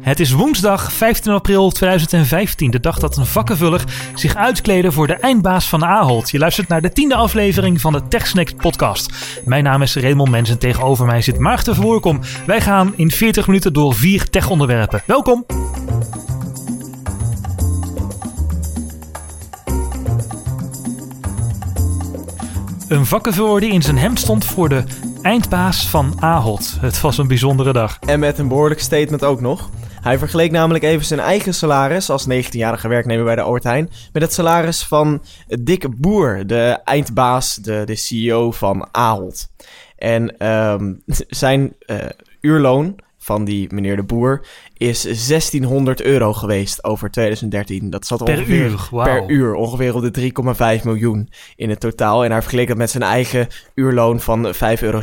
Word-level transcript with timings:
Het 0.00 0.20
is 0.20 0.30
woensdag 0.30 0.92
15 0.92 1.32
april 1.32 1.70
2015, 1.70 2.70
de 2.70 2.80
dag 2.80 2.98
dat 2.98 3.16
een 3.16 3.26
vakkenvuller 3.26 3.84
zich 4.14 4.34
uitkleedde 4.36 4.92
voor 4.92 5.06
de 5.06 5.14
eindbaas 5.14 5.68
van 5.68 5.84
Ahold. 5.84 6.30
Je 6.30 6.38
luistert 6.38 6.68
naar 6.68 6.80
de 6.80 6.92
tiende 6.92 7.14
aflevering 7.14 7.80
van 7.80 7.92
de 7.92 8.08
TechSnacks 8.08 8.52
podcast. 8.52 9.12
Mijn 9.44 9.64
naam 9.64 9.82
is 9.82 9.96
Raymond 9.96 10.30
Mens 10.30 10.50
en 10.50 10.58
tegenover 10.58 11.06
mij 11.06 11.22
zit 11.22 11.38
Maarten 11.38 11.74
Verwoerkom. 11.74 12.20
Wij 12.46 12.60
gaan 12.60 12.92
in 12.96 13.10
40 13.10 13.46
minuten 13.46 13.72
door 13.72 13.94
vier 13.94 14.30
tech-onderwerpen. 14.30 15.02
Welkom! 15.06 15.44
Een 22.88 23.06
vakkenvuller 23.06 23.60
die 23.60 23.72
in 23.72 23.82
zijn 23.82 23.98
hemd 23.98 24.18
stond 24.18 24.44
voor 24.44 24.68
de 24.68 24.84
eindbaas 25.22 25.88
van 25.88 26.14
Ahold. 26.20 26.76
Het 26.80 27.00
was 27.00 27.18
een 27.18 27.28
bijzondere 27.28 27.72
dag. 27.72 27.98
En 28.06 28.20
met 28.20 28.38
een 28.38 28.48
behoorlijk 28.48 28.80
statement 28.80 29.24
ook 29.24 29.40
nog. 29.40 29.70
Hij 30.00 30.18
vergeleek 30.18 30.50
namelijk 30.50 30.84
even 30.84 31.06
zijn 31.06 31.20
eigen 31.20 31.54
salaris 31.54 32.10
als 32.10 32.26
19-jarige 32.28 32.88
werknemer 32.88 33.24
bij 33.24 33.34
de 33.34 33.58
Heijn 33.62 33.90
met 34.12 34.22
het 34.22 34.32
salaris 34.32 34.84
van 34.84 35.22
Dick 35.46 36.00
Boer, 36.00 36.46
de 36.46 36.78
eindbaas, 36.84 37.54
de, 37.54 37.82
de 37.84 37.96
CEO 37.96 38.50
van 38.50 38.88
Ahold. 38.90 39.50
En 39.96 40.36
ehm, 40.38 40.94
zijn 41.42 41.74
uh, 41.86 41.98
uurloon 42.40 42.96
van 43.30 43.44
die 43.44 43.66
meneer 43.74 43.96
de 43.96 44.02
Boer 44.02 44.40
is 44.76 45.02
1600 45.02 46.02
euro 46.02 46.32
geweest 46.32 46.84
over 46.84 47.10
2013. 47.10 47.90
Dat 47.90 48.06
zat 48.06 48.24
Per 48.24 48.36
ongeveer 48.38 48.70
uur, 48.70 48.88
wauw. 48.90 49.04
per 49.04 49.30
uur 49.30 49.54
ongeveer 49.54 49.94
op 49.94 50.14
de 50.14 50.32
3,5 50.78 50.84
miljoen 50.84 51.30
in 51.56 51.70
het 51.70 51.80
totaal. 51.80 52.24
En 52.24 52.30
hij 52.30 52.40
vergeleek 52.40 52.68
dat 52.68 52.76
met 52.76 52.90
zijn 52.90 53.02
eigen 53.02 53.46
uurloon 53.74 54.20
van 54.20 54.54
5,96 54.54 54.60
euro 54.80 55.00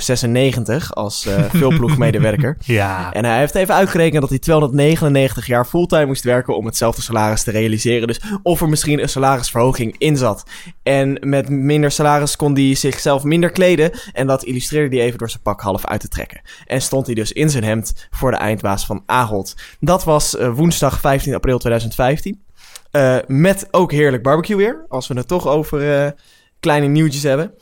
als 0.89 1.25
eh 1.25 1.43
veelploegmedewerker. 1.59 2.57
Ja, 2.65 3.13
En 3.13 3.25
hij 3.25 3.37
heeft 3.37 3.55
even 3.55 3.75
uitgerekend 3.75 4.21
dat 4.21 4.29
hij 4.29 4.39
299 4.39 5.47
jaar 5.47 5.65
fulltime 5.65 6.05
moest 6.05 6.23
werken 6.23 6.57
om 6.57 6.65
hetzelfde 6.65 7.01
salaris 7.01 7.43
te 7.43 7.51
realiseren. 7.51 8.07
Dus 8.07 8.21
of 8.43 8.61
er 8.61 8.69
misschien 8.69 9.01
een 9.01 9.09
salarisverhoging 9.09 9.95
in 9.97 10.17
zat. 10.17 10.43
En 10.83 11.17
met 11.21 11.49
minder 11.49 11.91
salaris 11.91 12.35
kon 12.35 12.53
hij 12.53 12.75
zichzelf 12.75 13.23
minder 13.23 13.49
kleden. 13.49 13.91
En 14.13 14.27
dat 14.27 14.43
illustreerde 14.43 14.95
hij 14.95 15.05
even 15.05 15.17
door 15.17 15.29
zijn 15.29 15.43
pak 15.43 15.61
half 15.61 15.85
uit 15.85 16.01
te 16.01 16.07
trekken. 16.07 16.41
En 16.65 16.81
stond 16.81 17.05
hij 17.05 17.15
dus 17.15 17.31
in 17.31 17.49
zijn 17.49 17.63
hemd 17.63 18.07
voor 18.17 18.31
de 18.31 18.37
eindbaas 18.37 18.85
van 18.85 19.03
Ahold. 19.05 19.55
Dat 19.79 20.03
was 20.03 20.35
eh, 20.35 20.53
woensdag 20.53 20.99
15 20.99 21.33
april 21.33 21.57
2015. 21.57 22.43
Eh, 22.91 23.17
met 23.27 23.67
ook 23.71 23.91
heerlijk 23.91 24.23
barbecue 24.23 24.55
weer. 24.57 24.85
Als 24.87 25.07
we 25.07 25.13
het 25.13 25.27
toch 25.27 25.47
over 25.47 26.03
eh, 26.03 26.11
kleine 26.59 26.87
nieuwtjes 26.87 27.23
hebben. 27.23 27.53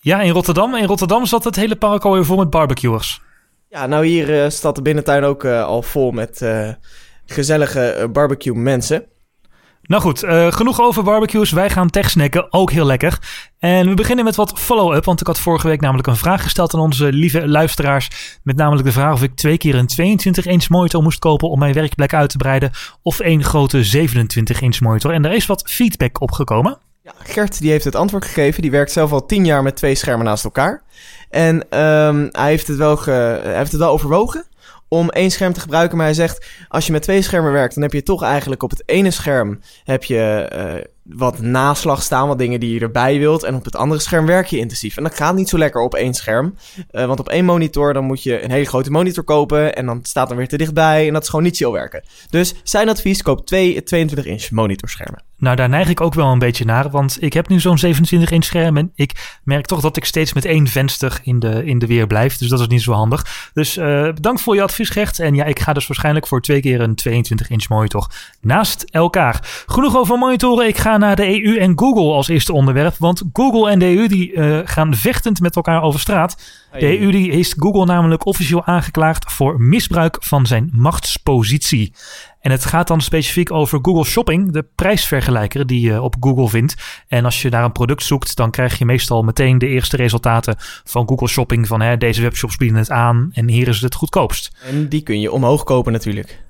ja, 0.00 0.20
in 0.20 0.32
Rotterdam. 0.32 0.74
In 0.74 0.86
Rotterdam 0.86 1.26
zat 1.26 1.44
het 1.44 1.56
hele 1.56 1.76
park 1.76 2.04
alweer 2.04 2.24
vol 2.24 2.36
met 2.36 2.50
barbecuers. 2.50 3.22
Ja, 3.68 3.86
nou 3.86 4.06
hier 4.06 4.50
staat 4.50 4.74
de 4.74 4.82
binnentuin 4.82 5.24
ook 5.24 5.44
al 5.44 5.82
vol 5.82 6.10
met 6.10 6.44
gezellige 7.26 8.08
barbecue 8.12 8.54
mensen. 8.54 9.06
Nou 9.82 10.02
goed, 10.02 10.22
eh, 10.22 10.52
genoeg 10.52 10.80
over 10.80 11.02
barbecues. 11.02 11.50
Wij 11.50 11.70
gaan 11.70 11.90
tech 11.90 12.10
snacken, 12.10 12.52
ook 12.52 12.70
heel 12.70 12.84
lekker. 12.86 13.18
En 13.58 13.88
we 13.88 13.94
beginnen 13.94 14.24
met 14.24 14.36
wat 14.36 14.52
follow-up, 14.58 15.04
want 15.04 15.20
ik 15.20 15.26
had 15.26 15.38
vorige 15.40 15.68
week 15.68 15.80
namelijk 15.80 16.06
een 16.06 16.16
vraag 16.16 16.42
gesteld 16.42 16.74
aan 16.74 16.80
onze 16.80 17.12
lieve 17.12 17.48
luisteraars. 17.48 18.38
Met 18.42 18.56
namelijk 18.56 18.84
de 18.84 18.92
vraag 18.92 19.12
of 19.12 19.22
ik 19.22 19.34
twee 19.34 19.58
keer 19.58 19.74
een 19.74 19.88
22-inch 19.88 20.68
monitor 20.68 21.02
moest 21.02 21.18
kopen 21.18 21.48
om 21.50 21.58
mijn 21.58 21.74
werkplek 21.74 22.14
uit 22.14 22.30
te 22.30 22.36
breiden. 22.36 22.70
Of 23.02 23.20
één 23.20 23.44
grote 23.44 23.84
27-inch 23.96 24.80
monitor. 24.80 25.12
En 25.12 25.24
er 25.24 25.32
is 25.32 25.46
wat 25.46 25.62
feedback 25.70 26.20
opgekomen. 26.20 26.78
Ja, 27.02 27.12
Gert 27.18 27.60
die 27.60 27.70
heeft 27.70 27.84
het 27.84 27.94
antwoord 27.94 28.24
gegeven. 28.24 28.62
Die 28.62 28.70
werkt 28.70 28.92
zelf 28.92 29.12
al 29.12 29.26
tien 29.26 29.44
jaar 29.44 29.62
met 29.62 29.76
twee 29.76 29.94
schermen 29.94 30.26
naast 30.26 30.44
elkaar. 30.44 30.82
En 31.30 31.70
ehm, 31.70 32.28
hij, 32.30 32.48
heeft 32.48 32.66
het 32.66 32.76
wel 32.76 32.96
ge- 32.96 33.40
hij 33.42 33.56
heeft 33.56 33.70
het 33.72 33.80
wel 33.80 33.90
overwogen 33.90 34.44
om 34.90 35.08
één 35.08 35.30
scherm 35.30 35.52
te 35.52 35.60
gebruiken. 35.60 35.96
Maar 35.96 36.06
hij 36.06 36.14
zegt, 36.14 36.46
als 36.68 36.86
je 36.86 36.92
met 36.92 37.02
twee 37.02 37.22
schermen 37.22 37.52
werkt, 37.52 37.74
dan 37.74 37.82
heb 37.82 37.92
je 37.92 38.02
toch 38.02 38.22
eigenlijk 38.22 38.62
op 38.62 38.70
het 38.70 38.82
ene 38.86 39.10
scherm 39.10 39.60
heb 39.84 40.04
je 40.04 40.48
eh, 40.50 40.84
wat 41.02 41.40
naslag 41.40 42.02
staan, 42.02 42.28
wat 42.28 42.38
dingen 42.38 42.60
die 42.60 42.74
je 42.74 42.80
erbij 42.80 43.18
wilt. 43.18 43.42
En 43.42 43.54
op 43.54 43.64
het 43.64 43.76
andere 43.76 44.00
scherm 44.00 44.26
werk 44.26 44.46
je 44.46 44.58
intensief. 44.58 44.96
En 44.96 45.02
dat 45.02 45.14
gaat 45.14 45.34
niet 45.34 45.48
zo 45.48 45.58
lekker 45.58 45.80
op 45.80 45.94
één 45.94 46.14
scherm. 46.14 46.54
Eh, 46.90 47.06
want 47.06 47.20
op 47.20 47.28
één 47.28 47.44
monitor, 47.44 47.92
dan 47.92 48.04
moet 48.04 48.22
je 48.22 48.44
een 48.44 48.50
hele 48.50 48.64
grote 48.64 48.90
monitor 48.90 49.24
kopen. 49.24 49.74
En 49.74 49.86
dan 49.86 50.00
staat 50.02 50.28
dan 50.28 50.36
weer 50.36 50.48
te 50.48 50.56
dichtbij. 50.56 51.06
En 51.06 51.12
dat 51.12 51.22
is 51.22 51.28
gewoon 51.28 51.44
niet 51.44 51.56
chill 51.56 51.70
werken. 51.70 52.04
Dus 52.30 52.54
zijn 52.62 52.88
advies, 52.88 53.22
koop 53.22 53.46
twee 53.46 53.82
22-inch 53.82 54.50
monitorschermen. 54.50 55.22
Nou, 55.40 55.56
daar 55.56 55.68
neig 55.68 55.88
ik 55.88 56.00
ook 56.00 56.14
wel 56.14 56.26
een 56.26 56.38
beetje 56.38 56.64
naar, 56.64 56.90
want 56.90 57.22
ik 57.22 57.32
heb 57.32 57.48
nu 57.48 57.60
zo'n 57.60 57.78
27-inch 57.86 58.44
scherm 58.44 58.76
en 58.76 58.92
ik 58.94 59.38
merk 59.44 59.66
toch 59.66 59.80
dat 59.80 59.96
ik 59.96 60.04
steeds 60.04 60.32
met 60.32 60.44
één 60.44 60.66
venster 60.66 61.20
in 61.22 61.38
de, 61.38 61.64
in 61.64 61.78
de 61.78 61.86
weer 61.86 62.06
blijf. 62.06 62.36
Dus 62.36 62.48
dat 62.48 62.60
is 62.60 62.66
niet 62.66 62.82
zo 62.82 62.92
handig. 62.92 63.50
Dus 63.52 63.76
eh 63.76 64.02
bedankt 64.02 64.40
voor 64.40 64.54
je 64.54 64.62
advies, 64.62 64.88
Gert. 64.88 65.18
En 65.18 65.34
ja, 65.34 65.44
ik 65.44 65.60
ga 65.60 65.72
dus 65.72 65.86
waarschijnlijk 65.86 66.26
voor 66.26 66.40
twee 66.40 66.60
keer 66.60 66.80
een 66.80 66.98
22-inch 67.08 67.68
monitor 67.68 68.10
naast 68.40 68.82
elkaar. 68.82 69.64
Genoeg 69.66 69.96
over 69.96 70.18
monitoren. 70.18 70.68
Ik 70.68 70.76
ga 70.76 70.89
naar 70.98 71.16
de 71.16 71.44
EU 71.44 71.56
en 71.56 71.78
Google 71.78 72.12
als 72.12 72.28
eerste 72.28 72.52
onderwerp, 72.52 72.94
want 72.98 73.22
Google 73.32 73.70
en 73.70 73.78
de 73.78 73.96
EU 73.96 74.08
die 74.08 74.32
eh, 74.32 74.58
gaan 74.64 74.94
vechtend 74.94 75.40
met 75.40 75.56
elkaar 75.56 75.82
over 75.82 76.00
straat. 76.00 76.42
De 76.72 77.00
EU 77.00 77.10
die 77.10 77.32
heeft 77.32 77.54
Google 77.58 77.84
namelijk 77.84 78.26
officieel 78.26 78.64
aangeklaagd 78.64 79.32
voor 79.32 79.60
misbruik 79.60 80.16
van 80.20 80.46
zijn 80.46 80.70
machtspositie. 80.72 81.92
En 82.40 82.50
het 82.50 82.64
gaat 82.64 82.88
dan 82.88 83.00
specifiek 83.00 83.52
over 83.52 83.78
Google 83.82 84.04
Shopping, 84.04 84.52
de 84.52 84.66
prijsvergelijker 84.74 85.66
die 85.66 85.80
je 85.80 86.02
op 86.02 86.16
Google 86.20 86.48
vindt. 86.48 87.02
En 87.08 87.24
als 87.24 87.42
je 87.42 87.48
naar 87.48 87.64
een 87.64 87.72
product 87.72 88.02
zoekt, 88.02 88.36
dan 88.36 88.50
krijg 88.50 88.78
je 88.78 88.84
meestal 88.84 89.22
meteen 89.22 89.58
de 89.58 89.66
eerste 89.66 89.96
resultaten 89.96 90.54
van 90.84 91.08
Google 91.08 91.28
Shopping. 91.28 91.66
Van 91.66 91.80
hè, 91.80 91.96
deze 91.96 92.22
webshops 92.22 92.56
bieden 92.56 92.78
het 92.78 92.90
aan 92.90 93.30
en 93.32 93.48
hier 93.48 93.68
is 93.68 93.74
het 93.74 93.84
het 93.84 93.94
goedkoopst. 93.94 94.50
En 94.70 94.88
die 94.88 95.02
kun 95.02 95.20
je 95.20 95.32
omhoog 95.32 95.64
kopen 95.64 95.92
natuurlijk. 95.92 96.49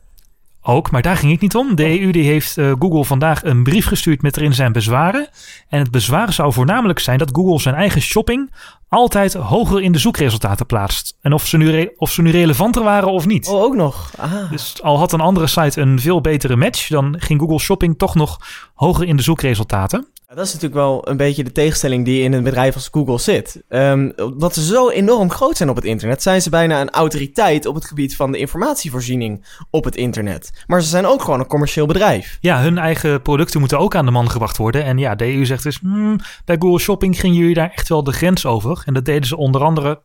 Ook, 0.63 0.91
maar 0.91 1.03
daar 1.03 1.17
ging 1.17 1.33
het 1.33 1.41
niet 1.41 1.57
om. 1.57 1.75
De 1.75 2.01
EU 2.01 2.11
die 2.11 2.25
heeft 2.25 2.59
eh, 2.59 2.73
Google 2.79 3.05
vandaag 3.05 3.45
een 3.45 3.63
brief 3.63 3.87
gestuurd 3.87 4.23
met 4.23 4.37
erin 4.37 4.55
zijn 4.55 4.73
bezwaren. 4.73 5.29
En 5.69 5.79
het 5.79 5.91
bezwaar 5.91 6.33
zou 6.33 6.53
voornamelijk 6.53 6.99
zijn 6.99 7.19
dat 7.19 7.31
Google 7.33 7.61
zijn 7.61 7.75
eigen 7.75 8.01
shopping 8.01 8.51
altijd 8.89 9.35
hoger 9.35 9.83
in 9.83 9.93
de 9.93 9.99
zoekresultaten 9.99 10.67
plaatst. 10.67 11.17
En 11.21 11.33
of 11.33 11.47
ze 11.47 11.57
nu, 11.57 11.91
of 11.97 12.11
ze 12.11 12.23
nu 12.23 12.31
relevanter 12.31 12.83
waren 12.83 13.11
of 13.11 13.27
niet. 13.27 13.49
Oh, 13.49 13.63
ook 13.63 13.77
nog. 13.77 14.13
Ah. 14.17 14.51
Dus 14.51 14.83
al 14.83 14.99
had 14.99 15.13
een 15.13 15.21
andere 15.21 15.47
site 15.47 15.81
een 15.81 16.01
veel 16.01 16.21
betere 16.21 16.57
match, 16.57 16.89
dan 16.89 17.15
ging 17.19 17.41
Google 17.41 17.59
Shopping 17.59 17.99
toch 17.99 18.15
nog 18.15 18.39
hoger 18.75 19.07
in 19.07 19.17
de 19.17 19.23
zoekresultaten. 19.23 20.07
Dat 20.35 20.47
is 20.47 20.53
natuurlijk 20.53 20.81
wel 20.81 21.09
een 21.09 21.17
beetje 21.17 21.45
de 21.45 21.53
tegenstelling 21.53 22.05
die 22.05 22.23
in 22.23 22.33
een 22.33 22.43
bedrijf 22.43 22.75
als 22.75 22.89
Google 22.93 23.19
zit. 23.19 23.63
Omdat 24.17 24.55
ze 24.55 24.65
zo 24.65 24.91
enorm 24.91 25.31
groot 25.31 25.57
zijn 25.57 25.69
op 25.69 25.77
het 25.77 25.85
internet, 25.85 26.23
zijn 26.23 26.43
ze 26.43 26.51
bijna 26.51 26.81
een 26.81 26.91
autoriteit 26.91 27.67
op 27.67 27.75
het 27.75 27.85
gebied 27.85 28.17
van 28.17 28.33
de 28.33 28.39
informatievoorziening 28.39 29.47
op 29.71 29.85
het 29.85 29.97
internet. 29.97 30.65
Maar 30.67 30.83
ze 30.83 30.89
zijn 30.89 31.07
ook 31.07 31.23
gewoon 31.23 31.41
een 31.41 31.47
commercieel 31.47 31.87
bedrijf. 31.87 32.39
Ja, 32.41 32.61
hun 32.61 32.79
eigen 32.79 33.23
producten 33.23 33.61
moeten 33.61 33.79
ook 33.79 33.95
aan 33.95 34.05
de 34.05 34.11
man 34.11 34.31
gebracht 34.31 34.57
worden. 34.57 34.85
En 34.85 34.99
ja, 34.99 35.15
de 35.15 35.25
EU 35.25 35.45
zegt 35.45 35.63
dus, 35.63 35.79
hmm, 35.79 36.19
bij 36.45 36.57
Google 36.59 36.79
Shopping 36.79 37.21
gingen 37.21 37.37
jullie 37.37 37.55
daar 37.55 37.71
echt 37.71 37.89
wel 37.89 38.05
de 38.05 38.13
grens 38.13 38.47
over. 38.47 38.83
En 38.85 38.95
dat 38.95 39.05
deden 39.05 39.27
ze 39.27 39.37
onder 39.37 39.63
andere 39.63 40.01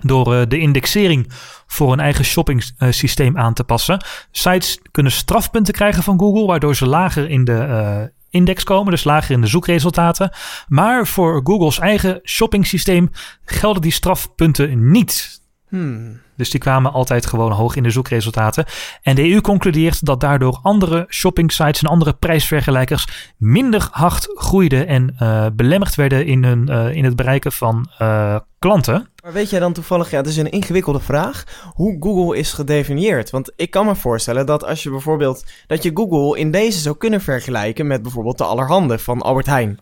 door 0.00 0.34
eh, 0.34 0.42
de 0.48 0.58
indexering 0.58 1.32
voor 1.66 1.92
een 1.92 2.00
eigen 2.00 2.24
shopping 2.24 2.64
systeem 2.90 3.38
aan 3.38 3.54
te 3.54 3.64
passen. 3.64 4.04
Sites 4.30 4.80
kunnen 4.90 5.12
strafpunten 5.12 5.74
krijgen 5.74 6.02
van 6.02 6.18
Google, 6.18 6.46
waardoor 6.46 6.76
ze 6.76 6.86
lager 6.86 7.30
in 7.30 7.44
de 7.44 7.58
eh, 7.58 8.02
index 8.36 8.64
komen, 8.64 8.90
dus 8.90 9.04
lager 9.04 9.34
in 9.34 9.40
de 9.40 9.46
zoekresultaten. 9.46 10.30
Maar 10.68 11.06
voor 11.06 11.40
Googles 11.44 11.78
eigen 11.78 12.20
shopping 12.24 12.66
systeem 12.66 13.10
gelden 13.44 13.82
die 13.82 13.92
strafpunten 13.92 14.90
niet. 14.90 15.44
Hmm. 15.76 16.20
Dus 16.36 16.50
die 16.50 16.60
kwamen 16.60 16.92
altijd 16.92 17.26
gewoon 17.26 17.52
hoog 17.52 17.76
in 17.76 17.82
de 17.82 17.90
zoekresultaten. 17.90 18.64
En 19.02 19.14
de 19.14 19.30
EU 19.30 19.40
concludeert 19.40 20.04
dat 20.04 20.20
daardoor 20.20 20.58
andere 20.62 21.06
shopping 21.08 21.52
sites 21.52 21.82
en 21.82 21.88
andere 21.88 22.12
prijsvergelijkers 22.12 23.32
minder 23.36 23.88
hard 23.90 24.28
groeiden 24.34 24.86
en 24.86 25.14
eh, 25.18 25.46
belemmerd 25.52 25.94
werden 25.94 26.26
in, 26.26 26.44
hun, 26.44 26.68
eh, 26.68 26.94
in 26.94 27.04
het 27.04 27.16
bereiken 27.16 27.52
van 27.52 27.90
eh, 27.98 28.36
klanten. 28.58 29.08
Maar 29.22 29.32
weet 29.32 29.50
jij 29.50 29.60
dan 29.60 29.72
toevallig, 29.72 30.10
ja, 30.10 30.16
het 30.16 30.26
is 30.26 30.36
een 30.36 30.50
ingewikkelde 30.50 31.00
vraag, 31.00 31.44
hoe 31.74 31.96
Google 32.00 32.38
is 32.38 32.52
gedefinieerd? 32.52 33.30
Want 33.30 33.52
ik 33.56 33.70
kan 33.70 33.86
me 33.86 33.94
voorstellen 33.94 34.46
dat 34.46 34.64
als 34.64 34.82
je 34.82 34.90
bijvoorbeeld, 34.90 35.44
dat 35.66 35.82
je 35.82 35.90
Google 35.94 36.38
in 36.38 36.50
deze 36.50 36.78
zou 36.78 36.96
kunnen 36.96 37.20
vergelijken 37.20 37.86
met 37.86 38.02
bijvoorbeeld 38.02 38.38
de 38.38 38.44
Allerhande 38.44 38.98
van 38.98 39.22
Albert 39.22 39.46
Heijn. 39.46 39.80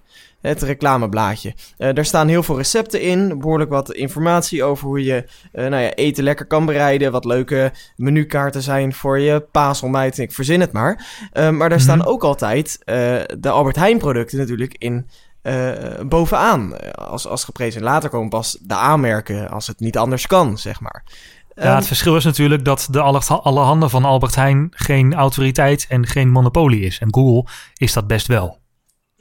Het 0.51 0.63
reclameblaadje. 0.63 1.55
Eh 1.77 1.95
daar 1.95 2.05
staan 2.05 2.29
heel 2.29 2.43
veel 2.43 2.57
recepten 2.57 3.01
in, 3.01 3.39
behoorlijk 3.39 3.71
wat 3.71 3.93
informatie 3.93 4.65
over 4.65 4.87
hoe 4.87 5.05
je 5.05 5.25
eh, 5.53 5.67
nou 5.67 5.83
ja, 5.83 5.91
eten 5.95 6.25
lekker 6.25 6.47
kan 6.47 6.67
bereiden. 6.67 7.13
Wat 7.13 7.25
leuke 7.25 7.73
menukaarten 7.97 8.63
zijn 8.63 8.93
voor 8.93 9.19
je 9.19 9.41
paasontbijt, 9.53 10.19
ik 10.19 10.33
verzin 10.33 10.61
het 10.61 10.73
maar. 10.73 11.07
Eh, 11.33 11.51
maar 11.51 11.69
daar 11.69 11.81
staan 11.81 11.99
Mhm. 11.99 12.09
ook 12.09 12.25
altijd 12.25 12.79
de 13.39 13.51
Albert 13.51 13.77
Heijn 13.77 13.99
producten 13.99 14.39
natuurlijk 14.39 14.75
in 14.79 15.09
bovenaan. 16.09 16.93
Als, 16.95 17.27
als 17.27 17.45
geprezen. 17.45 17.83
Later 17.83 18.11
komen 18.11 18.29
pas 18.29 18.59
de 18.61 18.75
aanmerken 18.75 19.51
als 19.51 19.67
het 19.67 19.81
niet 19.81 19.99
anders 19.99 20.27
kan, 20.27 20.59
zeg 20.59 20.81
maar. 20.81 21.05
Ja, 21.55 21.63
Ehm, 21.63 21.77
het 21.77 21.87
verschil 21.87 22.17
is 22.17 22.25
natuurlijk 22.25 22.65
dat 22.65 22.89
de 22.91 23.01
alle 23.01 23.61
handen 23.61 23.91
van 23.91 24.05
Albert 24.05 24.35
Heijn 24.35 24.69
geen 24.71 25.15
autoriteit 25.15 25.87
en 25.89 26.07
geen 26.07 26.31
monopolie 26.31 26.81
is. 26.81 26.99
En 26.99 27.15
Google 27.15 27.47
is 27.75 27.93
dat 27.93 28.07
best 28.07 28.27
wel. 28.27 28.59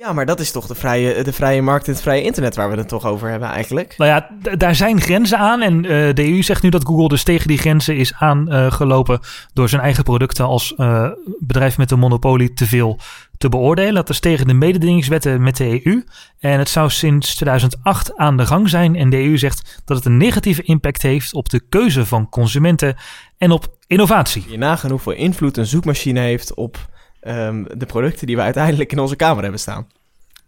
Ja, 0.03 0.13
maar 0.13 0.25
dat 0.25 0.39
is 0.39 0.51
toch 0.51 0.67
de 0.67 0.75
vrije, 0.75 1.23
de 1.23 1.33
vrije 1.33 1.61
markt 1.61 1.87
en 1.87 1.93
het 1.93 2.01
vrije 2.01 2.23
internet 2.23 2.55
waar 2.55 2.69
we 2.69 2.77
het 2.77 2.87
toch 2.87 3.05
over 3.05 3.29
hebben 3.29 3.49
eigenlijk. 3.49 3.93
Nou 3.97 4.09
ja, 4.11 4.29
daar 4.55 4.75
zijn 4.75 5.01
grenzen 5.01 5.37
aan. 5.37 5.61
En 5.61 5.85
eh, 5.85 6.13
de 6.13 6.31
EU 6.31 6.41
zegt 6.41 6.61
nu 6.63 6.69
dat 6.69 6.85
Google 6.85 7.07
dus 7.07 7.23
tegen 7.23 7.47
die 7.47 7.57
grenzen 7.57 7.95
is 7.95 8.13
aangelopen 8.13 9.19
door 9.53 9.69
zijn 9.69 9.81
eigen 9.81 10.03
producten 10.03 10.45
als 10.45 10.75
eh, 10.75 11.09
bedrijf 11.39 11.77
met 11.77 11.91
een 11.91 11.99
monopolie 11.99 12.53
te 12.53 12.65
veel 12.65 12.99
te 13.37 13.49
beoordelen. 13.49 13.93
Dat 13.93 14.09
is 14.09 14.19
tegen 14.19 14.47
de 14.47 14.53
mededingingswetten 14.53 15.43
met 15.43 15.57
de 15.57 15.85
EU. 15.85 16.03
En 16.39 16.59
het 16.59 16.69
zou 16.69 16.89
sinds 16.89 17.35
2008 17.35 18.17
aan 18.17 18.37
de 18.37 18.45
gang 18.45 18.69
zijn. 18.69 18.95
En 18.95 19.09
de 19.09 19.17
EU 19.17 19.37
zegt 19.37 19.81
dat 19.85 19.97
het 19.97 20.05
een 20.05 20.17
negatieve 20.17 20.63
impact 20.63 21.01
heeft 21.01 21.33
op 21.33 21.49
de 21.49 21.61
keuze 21.69 22.05
van 22.05 22.29
consumenten 22.29 22.95
en 23.37 23.51
op 23.51 23.77
innovatie. 23.87 24.45
Je 24.47 24.57
nagaan 24.57 24.91
hoeveel 24.91 25.13
invloed 25.13 25.57
een 25.57 25.65
zoekmachine 25.65 26.19
heeft 26.19 26.53
op 26.53 26.91
ehm, 27.23 27.63
de 27.77 27.85
producten 27.85 28.27
die 28.27 28.35
we 28.35 28.41
uiteindelijk 28.41 28.91
in 28.91 28.99
onze 28.99 29.15
kamer 29.15 29.41
hebben 29.41 29.59
staan. 29.59 29.87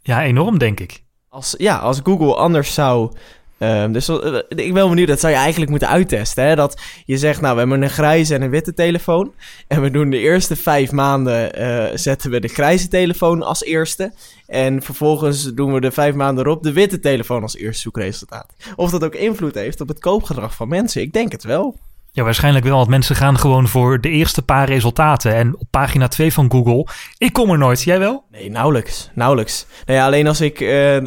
Ja, 0.01 0.23
enorm 0.23 0.57
denk 0.57 0.79
ik. 0.79 1.03
Als, 1.29 1.55
ja, 1.57 1.77
als 1.77 1.99
Google 2.03 2.35
anders 2.35 2.73
zou. 2.73 3.11
ehm, 3.57 3.91
dus 3.91 4.07
eh, 4.07 4.35
ik 4.35 4.55
ben 4.55 4.73
wel 4.73 4.89
benieuwd, 4.89 5.07
dat 5.07 5.19
zou 5.19 5.33
je 5.33 5.39
eigenlijk 5.39 5.69
moeten 5.69 5.87
uittesten. 5.89 6.43
Hè? 6.45 6.55
Dat 6.55 6.81
je 7.05 7.17
zegt, 7.17 7.41
nou, 7.41 7.53
we 7.53 7.59
hebben 7.59 7.81
een 7.81 7.89
grijze 7.89 8.35
en 8.35 8.41
een 8.41 8.49
witte 8.49 8.73
telefoon. 8.73 9.33
En 9.67 9.81
we 9.81 9.89
doen 9.91 10.09
de 10.09 10.17
eerste 10.17 10.55
vijf 10.55 10.91
maanden, 10.91 11.53
eh, 11.53 11.97
zetten 11.97 12.31
we 12.31 12.39
de 12.39 12.47
grijze 12.47 12.87
telefoon 12.87 13.41
als 13.43 13.63
eerste. 13.63 14.13
En 14.47 14.81
vervolgens 14.81 15.43
doen 15.53 15.73
we 15.73 15.81
de 15.81 15.91
vijf 15.91 16.15
maanden 16.15 16.45
erop 16.45 16.63
de 16.63 16.73
witte 16.73 16.99
telefoon 16.99 17.41
als 17.41 17.55
eerste 17.55 17.81
zoekresultaat. 17.81 18.53
Of 18.75 18.91
dat 18.91 19.03
ook 19.03 19.15
invloed 19.15 19.55
heeft 19.55 19.81
op 19.81 19.87
het 19.87 19.99
koopgedrag 19.99 20.55
van 20.55 20.67
mensen. 20.67 21.01
Ik 21.01 21.13
denk 21.13 21.31
het 21.31 21.43
wel. 21.43 21.77
Ja, 22.15 22.23
waarschijnlijk 22.23 22.65
wel, 22.65 22.77
want 22.77 22.89
mensen 22.89 23.15
gaan 23.15 23.37
gewoon 23.37 23.67
voor 23.67 24.01
de 24.01 24.09
eerste 24.09 24.41
paar 24.41 24.67
resultaten. 24.67 25.35
En 25.35 25.55
op 25.57 25.67
pagina 25.69 26.07
2 26.07 26.33
van 26.33 26.51
Google, 26.51 26.87
ik 27.17 27.33
kom 27.33 27.49
er 27.49 27.57
nooit. 27.57 27.83
Jij 27.83 27.99
wel? 27.99 28.23
Nee, 28.31 28.49
nauwelijks. 28.49 29.09
Nauwelijks. 29.13 29.65
Nou 29.85 29.99
ja, 29.99 30.05
alleen 30.05 30.27
als 30.27 30.41
ik 30.41 30.59
eh, 30.61 30.97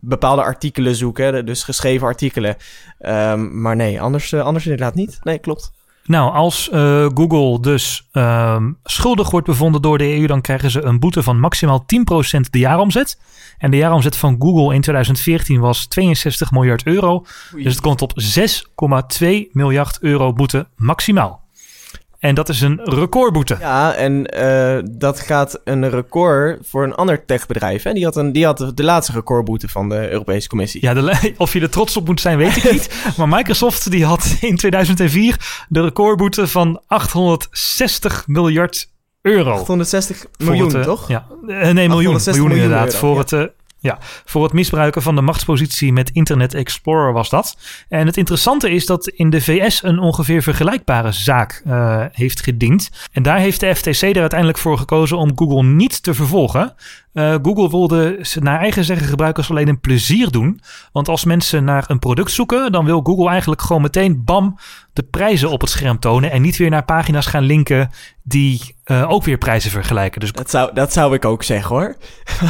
bepaalde 0.00 0.42
artikelen 0.42 0.94
zoek, 0.94 1.18
hè, 1.18 1.44
dus 1.44 1.62
geschreven 1.62 2.06
artikelen. 2.06 2.56
Ehm, 2.98 3.60
maar 3.60 3.76
nee, 3.76 4.00
anders, 4.00 4.32
eh, 4.32 4.40
anders 4.40 4.64
inderdaad 4.64 4.94
niet. 4.94 5.18
Nee, 5.22 5.38
klopt. 5.38 5.72
Nou, 6.04 6.32
als 6.32 6.70
eh, 6.70 7.06
Google 7.14 7.60
dus 7.60 8.08
ehm, 8.12 8.72
schuldig 8.84 9.30
wordt 9.30 9.46
bevonden 9.46 9.82
door 9.82 9.98
de 9.98 10.16
EU, 10.16 10.26
dan 10.26 10.40
krijgen 10.40 10.70
ze 10.70 10.82
een 10.82 10.98
boete 10.98 11.22
van 11.22 11.40
maximaal 11.40 11.84
10% 11.86 12.50
de 12.50 12.58
jaaromzet. 12.58 13.18
En 13.58 13.70
de 13.70 13.76
jaaromzet 13.76 14.16
van 14.16 14.36
Google 14.38 14.74
in 14.74 14.80
2014 14.80 15.60
was 15.60 15.86
62 15.86 16.50
miljard 16.50 16.86
euro. 16.86 17.24
Dus 17.52 17.72
het 17.72 17.80
komt 17.80 18.02
op 18.02 18.12
6,2 19.22 19.26
miljard 19.52 19.98
euro 20.00 20.32
boete 20.32 20.66
maximaal. 20.76 21.42
En 22.24 22.34
dat 22.34 22.48
is 22.48 22.60
een 22.60 22.80
recordboete. 22.84 23.56
Ja, 23.60 23.94
en 23.94 24.26
eh, 24.26 24.78
dat 24.90 25.20
gaat 25.20 25.60
een 25.64 25.90
record 25.90 26.58
voor 26.68 26.84
een 26.84 26.94
ander 26.94 27.24
techbedrijf. 27.24 27.82
Hè? 27.82 27.92
Die, 27.92 28.04
had 28.04 28.16
een, 28.16 28.32
die 28.32 28.44
had 28.44 28.72
de 28.74 28.84
laatste 28.84 29.12
recordboete 29.12 29.68
van 29.68 29.88
de 29.88 30.10
Europese 30.10 30.48
Commissie. 30.48 30.82
Ja, 30.82 30.94
de, 30.94 31.32
of 31.36 31.52
je 31.52 31.60
er 31.60 31.70
trots 31.70 31.96
op 31.96 32.06
moet 32.06 32.20
zijn, 32.20 32.38
weet 32.38 32.56
ik 32.56 32.72
niet. 32.72 32.90
maar 33.16 33.28
Microsoft 33.28 33.90
die 33.90 34.04
had 34.04 34.36
in 34.40 34.56
2004 34.56 35.64
de 35.68 35.82
recordboete 35.82 36.46
van 36.46 36.82
860 36.86 38.24
miljard 38.26 38.92
euro. 39.24 39.50
860 39.52 40.16
Voor 40.16 40.28
miljoen, 40.48 40.66
het, 40.66 40.76
eh, 40.76 40.82
toch? 40.82 41.08
Ja, 41.08 41.26
Eh, 41.30 41.46
nee, 41.46 41.88
miljoen. 41.88 42.14
860 42.14 42.32
Miljoen 42.34 42.48
miljoen 42.48 42.64
inderdaad. 42.64 42.94
euro, 42.94 42.98
voor, 42.98 43.14
ja. 43.14 43.20
het, 43.20 43.32
eh, 43.32 43.54
ja, 43.78 43.98
voor 44.24 44.42
het 44.42 44.52
misbruiken 44.52 45.02
van 45.02 45.14
de 45.14 45.20
machtspositie 45.20 45.92
met 45.92 46.10
Internet 46.10 46.54
Explorer 46.54 47.12
was 47.12 47.30
dat. 47.30 47.56
En 47.88 48.06
het 48.06 48.16
interessante 48.16 48.70
is 48.70 48.86
dat 48.86 49.08
in 49.08 49.30
de 49.30 49.40
VS 49.40 49.82
een 49.82 49.98
ongeveer 49.98 50.42
vergelijkbare 50.42 51.12
zaak 51.12 51.62
heeft 52.12 52.42
gediend. 52.42 52.90
En 53.12 53.22
daar 53.22 53.38
heeft 53.38 53.60
de 53.60 53.74
FTC 53.74 54.02
er 54.02 54.20
uiteindelijk 54.20 54.58
voor 54.58 54.78
gekozen 54.78 55.16
om 55.16 55.32
Google 55.34 55.62
niet 55.62 56.02
te 56.02 56.14
vervolgen. 56.14 56.74
Eh, 57.14 57.34
Google 57.42 57.70
wilde 57.70 58.26
naar 58.40 58.60
eigen 58.60 58.84
zeggen 58.84 59.06
gebruikers 59.06 59.50
alleen 59.50 59.68
een 59.68 59.80
plezier 59.80 60.30
doen. 60.30 60.60
Want 60.92 61.08
als 61.08 61.24
mensen 61.24 61.64
naar 61.64 61.84
een 61.86 61.98
product 61.98 62.30
zoeken, 62.30 62.72
dan 62.72 62.84
wil 62.84 63.00
Google 63.02 63.28
eigenlijk 63.28 63.62
gewoon 63.62 63.82
meteen 63.82 64.24
bam 64.24 64.58
de 64.92 65.02
prijzen 65.02 65.50
op 65.50 65.60
het 65.60 65.70
scherm 65.70 65.98
tonen. 65.98 66.30
En 66.30 66.42
niet 66.42 66.56
weer 66.56 66.70
naar 66.70 66.84
pagina's 66.84 67.26
gaan 67.26 67.42
linken 67.42 67.90
die 68.22 68.76
eh, 68.84 69.10
ook 69.10 69.24
weer 69.24 69.38
prijzen 69.38 69.70
vergelijken. 69.70 70.20
Dus 70.20 70.32
Dat 70.32 70.50
zou, 70.50 70.74
dat 70.74 70.92
zou 70.92 71.14
ik 71.14 71.24
ook 71.24 71.42
zeggen 71.42 71.76
hoor. 71.76 71.96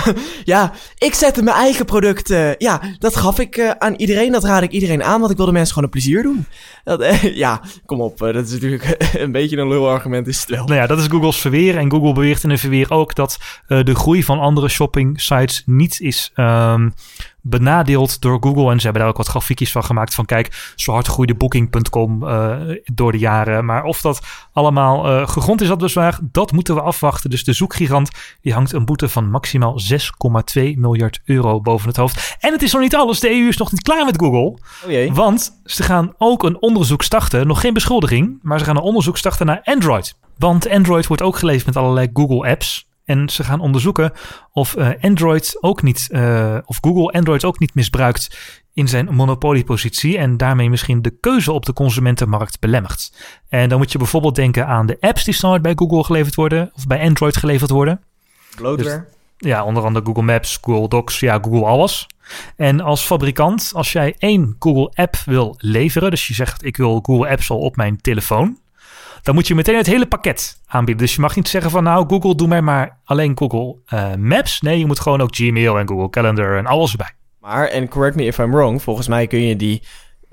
ja, 0.44 0.72
ik 0.99 1.14
zette 1.14 1.43
mijn 1.43 1.56
eigen 1.56 1.84
product. 1.84 2.31
eh, 2.31 2.55
ja, 2.56 2.81
dat 2.99 3.16
gaf 3.16 3.38
ik 3.38 3.75
aan 3.78 3.94
iedereen. 3.94 4.32
Dat 4.32 4.44
raad 4.44 4.62
ik 4.62 4.70
iedereen 4.70 5.02
aan, 5.02 5.19
want 5.20 5.31
ik 5.31 5.37
wilde 5.37 5.52
mensen 5.52 5.75
gewoon 5.75 5.84
een 5.84 6.00
plezier 6.00 6.22
doen. 6.22 6.46
Dat, 6.84 7.20
ja, 7.44 7.61
kom 7.87 8.00
op. 8.00 8.19
dat 8.19 8.34
is 8.46 8.52
natuurlijk 8.52 8.96
een 9.25 9.32
beetje 9.32 9.56
een 9.56 9.69
lulargument, 9.69 10.26
is 10.26 10.40
het 10.40 10.49
wel. 10.50 10.64
Nou 10.64 10.81
ja, 10.81 10.87
dat 10.87 10.99
is 10.99 11.06
Google's 11.06 11.40
verweer. 11.40 11.76
En 11.76 11.90
Google 11.90 12.12
beweert 12.12 12.43
in 12.43 12.50
een 12.50 12.58
verweer 12.58 12.90
ook 12.90 13.14
dat 13.14 13.38
de 13.66 13.94
groei 13.94 14.22
van 14.22 14.38
andere 14.38 14.53
shopping 14.68 15.20
sites 15.20 15.62
niet 15.66 16.00
is 16.00 16.30
ehm, 16.34 16.88
benadeeld 17.40 18.20
door 18.20 18.38
Google. 18.40 18.70
En 18.70 18.76
ze 18.76 18.84
hebben 18.84 19.02
daar 19.02 19.10
ook 19.10 19.16
wat 19.16 19.28
grafiekjes 19.28 19.72
van 19.72 19.84
gemaakt 19.84 20.14
van 20.14 20.24
kijk, 20.24 20.72
zo 20.76 20.92
hard 20.92 21.06
groeide 21.06 21.34
Booking.com 21.34 22.28
eh, 22.28 22.56
door 22.84 23.12
de 23.12 23.18
jaren. 23.18 23.64
Maar 23.64 23.84
of 23.84 24.00
dat 24.00 24.20
allemaal 24.52 25.06
eh, 25.06 25.28
gegrond 25.28 25.60
is, 25.60 25.68
dat 25.68 25.78
bezwaar, 25.78 26.18
dat 26.22 26.52
moeten 26.52 26.74
we 26.74 26.80
afwachten. 26.80 27.30
Dus 27.30 27.44
de 27.44 27.52
zoekgigant 27.52 28.10
die 28.40 28.52
hangt 28.52 28.72
een 28.72 28.84
boete 28.84 29.08
van 29.08 29.30
maximaal 29.30 29.80
6,2 29.92 30.62
miljard 30.76 31.20
euro 31.24 31.60
boven 31.60 31.88
het 31.88 31.96
hoofd. 31.96 32.36
En 32.40 32.52
het 32.52 32.62
is 32.62 32.72
nog 32.72 32.82
niet 32.82 32.96
alles. 32.96 33.20
De 33.20 33.30
EU 33.30 33.48
is 33.48 33.56
nog 33.56 33.72
niet 33.72 33.82
klaar 33.82 34.04
met 34.04 34.18
Google. 34.18 34.58
Oh 34.84 34.90
jee. 34.90 35.12
Want 35.12 35.60
ze 35.64 35.82
gaan 35.82 36.14
ook 36.18 36.42
een 36.42 36.62
onderzoek 36.62 37.02
starten. 37.02 37.46
Nog 37.46 37.60
geen 37.60 37.74
beschuldiging, 37.74 38.38
maar 38.42 38.58
ze 38.58 38.64
gaan 38.64 38.76
een 38.76 38.82
onderzoek 38.82 39.16
starten 39.16 39.46
naar 39.46 39.60
Android. 39.64 40.16
Want 40.38 40.68
Android 40.68 41.06
wordt 41.06 41.22
ook 41.22 41.36
geleverd 41.36 41.66
met 41.66 41.76
allerlei 41.76 42.10
Google 42.12 42.50
apps. 42.50 42.86
En 43.04 43.28
ze 43.28 43.44
gaan 43.44 43.60
onderzoeken 43.60 44.12
of 44.52 44.74
eh, 44.74 44.90
Android 45.00 45.56
ook 45.60 45.82
niet, 45.82 46.08
eh, 46.10 46.56
of 46.64 46.78
Google 46.80 47.18
Android 47.18 47.44
ook 47.44 47.58
niet 47.58 47.74
misbruikt 47.74 48.38
in 48.72 48.88
zijn 48.88 49.14
monopoliepositie 49.14 50.18
en 50.18 50.36
daarmee 50.36 50.70
misschien 50.70 51.02
de 51.02 51.18
keuze 51.20 51.52
op 51.52 51.66
de 51.66 51.72
consumentenmarkt 51.72 52.60
belemmert. 52.60 53.12
En 53.48 53.68
dan 53.68 53.78
moet 53.78 53.92
je 53.92 53.98
bijvoorbeeld 53.98 54.34
denken 54.34 54.66
aan 54.66 54.86
de 54.86 54.96
apps 55.00 55.24
die 55.24 55.34
standaard 55.34 55.62
bij 55.62 55.72
Google 55.76 56.04
geleverd 56.04 56.34
worden 56.34 56.70
of 56.74 56.86
bij 56.86 57.00
Android 57.00 57.36
geleverd 57.36 57.70
worden. 57.70 58.00
Bloatware. 58.56 59.06
Ja, 59.38 59.64
onder 59.64 59.82
andere 59.84 60.04
Google 60.04 60.22
Maps, 60.22 60.58
Google 60.62 60.88
Docs, 60.88 61.20
ja, 61.20 61.38
Google 61.42 61.64
alles. 61.64 62.06
En 62.56 62.80
als 62.80 63.02
fabrikant, 63.02 63.70
als 63.74 63.92
jij 63.92 64.14
één 64.18 64.56
Google 64.58 64.90
app 64.94 65.16
wil 65.24 65.54
leveren, 65.58 66.10
dus 66.10 66.26
je 66.26 66.34
zegt 66.34 66.64
ik 66.64 66.76
wil 66.76 67.00
Google 67.02 67.28
Apps 67.28 67.50
al 67.50 67.58
op 67.58 67.76
mijn 67.76 68.00
telefoon, 68.00 68.58
dan 69.25 69.35
moet 69.35 69.47
je 69.47 69.55
meteen 69.55 69.76
het 69.76 69.87
hele 69.87 70.06
pakket 70.06 70.61
aanbieden. 70.67 71.05
Dus 71.05 71.15
je 71.15 71.21
mag 71.21 71.37
niet 71.37 71.49
zeggen 71.49 71.71
van 71.71 71.82
nou 71.82 72.06
Google 72.09 72.35
doe 72.35 72.49
mij 72.49 72.62
maar 72.62 73.00
alleen 73.05 73.38
Google 73.38 73.76
eh, 73.87 74.15
Maps. 74.15 74.61
Nee, 74.61 74.79
je 74.79 74.87
moet 74.87 75.00
gewoon 75.00 75.21
ook 75.21 75.35
Gmail 75.35 75.79
en 75.79 75.88
Google 75.88 76.11
Calendar 76.11 76.56
en 76.56 76.67
alles 76.67 76.91
erbij. 76.91 77.11
Maar, 77.41 77.67
en 77.67 77.88
correct 77.88 78.17
me 78.17 78.25
if 78.25 78.38
I'm 78.38 78.50
wrong, 78.50 78.82
volgens 78.82 79.09
mij 79.09 79.26
kun 79.26 79.41
je 79.41 79.56
die 79.56 79.82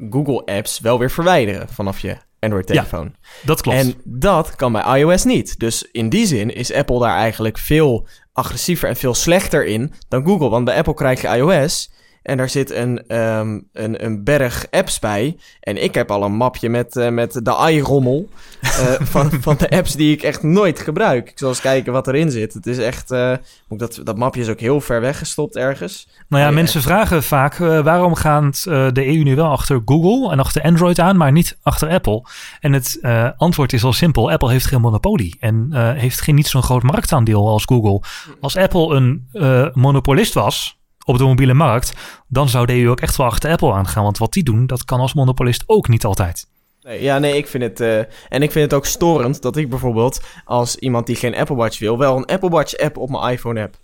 Google 0.10 0.46
apps 0.46 0.80
wel 0.80 1.00
weer 1.00 1.12
verwijderen 1.12 1.68
vanaf 1.70 2.00
je 2.00 2.18
Android 2.40 2.68
telefoon. 2.68 3.16
Dat 3.44 3.62
klopt. 3.62 3.78
En 3.78 3.94
dat 4.04 4.56
kan 4.56 4.72
bij 4.72 5.00
iOS 5.00 5.24
niet. 5.24 5.60
Dus 5.60 5.90
in 5.92 6.10
die 6.10 6.26
zin 6.26 6.56
is 6.56 6.74
Apple 6.74 7.00
daar 7.00 7.16
eigenlijk 7.16 7.58
veel 7.58 8.08
agressiever 8.34 8.90
en 8.90 8.96
veel 8.96 9.14
slechter 9.14 9.66
in 9.66 9.94
dan 10.08 10.26
Google. 10.26 10.50
Want 10.50 10.66
bij 10.66 10.78
Apple 10.78 10.94
krijg 10.94 11.22
je 11.22 11.28
iOS 11.28 11.92
en 12.22 12.38
daar 12.38 12.50
zit 12.50 12.72
een, 12.72 13.08
ehm, 13.08 13.60
een, 13.74 14.06
een 14.06 14.24
berg 14.24 14.66
apps 14.72 15.00
bij. 15.00 15.38
En 15.60 15.84
ik 15.84 15.94
heb 15.94 16.12
al 16.12 16.24
een 16.24 16.36
mapje 16.36 16.70
met, 16.70 16.96
eh, 16.96 17.10
met 17.10 17.34
de 17.46 17.68
i-rommel 17.70 18.30
eh, 18.62 18.70
van, 19.14 19.32
van 19.32 19.56
de 19.58 19.70
apps 19.70 19.96
die 19.96 20.14
ik 20.14 20.24
echt 20.24 20.44
nooit 20.44 20.80
gebruik. 20.80 21.30
Ik 21.30 21.40
zal 21.40 21.50
eens 21.50 21.62
kijken 21.62 21.94
wat 21.94 22.08
erin 22.08 22.32
zit. 22.32 22.54
Het 22.54 22.68
is 22.68 22.78
echt... 22.78 23.12
eh, 23.12 23.34
dat, 23.70 24.02
dat 24.04 24.18
mapje 24.18 24.42
is 24.42 24.50
ook 24.50 24.60
heel 24.60 24.82
ver 24.82 25.02
weggestopt 25.02 25.56
ergens. 25.56 26.08
nou 26.28 26.44
ja, 26.44 26.52
mensen 26.52 26.82
vragen 26.82 27.24
vaak 27.24 27.58
waarom 27.58 28.16
gaat 28.16 28.64
de 28.64 29.08
EU 29.08 29.24
nu 29.24 29.36
wel 29.36 29.50
achter 29.50 29.82
Google 29.86 30.32
en 30.32 30.40
achter 30.40 30.62
Android 30.62 31.00
aan, 31.00 31.18
maar 31.18 31.32
niet 31.32 31.58
achter 31.64 31.90
Apple? 31.90 32.24
En 32.60 32.74
het 32.74 33.00
antwoord 33.38 33.74
is 33.74 33.84
al 33.84 33.94
simpel. 33.94 34.32
Apple 34.32 34.52
heeft 34.52 34.66
geen 34.66 34.82
monopolie 34.82 35.38
en 35.40 35.74
heeft 35.98 36.22
geen 36.22 36.36
niet 36.36 36.48
zo'n 36.48 36.64
groot 36.64 36.84
marktaandeel 36.84 37.48
als 37.48 37.66
Google. 37.66 38.02
Als 38.42 38.58
Apple 38.58 38.96
een 38.96 39.28
monopolist 39.74 40.34
was 40.34 40.81
op 41.06 41.18
de 41.18 41.24
mobiele 41.24 41.54
markt, 41.54 41.94
dan 42.28 42.50
zou 42.50 42.66
de 42.66 42.74
EU 42.82 42.90
ook 42.90 43.02
echt 43.02 43.16
wel 43.18 43.28
achter 43.28 43.52
Apple 43.52 43.74
aangaan. 43.74 44.04
Want 44.04 44.18
wat 44.18 44.34
die 44.34 44.44
doen, 44.44 44.68
dat 44.68 44.86
kan 44.86 45.00
als 45.00 45.14
monopolist 45.14 45.64
ook 45.66 45.88
niet 45.88 46.06
altijd. 46.06 46.48
Nee, 46.84 47.02
ja, 47.04 47.20
nee, 47.20 47.38
ik 47.38 47.48
vind 47.48 47.64
het... 47.64 47.80
eh, 47.80 47.98
en 48.30 48.42
ik 48.42 48.52
vind 48.52 48.66
het 48.66 48.74
ook 48.74 48.86
storend 48.86 49.42
dat 49.42 49.58
ik 49.58 49.70
bijvoorbeeld 49.70 50.22
als 50.46 50.76
iemand 50.76 51.06
die 51.08 51.16
geen 51.16 51.36
Apple 51.36 51.56
Watch 51.56 51.80
wil... 51.80 51.98
wel 51.98 52.18
een 52.18 52.26
Apple 52.26 52.50
Watch 52.50 52.78
app 52.78 52.98
op 52.98 53.10
mijn 53.10 53.32
iPhone 53.34 53.60
heb. 53.60 53.76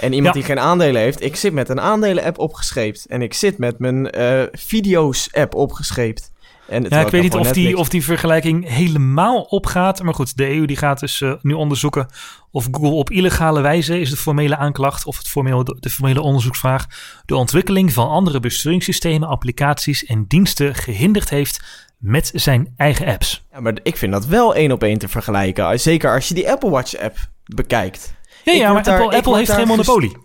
En 0.00 0.12
iemand 0.12 0.34
Ja. 0.34 0.40
die 0.40 0.48
geen 0.48 0.58
aandelen 0.64 1.00
heeft... 1.02 1.22
ik 1.22 1.36
zit 1.36 1.52
met 1.52 1.68
een 1.68 1.80
aandelen 1.80 2.24
app 2.24 2.38
opgescheept. 2.38 3.06
En 3.06 3.22
ik 3.22 3.34
zit 3.34 3.58
met 3.58 3.78
mijn 3.78 4.10
eh, 4.10 4.42
video's 4.52 5.28
app 5.32 5.54
opgescheept. 5.54 6.31
En 6.72 6.86
Ja, 6.88 7.00
ik 7.00 7.08
weet 7.08 7.22
niet 7.22 7.34
of 7.34 7.52
die, 7.52 7.76
of 7.76 7.88
die 7.88 8.04
vergelijking 8.04 8.68
helemaal 8.68 9.40
opgaat. 9.42 10.02
Maar 10.02 10.14
goed, 10.14 10.36
de 10.36 10.48
EU 10.54 10.66
die 10.66 10.76
gaat 10.76 11.00
dus 11.00 11.20
eh, 11.20 11.32
nu 11.42 11.52
onderzoeken 11.52 12.06
of 12.50 12.68
Google 12.70 12.90
op 12.90 13.10
illegale 13.10 13.60
wijze 13.60 14.00
is 14.00 14.10
de 14.10 14.16
formele 14.16 14.56
aanklacht 14.56 15.06
of 15.06 15.18
het 15.18 15.28
formele, 15.28 15.76
de 15.80 15.90
formele 15.90 16.20
onderzoeksvraag 16.20 16.86
de 17.24 17.36
ontwikkeling 17.36 17.92
van 17.92 18.08
andere 18.08 18.40
besturingssystemen, 18.40 19.28
applicaties 19.28 20.04
en 20.04 20.24
diensten 20.28 20.74
gehinderd 20.74 21.30
heeft 21.30 21.62
met 21.98 22.30
zijn 22.34 22.72
eigen 22.76 23.06
apps. 23.06 23.46
Ja, 23.52 23.60
maar 23.60 23.78
ik 23.82 23.96
vind 23.96 24.12
dat 24.12 24.26
wel 24.26 24.54
één 24.54 24.72
op 24.72 24.82
één 24.82 24.98
te 24.98 25.08
vergelijken. 25.08 25.80
Zeker 25.80 26.14
als 26.14 26.28
je 26.28 26.34
die 26.34 26.50
Apple 26.50 26.70
Watch 26.70 26.96
app 26.96 27.16
bekijkt. 27.44 28.14
Ja, 28.44 28.52
ja 28.52 28.72
maar 28.72 28.82
daar- 28.82 29.14
Apple, 29.14 29.36
heeft 29.36 29.52
geen 29.52 29.66
monopolie. 29.66 30.16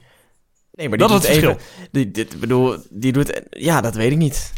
Nee, 0.72 0.90
maar 0.90 0.98
Dat 0.98 1.10
die 1.10 1.18
is 1.18 1.24
doet 1.24 1.34
het 1.36 1.44
even, 1.44 1.90
die, 1.92 2.12
dit, 2.12 2.40
bedoel, 2.40 2.78
die 2.90 3.12
doet... 3.12 3.42
Ja, 3.50 3.82
dat 3.82 3.96
weet 3.96 4.12
ik 4.12 4.18
niet. 4.18 4.54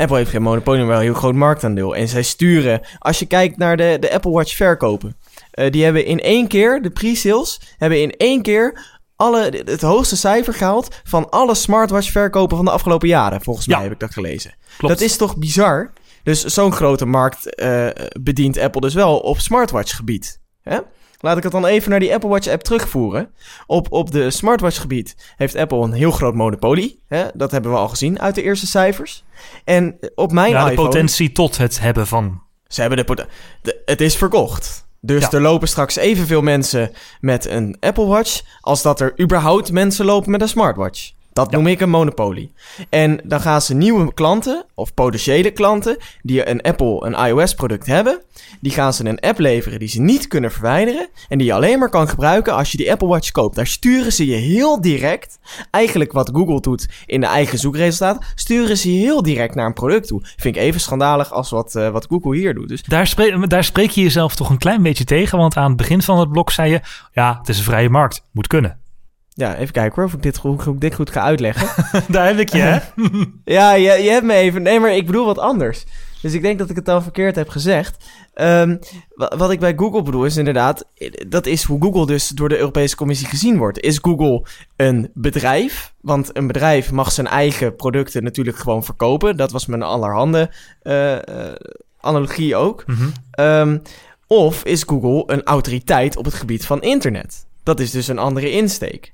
Apple 0.00 0.16
heeft 0.16 0.30
geen 0.30 0.42
monopolie, 0.42 0.78
maar 0.80 0.88
wel 0.88 0.98
een 0.98 1.02
heel 1.04 1.14
groot 1.14 1.34
marktaandeel. 1.34 1.96
En 1.96 2.08
zij 2.08 2.22
sturen... 2.22 2.80
Als 2.98 3.18
je 3.18 3.26
kijkt 3.26 3.56
naar 3.56 3.76
de, 3.76 3.96
de 4.00 4.12
Apple 4.12 4.30
Watch 4.30 4.56
verkopen... 4.56 5.16
eh, 5.50 5.70
die 5.70 5.84
hebben 5.84 6.04
in 6.04 6.20
één 6.20 6.48
keer, 6.48 6.82
de 6.82 6.90
pre-sales... 6.90 7.60
hebben 7.78 8.00
in 8.02 8.10
één 8.10 8.42
keer 8.42 8.86
alle, 9.16 9.62
het 9.64 9.80
hoogste 9.80 10.16
cijfer 10.16 10.54
gehaald... 10.54 11.00
van 11.04 11.30
alle 11.30 11.54
smartwatch 11.54 12.10
verkopen 12.10 12.56
van 12.56 12.64
de 12.64 12.70
afgelopen 12.70 13.08
jaren. 13.08 13.40
Volgens 13.42 13.66
Ja. 13.66 13.74
mij 13.74 13.82
heb 13.82 13.92
ik 13.92 14.00
dat 14.00 14.12
gelezen. 14.12 14.54
Klopt. 14.78 14.94
Dat 14.94 15.02
is 15.08 15.16
toch 15.16 15.36
bizar? 15.36 15.92
Dus 16.22 16.44
zo'n 16.44 16.72
grote 16.72 17.06
markt 17.06 17.54
eh, 17.54 17.86
bedient 18.20 18.58
Apple 18.58 18.80
dus 18.80 18.94
wel 18.94 19.18
op 19.18 19.38
smartwatch 19.38 19.96
gebied. 19.96 20.40
Hè? 20.62 20.78
Laat 21.20 21.36
ik 21.36 21.42
het 21.42 21.52
dan 21.52 21.66
even 21.66 21.90
naar 21.90 22.00
die 22.00 22.12
Apple 22.14 22.28
Watch 22.28 22.48
app 22.48 22.62
terugvoeren. 22.62 23.30
Op, 23.66 23.92
op 23.92 24.10
de 24.10 24.30
smartwatch 24.30 24.80
gebied 24.80 25.16
heeft 25.36 25.56
Apple 25.56 25.78
een 25.78 25.92
heel 25.92 26.10
groot 26.10 26.34
monopolie. 26.34 27.02
Hè? 27.08 27.24
Dat 27.34 27.50
hebben 27.50 27.70
we 27.70 27.76
al 27.76 27.88
gezien 27.88 28.20
uit 28.20 28.34
de 28.34 28.42
eerste 28.42 28.66
cijfers. 28.66 29.24
En 29.64 29.98
op 30.14 30.32
mijn 30.32 30.50
ja, 30.50 30.64
de 30.64 30.70
iPhone... 30.70 30.88
potentie 30.88 31.32
tot 31.32 31.56
het 31.56 31.80
hebben 31.80 32.06
van. 32.06 32.42
Ze 32.66 32.80
hebben 32.80 32.98
de, 32.98 33.04
pot- 33.04 33.26
de 33.62 33.82
Het 33.84 34.00
is 34.00 34.16
verkocht. 34.16 34.88
Dus 35.00 35.22
Ja. 35.22 35.30
er 35.30 35.40
lopen 35.40 35.68
straks 35.68 35.96
evenveel 35.96 36.42
mensen 36.42 36.92
met 37.20 37.46
een 37.46 37.76
Apple 37.80 38.06
Watch... 38.06 38.40
als 38.60 38.82
dat 38.82 39.00
er 39.00 39.20
überhaupt 39.20 39.72
mensen 39.72 40.04
lopen 40.04 40.30
met 40.30 40.40
een 40.40 40.48
smartwatch. 40.48 41.12
Dat 41.32 41.50
Ja. 41.50 41.56
noem 41.56 41.66
ik 41.66 41.80
een 41.80 41.90
monopolie. 41.90 42.52
En 42.88 43.20
dan 43.24 43.40
gaan 43.40 43.62
ze 43.62 43.74
nieuwe 43.74 44.14
klanten, 44.14 44.64
of 44.74 44.94
potentiële 44.94 45.50
klanten... 45.50 45.96
die 46.22 46.48
een 46.48 46.60
Apple, 46.62 47.06
een 47.06 47.26
iOS-product 47.26 47.86
hebben... 47.86 48.22
die 48.60 48.72
gaan 48.72 48.92
ze 48.92 49.04
een 49.08 49.20
app 49.20 49.38
leveren 49.38 49.78
die 49.78 49.88
ze 49.88 50.00
niet 50.00 50.26
kunnen 50.28 50.52
verwijderen... 50.52 51.08
en 51.28 51.38
die 51.38 51.46
je 51.46 51.52
alleen 51.52 51.78
maar 51.78 51.90
kan 51.90 52.08
gebruiken 52.08 52.54
als 52.54 52.70
je 52.70 52.76
die 52.76 52.90
Apple 52.92 53.08
Watch 53.08 53.30
koopt. 53.30 53.56
Daar 53.56 53.66
sturen 53.66 54.12
ze 54.12 54.26
je 54.26 54.34
heel 54.36 54.80
direct... 54.80 55.38
eigenlijk 55.70 56.12
wat 56.12 56.30
Google 56.34 56.60
doet 56.60 56.88
in 57.06 57.20
de 57.20 57.26
eigen 57.26 57.58
zoekresultaat... 57.58 58.24
sturen 58.34 58.76
ze 58.76 58.92
je 58.94 58.98
heel 59.00 59.22
direct 59.22 59.54
naar 59.54 59.66
een 59.66 59.72
product 59.72 60.06
toe. 60.06 60.20
Vind 60.36 60.56
ik 60.56 60.62
even 60.62 60.80
schandalig 60.80 61.32
als 61.32 61.50
wat, 61.50 61.74
eh, 61.74 61.88
wat 61.88 62.06
Google 62.08 62.36
hier 62.36 62.54
doet. 62.54 62.68
Dus 62.68 62.82
Daar, 62.82 63.06
spre- 63.06 63.46
daar 63.46 63.64
spreek 63.64 63.90
je 63.90 64.02
jezelf 64.02 64.34
toch 64.34 64.50
een 64.50 64.58
klein 64.58 64.82
beetje 64.82 65.04
tegen. 65.04 65.38
Want 65.38 65.56
aan 65.56 65.68
het 65.68 65.76
begin 65.76 66.02
van 66.02 66.18
het 66.18 66.32
blok 66.32 66.50
zei 66.50 66.70
je: 66.70 66.80
ja, 67.12 67.36
het 67.38 67.48
is 67.48 67.58
een 67.58 67.64
vrije 67.64 67.88
markt. 67.90 68.24
Moet 68.32 68.46
kunnen. 68.46 68.78
Ja, 69.34 69.56
even 69.56 69.72
kijken 69.72 69.94
hoor, 69.94 70.04
of 70.04 70.12
ik 70.12 70.22
dit 70.22 70.36
goed, 70.38 70.62
hoe 70.64 70.74
ik 70.74 70.80
dit 70.80 70.94
goed 70.94 71.10
ga 71.10 71.20
uitleggen. 71.20 71.84
daar 72.08 72.26
heb 72.26 72.38
ik 72.38 72.48
je, 72.52 72.58
hè? 72.58 72.78
ja, 73.58 73.72
je, 73.72 73.90
je 74.02 74.10
hebt 74.10 74.26
me 74.26 74.34
even... 74.34 74.62
Nee, 74.62 74.80
maar 74.80 74.94
ik 74.96 75.06
bedoel 75.06 75.24
wat 75.24 75.38
anders. 75.38 75.84
Dus 76.22 76.32
ik 76.32 76.42
denk 76.42 76.58
dat 76.58 76.70
ik 76.70 76.76
het 76.76 76.84
dan 76.84 77.02
verkeerd 77.02 77.36
heb 77.36 77.48
gezegd. 77.48 78.04
Ehm, 78.34 78.76
wa- 79.14 79.36
wat 79.36 79.50
ik 79.50 79.60
bij 79.60 79.72
Google 79.76 80.02
bedoel 80.02 80.24
is 80.24 80.36
inderdaad... 80.36 80.84
Dat 81.28 81.46
is 81.46 81.62
hoe 81.62 81.82
Google 81.82 82.06
dus 82.06 82.28
door 82.28 82.48
de 82.48 82.58
Europese 82.58 82.96
Commissie 82.96 83.26
gezien 83.28 83.56
wordt. 83.58 83.80
Is 83.80 83.98
Google 84.02 84.46
een 84.76 85.10
bedrijf? 85.14 85.92
Want 86.00 86.36
een 86.36 86.46
bedrijf 86.46 86.90
mag 86.92 87.12
zijn 87.12 87.26
eigen 87.26 87.76
producten 87.76 88.22
natuurlijk 88.22 88.56
gewoon 88.58 88.84
verkopen. 88.84 89.36
Dat 89.36 89.52
was 89.52 89.66
mijn 89.66 89.82
allerhande 89.82 90.50
eh, 90.82 91.16
eh, 91.16 91.54
analogie 92.00 92.56
ook. 92.56 92.84
Mhm. 92.86 93.08
Ehm, 93.30 93.78
of 94.26 94.64
is 94.64 94.82
Google 94.82 95.22
een 95.34 95.42
autoriteit 95.44 96.16
op 96.16 96.24
het 96.24 96.34
gebied 96.34 96.66
van 96.66 96.82
internet? 96.82 97.46
Dat 97.62 97.80
is 97.80 97.90
dus 97.90 98.08
een 98.08 98.18
andere 98.18 98.50
insteek. 98.50 99.12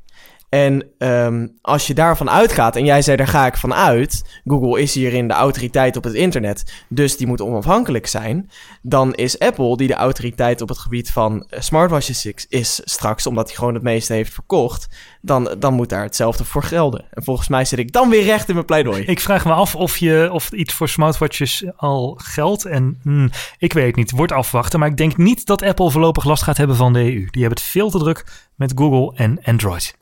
En 0.57 0.85
ehm, 0.99 1.47
als 1.61 1.87
je 1.87 1.95
daarvan 1.95 2.31
uitgaat, 2.31 2.77
en 2.77 2.85
jij 2.85 3.03
zei 3.03 3.17
daar 3.17 3.27
ga 3.27 3.47
ik 3.47 3.57
van 3.57 3.75
uit, 3.75 4.41
Google 4.45 4.81
is 4.81 4.95
hierin 4.95 5.29
de 5.29 5.35
autoriteit 5.35 5.97
op 5.97 6.05
het 6.05 6.15
internet, 6.15 6.85
dus 6.89 7.17
die 7.17 7.27
moet 7.27 7.41
onafhankelijk 7.41 8.07
zijn, 8.07 8.51
dan 8.83 9.15
is 9.15 9.39
Apple, 9.39 9.77
die 9.77 9.89
de 9.89 9.95
autoriteit 9.95 10.61
op 10.61 10.69
het 10.69 10.79
gebied 10.79 11.11
van 11.11 11.47
eh, 11.49 11.61
smartwatches 11.61 12.27
is, 12.49 12.81
straks, 12.85 13.27
omdat 13.27 13.47
hij 13.47 13.57
gewoon 13.57 13.75
het 13.75 13.83
meeste 13.83 14.13
heeft 14.13 14.33
verkocht, 14.33 14.89
dan, 15.21 15.55
dan 15.59 15.75
moet 15.75 15.89
daar 15.89 16.03
hetzelfde 16.03 16.45
voor 16.45 16.63
gelden. 16.63 17.05
En 17.11 17.25
volgens 17.25 17.49
mij 17.49 17.65
zit 17.65 17.79
ik 17.79 17.93
dan 17.93 18.09
weer 18.09 18.25
recht 18.25 18.49
in 18.49 18.55
mijn 18.55 18.67
pleidooi. 18.67 19.03
Ik 19.03 19.21
vraag 19.21 19.45
me 19.45 19.53
af 19.53 19.75
of, 19.75 19.97
je, 19.97 20.29
of 20.33 20.53
iets 20.53 20.75
voor 20.75 20.89
smartwatches 20.89 21.65
al 21.77 22.19
geldt. 22.23 22.65
En 22.65 23.01
hmm, 23.03 23.31
ik 23.59 23.73
weet 23.73 23.97
niet. 23.97 24.11
Wordt 24.11 24.33
afwachten. 24.33 24.79
Maar 24.79 24.89
ik 24.89 24.97
denk 24.97 25.17
niet 25.17 25.47
dat 25.47 25.63
Apple 25.63 25.91
voorlopig 25.91 26.25
last 26.25 26.43
gaat 26.43 26.57
hebben 26.57 26.77
van 26.77 26.93
de 26.93 26.99
EU. 26.99 27.29
Die 27.31 27.43
hebben 27.43 27.59
het 27.59 27.63
veel 27.63 27.91
te 27.91 27.99
druk 27.99 28.25
met 28.55 28.73
Google 28.77 29.13
en 29.17 29.39
Android. 29.45 29.95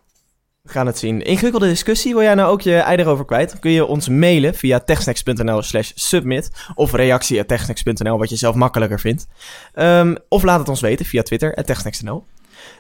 We 0.65 0.71
gaan 0.71 0.87
het 0.87 0.99
zien. 0.99 1.23
Ingewikkelde 1.23 1.69
discussie. 1.69 2.15
Wil 2.15 2.23
jij 2.23 2.35
nou 2.35 2.51
ook 2.51 2.61
je 2.61 2.77
ei 2.77 2.97
erover 2.97 3.25
kwijt? 3.25 3.51
Dan 3.51 3.59
kun 3.59 3.71
je 3.71 3.85
ons 3.85 4.09
mailen 4.09 4.55
via 4.55 4.81
techsnacks.nl 4.81 5.63
slash 5.63 5.91
submit. 5.95 6.51
Of 6.75 6.93
reactie 6.93 7.41
at 7.41 7.83
wat 8.19 8.31
je 8.31 8.37
zelf 8.37 8.55
makkelijker 8.55 9.01
vindt. 9.01 9.27
Ehm, 9.75 10.15
of 10.29 10.43
laat 10.43 10.59
het 10.59 10.69
ons 10.69 10.81
weten 10.81 11.07
via 11.07 11.23
Twitter, 11.23 11.55
at 11.55 11.67
techsnacks.nl. 11.67 12.25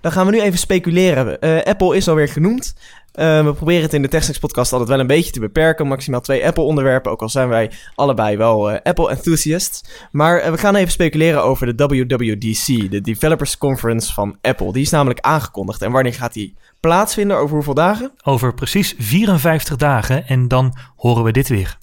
Dan 0.00 0.12
gaan 0.12 0.26
we 0.26 0.33
nu 0.33 0.41
even 0.41 0.59
speculeren. 0.59 1.41
Eh, 1.41 1.62
Apple 1.62 1.97
is 1.97 2.09
alweer 2.09 2.29
genoemd. 2.29 2.75
Eh, 3.12 3.45
we 3.45 3.53
proberen 3.53 3.83
het 3.83 3.95
in 3.95 4.03
de 4.03 4.09
TechSnacks 4.09 4.38
podcast 4.38 4.73
altijd 4.73 4.91
wel 4.91 5.00
een 5.00 5.07
beetje 5.07 5.31
te 5.31 5.41
beperken. 5.41 5.87
Maximaal 5.87 6.21
twee 6.21 6.47
Apple 6.47 6.62
onderwerpen, 6.62 7.12
ook 7.12 7.23
al 7.23 7.29
zijn 7.29 7.49
wij 7.49 7.71
allebei 7.95 8.37
wel 8.37 8.71
eh, 8.71 8.81
Apple 8.83 9.11
enthusiasts. 9.11 9.85
Maar 10.11 10.50
we 10.50 10.59
gaan 10.59 10.75
even 10.75 10.93
speculeren 10.93 11.43
over 11.43 11.76
de 11.76 11.87
WWDC, 11.87 12.91
de 12.91 13.00
Developers 13.00 13.59
Conference 13.59 14.12
van 14.12 14.37
Apple. 14.41 14.73
Die 14.73 14.83
is 14.83 14.91
namelijk 14.91 15.21
aangekondigd. 15.21 15.83
En 15.83 15.93
wanneer 15.93 16.14
gaat 16.14 16.33
die 16.33 16.57
plaatsvinden? 16.81 17.37
Over 17.37 17.55
hoeveel 17.55 17.75
dagen? 17.75 18.12
Over 18.25 18.55
precies 18.55 18.95
54 18.99 19.76
dagen. 19.76 20.26
En 20.26 20.49
dan 20.49 20.76
horen 20.97 21.25
we 21.25 21.33
dit 21.33 21.49
weer. 21.49 21.83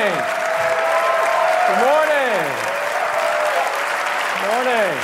Morning. 0.00 0.24
Good 1.68 1.80
morning. 1.86 2.42
Good 4.32 4.44
morning. 4.50 4.96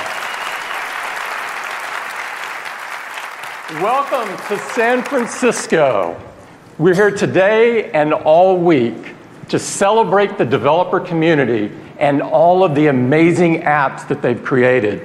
Welcome 3.82 4.36
to 4.48 4.58
San 4.72 5.02
Francisco. 5.02 6.16
We're 6.78 6.94
here 6.94 7.10
today 7.10 7.90
and 7.92 8.12
all 8.14 8.56
week 8.58 9.14
to 9.48 9.58
celebrate 9.58 10.38
the 10.38 10.46
developer 10.46 11.00
community 11.00 11.70
and 11.98 12.22
all 12.22 12.64
of 12.64 12.74
the 12.74 12.86
amazing 12.88 13.62
apps 13.62 14.06
that 14.08 14.22
they've 14.22 14.42
created. 14.42 15.00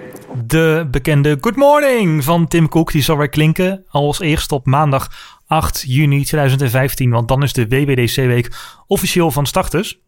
De 0.46 0.88
bekende 0.92 1.38
Good 1.42 1.56
Morning 1.56 2.24
van 2.24 2.48
Tim 2.48 2.70
Cook. 2.70 2.92
Die 2.92 3.02
zal 3.02 3.18
weer 3.18 3.30
klinken 3.30 3.86
als 3.90 4.20
eerst 4.20 4.52
op 4.52 4.66
maandag 4.66 5.08
8 5.52 5.84
juni 5.88 6.24
2015. 6.24 7.10
Want 7.10 7.28
dan 7.28 7.44
is 7.44 7.54
de 7.54 7.68
WWDC-week 7.68 8.52
officieel 8.88 9.32
van 9.32 9.46
start 9.46 9.72
dus. 9.72 10.02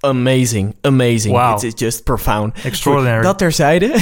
Amazing, 0.00 0.76
amazing. 0.80 1.34
Wow. 1.34 1.64
It's 1.64 1.80
just 1.80 2.04
profound. 2.04 2.62
Extraordinary. 2.62 3.16
Goed, 3.16 3.24
dat 3.24 3.38
terzijde. 3.38 3.94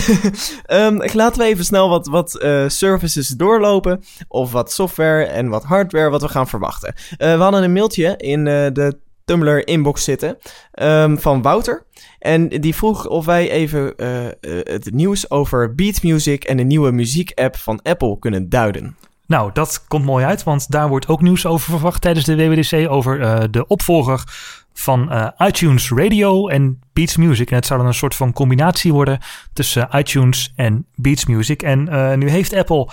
Ehm 0.67 1.11
laten 1.13 1.41
we 1.41 1.45
even 1.45 1.65
snel 1.65 1.89
wat, 1.89 2.07
wat 2.07 2.39
eh, 2.39 2.69
services 2.69 3.29
doorlopen. 3.29 4.05
Of 4.29 4.53
wat 4.53 4.73
software 4.73 5.25
en 5.25 5.49
wat 5.49 5.65
hardware 5.65 6.11
wat 6.11 6.23
we 6.23 6.29
gaan 6.29 6.49
verwachten. 6.49 6.95
Eh, 7.17 7.37
we 7.37 7.43
hadden 7.43 7.63
een 7.63 7.73
mailtje 7.73 8.17
in 8.17 8.47
eh, 8.47 8.67
de 8.73 8.99
Tumblr 9.25 9.67
inbox 9.67 10.05
zitten 10.05 10.39
ehm, 10.73 11.17
van 11.17 11.43
Wouter. 11.43 11.87
En 12.19 12.49
die 12.49 12.75
vroeg 12.75 13.07
of 13.09 13.25
wij 13.25 13.51
even 13.51 13.95
het 14.71 14.91
nieuws 14.93 15.31
over 15.31 15.75
Beat 15.75 16.03
Music 16.03 16.45
en 16.45 16.57
de 16.57 16.63
nieuwe 16.63 16.91
muziekapp 16.91 17.57
van 17.57 17.83
Apple 17.83 18.19
kunnen 18.19 18.49
duiden. 18.49 18.97
Nou, 19.33 19.51
dat 19.53 19.85
komt 19.89 20.05
mooi 20.05 20.25
uit, 20.25 20.43
want 20.43 20.71
daar 20.71 20.89
wordt 20.89 21.09
ook 21.09 21.21
nieuws 21.21 21.47
over 21.47 21.71
verwacht 21.71 22.01
tijdens 22.01 22.25
de 22.25 22.37
WWDC. 22.37 22.91
Over 22.91 23.21
eh, 23.21 23.43
de 23.51 23.67
opvolger 23.67 24.23
van 24.73 25.11
eh, 25.11 25.29
iTunes 25.39 25.91
Radio 25.91 26.49
en 26.49 26.81
Beats 26.93 27.17
Music. 27.17 27.51
En 27.51 27.57
het 27.57 27.67
zou 27.67 27.79
dan 27.79 27.89
een 27.89 27.95
soort 27.95 28.15
van 28.15 28.33
combinatie 28.33 28.93
worden 28.93 29.19
tussen 29.53 29.89
iTunes 29.93 30.53
en 30.57 30.87
Beats 30.95 31.27
Music. 31.27 31.63
En 31.63 31.89
eh, 31.89 32.17
nu 32.17 32.31
heeft 32.31 32.55
Apple 32.55 32.89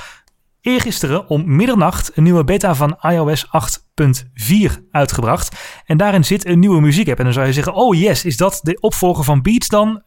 eergisteren 0.62 1.28
om 1.28 1.56
middernacht 1.56 2.12
een 2.18 2.24
nieuwe 2.24 2.44
beta 2.44 2.76
van 2.76 2.98
iOS 3.02 3.46
8.4 3.46 4.74
uitgebracht. 4.92 5.82
En 5.86 5.98
daarin 5.98 6.26
zit 6.26 6.46
een 6.46 6.60
nieuwe 6.60 6.82
muziekapp. 6.82 7.18
En 7.18 7.24
dan 7.24 7.34
zou 7.34 7.46
je 7.46 7.54
zeggen, 7.54 7.74
oh 7.74 7.96
yes, 7.96 8.26
is 8.26 8.38
dat 8.38 8.60
de 8.64 8.78
opvolger 8.80 9.24
van 9.24 9.42
Beats 9.42 9.68
dan? 9.68 10.02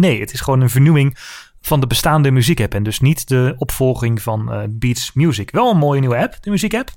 Nee, 0.00 0.20
het 0.20 0.32
is 0.32 0.40
gewoon 0.40 0.60
een 0.60 0.70
vernieuwing 0.70 1.18
van 1.60 1.80
de 1.80 1.86
bestaande 1.86 2.30
muziekapp. 2.30 2.74
En 2.74 2.82
dus 2.82 3.00
niet 3.00 3.28
de 3.28 3.54
opvolging 3.58 4.22
van 4.22 4.52
eh, 4.52 4.62
Beats 4.68 5.12
Music. 5.12 5.50
Wel 5.50 5.70
een 5.70 5.76
mooie 5.76 6.00
nieuwe 6.00 6.16
app, 6.16 6.36
de 6.40 6.50
muziekapp. 6.50 6.90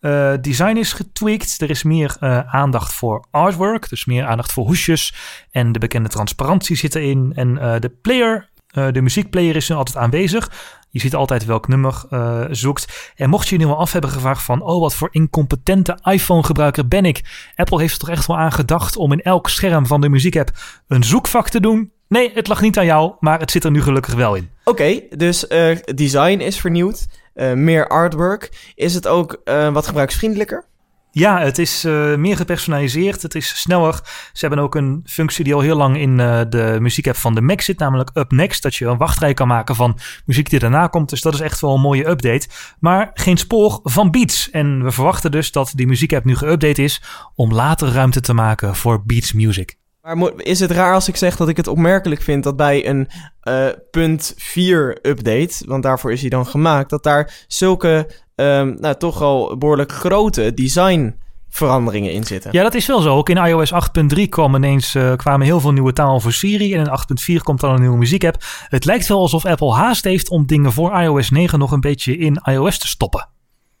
Eh 0.00 0.32
design 0.40 0.76
is 0.76 0.92
getweakt. 0.92 1.60
Er 1.60 1.70
is 1.70 1.82
meer 1.82 2.16
eh, 2.20 2.54
aandacht 2.54 2.92
voor 2.92 3.26
artwork. 3.30 3.88
Dus 3.88 4.04
meer 4.04 4.24
aandacht 4.26 4.52
voor 4.52 4.64
hoesjes. 4.64 5.14
En 5.50 5.72
de 5.72 5.78
bekende 5.78 6.08
transparantie 6.08 6.76
zit 6.76 6.94
erin. 6.94 7.32
En 7.34 7.54
de 7.80 7.92
player, 8.02 8.48
de 8.92 9.00
muziekplayer 9.02 9.56
is 9.56 9.68
nu 9.68 9.74
altijd 9.74 9.96
aanwezig. 9.96 10.50
Je 10.90 11.00
ziet 11.00 11.14
altijd 11.14 11.44
welk 11.44 11.68
nummer 11.68 12.04
zoekt. 12.50 13.12
En 13.16 13.30
mocht 13.30 13.48
je 13.48 13.58
je 13.58 13.64
nu 13.64 13.70
al 13.70 13.78
af 13.78 13.92
hebben 13.92 14.10
gevraagd 14.10 14.42
van... 14.42 14.62
oh, 14.62 14.80
wat 14.80 14.94
voor 14.94 15.08
incompetente 15.10 15.98
iPhone-gebruiker 16.02 16.88
ben 16.88 17.04
ik. 17.04 17.50
Apple 17.54 17.80
heeft 17.80 17.92
er 17.92 17.98
toch 17.98 18.08
echt 18.08 18.26
wel 18.26 18.38
aan 18.38 18.52
gedacht... 18.52 18.96
om 18.96 19.12
in 19.12 19.22
elk 19.22 19.48
scherm 19.48 19.86
van 19.86 20.00
de 20.00 20.08
muziekapp 20.08 20.50
een 20.86 21.04
zoekvak 21.04 21.48
te 21.48 21.60
doen. 21.60 21.92
Nee, 22.10 22.30
het 22.34 22.48
lag 22.48 22.60
niet 22.60 22.78
aan 22.78 22.84
jou, 22.84 23.12
maar 23.20 23.38
het 23.40 23.50
zit 23.50 23.64
er 23.64 23.70
nu 23.70 23.82
gelukkig 23.82 24.14
wel 24.14 24.34
in. 24.34 24.50
Oké, 24.64 25.00
dus 25.16 25.46
eh, 25.46 25.76
design 25.94 26.38
is 26.40 26.60
vernieuwd. 26.60 27.06
eh, 27.34 27.52
meer 27.52 27.88
artwork. 27.88 28.72
Is 28.74 28.94
het 28.94 29.06
ook 29.06 29.40
eh, 29.44 29.72
wat 29.72 29.86
gebruiksvriendelijker? 29.86 30.64
Ja, 31.12 31.40
het 31.40 31.58
is 31.58 31.84
uh, 31.84 32.16
meer 32.16 32.36
gepersonaliseerd. 32.36 33.22
Het 33.22 33.34
is 33.34 33.60
sneller. 33.60 34.00
Ze 34.32 34.46
hebben 34.46 34.64
ook 34.64 34.74
een 34.74 35.02
functie 35.04 35.44
die 35.44 35.54
al 35.54 35.60
heel 35.60 35.76
lang 35.76 35.96
in 35.98 36.18
uh, 36.18 36.40
de 36.48 36.76
muziekapp 36.80 37.16
van 37.16 37.34
de 37.34 37.40
Mac 37.40 37.60
zit, 37.60 37.78
namelijk 37.78 38.10
Up 38.14 38.30
Next. 38.30 38.62
Dat 38.62 38.74
je 38.74 38.86
een 38.86 38.96
wachtrij 38.96 39.34
kan 39.34 39.48
maken 39.48 39.74
van 39.74 39.98
muziek 40.26 40.50
die 40.50 40.58
daarna 40.58 40.86
komt. 40.86 41.08
Dus 41.10 41.20
dat 41.20 41.34
is 41.34 41.40
echt 41.40 41.60
wel 41.60 41.74
een 41.74 41.80
mooie 41.80 42.08
update. 42.08 42.48
Maar 42.80 43.10
geen 43.14 43.36
spoor 43.36 43.80
van 43.82 44.10
Beats. 44.10 44.50
En 44.50 44.84
we 44.84 44.90
verwachten 44.90 45.30
dus 45.30 45.52
dat 45.52 45.72
die 45.74 45.86
muziekapp 45.86 46.24
nu 46.24 46.36
geüpdate 46.36 46.80
is 46.82 47.02
om 47.34 47.52
later 47.52 47.92
ruimte 47.92 48.20
te 48.20 48.34
maken 48.34 48.76
voor 48.76 49.04
Beats 49.04 49.32
Music. 49.32 49.78
Maar 50.02 50.32
is 50.36 50.60
het 50.60 50.70
raar 50.70 50.94
als 50.94 51.08
ik 51.08 51.16
zeg 51.16 51.36
dat 51.36 51.48
ik 51.48 51.56
het 51.56 51.66
opmerkelijk 51.66 52.22
vind 52.22 52.44
dat 52.44 52.56
bij 52.56 52.88
een 52.88 53.08
uh, 53.44 53.66
punt 53.90 54.34
4 54.36 54.98
update, 55.02 55.64
want 55.66 55.82
daarvoor 55.82 56.12
is 56.12 56.20
hij 56.20 56.30
dan 56.30 56.46
gemaakt, 56.46 56.90
dat 56.90 57.02
daar 57.02 57.44
zulke 57.48 58.10
um, 58.34 58.76
nou, 58.80 58.96
toch 58.96 59.22
al 59.22 59.58
behoorlijk 59.58 59.92
grote 59.92 60.54
design 60.54 61.18
veranderingen 61.48 62.12
in 62.12 62.24
zitten. 62.24 62.52
Ja, 62.52 62.62
dat 62.62 62.74
is 62.74 62.86
wel 62.86 63.00
zo. 63.00 63.16
Ook 63.16 63.28
in 63.28 63.36
iOS 63.36 63.72
8.3 64.16 64.28
kwamen 64.28 64.62
ineens 64.62 64.94
uh, 64.94 65.16
kwamen 65.16 65.46
heel 65.46 65.60
veel 65.60 65.72
nieuwe 65.72 65.92
taal 65.92 66.20
voor 66.20 66.32
Siri. 66.32 66.74
En 66.74 66.80
in 66.80 67.36
8.4 67.38 67.42
komt 67.42 67.60
dan 67.60 67.74
een 67.74 67.80
nieuwe 67.80 67.96
muziekapp. 67.96 68.42
Het 68.68 68.84
lijkt 68.84 69.06
wel 69.06 69.18
alsof 69.18 69.44
Apple 69.44 69.72
haast 69.72 70.04
heeft 70.04 70.30
om 70.30 70.46
dingen 70.46 70.72
voor 70.72 71.00
iOS 71.00 71.30
9 71.30 71.58
nog 71.58 71.72
een 71.72 71.80
beetje 71.80 72.16
in 72.16 72.40
iOS 72.44 72.78
te 72.78 72.86
stoppen. 72.86 73.28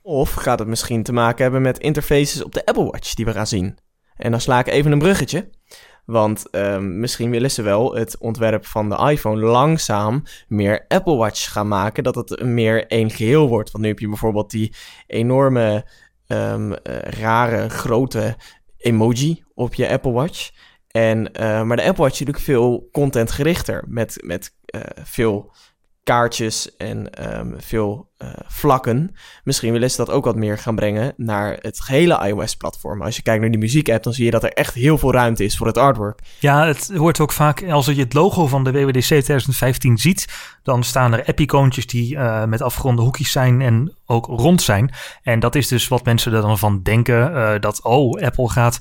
Of 0.02 0.32
gaat 0.32 0.58
het 0.58 0.68
misschien 0.68 1.02
te 1.02 1.12
maken 1.12 1.42
hebben 1.42 1.62
met 1.62 1.78
interfaces 1.78 2.42
op 2.42 2.52
de 2.52 2.66
Apple 2.66 2.84
Watch 2.84 3.14
die 3.14 3.24
we 3.24 3.32
gaan 3.32 3.46
zien? 3.46 3.78
En 4.16 4.30
dan 4.30 4.40
sla 4.40 4.58
ik 4.58 4.66
even 4.66 4.92
een 4.92 4.98
bruggetje. 4.98 5.48
Want 6.04 6.46
um, 6.50 6.98
misschien 7.00 7.30
willen 7.30 7.50
ze 7.50 7.62
wel 7.62 7.94
het 7.94 8.18
ontwerp 8.18 8.66
van 8.66 8.88
de 8.88 9.10
iPhone 9.10 9.40
langzaam 9.40 10.22
meer 10.48 10.84
Apple 10.88 11.16
Watch 11.16 11.52
gaan 11.52 11.68
maken. 11.68 12.02
Dat 12.02 12.14
het 12.14 12.42
meer 12.42 12.86
één 12.86 13.10
geheel 13.10 13.48
wordt. 13.48 13.70
Want 13.70 13.84
nu 13.84 13.90
heb 13.90 13.98
je 13.98 14.08
bijvoorbeeld 14.08 14.50
die 14.50 14.74
enorme, 15.06 15.86
um, 16.26 16.70
uh, 16.72 16.76
rare, 17.00 17.68
grote 17.68 18.36
emoji 18.76 19.44
op 19.54 19.74
je 19.74 19.88
Apple 19.88 20.12
Watch. 20.12 20.50
En, 20.90 21.18
uh, 21.18 21.62
maar 21.62 21.76
de 21.76 21.84
Apple 21.84 22.02
Watch 22.02 22.20
is 22.20 22.26
natuurlijk 22.26 22.44
veel 22.44 22.88
contentgerichter. 22.92 23.84
Met, 23.86 24.22
met 24.24 24.54
uh, 24.74 24.80
veel 25.02 25.52
kaartjes 26.02 26.76
en 26.76 27.30
um, 27.38 27.54
veel 27.58 28.09
uh, 28.22 28.28
vlakken. 28.46 29.14
Misschien 29.44 29.72
willen 29.72 29.90
ze 29.90 29.96
dat 29.96 30.10
ook 30.10 30.24
wat 30.24 30.36
meer 30.36 30.58
gaan 30.58 30.74
brengen 30.74 31.12
naar 31.16 31.58
het 31.60 31.80
gehele 31.80 32.26
iOS-platform. 32.26 33.02
Als 33.02 33.16
je 33.16 33.22
kijkt 33.22 33.40
naar 33.40 33.50
die 33.50 33.60
muziek-app, 33.60 34.02
dan 34.02 34.12
zie 34.12 34.24
je 34.24 34.30
dat 34.30 34.44
er 34.44 34.52
echt 34.52 34.74
heel 34.74 34.98
veel 34.98 35.12
ruimte 35.12 35.44
is 35.44 35.56
voor 35.56 35.66
het 35.66 35.78
artwork. 35.78 36.20
Ja, 36.38 36.66
het 36.66 36.92
hoort 36.96 37.20
ook 37.20 37.32
vaak, 37.32 37.64
als 37.70 37.86
je 37.86 37.94
het 37.94 38.14
logo 38.14 38.46
van 38.46 38.64
de 38.64 38.72
WWDC 38.72 39.02
2015 39.02 39.98
ziet, 39.98 40.28
dan 40.62 40.84
staan 40.84 41.12
er 41.12 41.26
app-icoontjes 41.26 41.86
die 41.86 42.14
uh, 42.14 42.44
met 42.44 42.62
afgeronde 42.62 43.02
hoekjes 43.02 43.30
zijn 43.30 43.60
en 43.60 43.94
ook 44.06 44.26
rond 44.26 44.62
zijn. 44.62 44.90
En 45.22 45.40
dat 45.40 45.54
is 45.54 45.68
dus 45.68 45.88
wat 45.88 46.04
mensen 46.04 46.32
er 46.32 46.42
dan 46.42 46.58
van 46.58 46.82
denken, 46.82 47.32
uh, 47.32 47.52
dat 47.60 47.82
oh, 47.82 48.22
Apple 48.22 48.48
gaat 48.48 48.78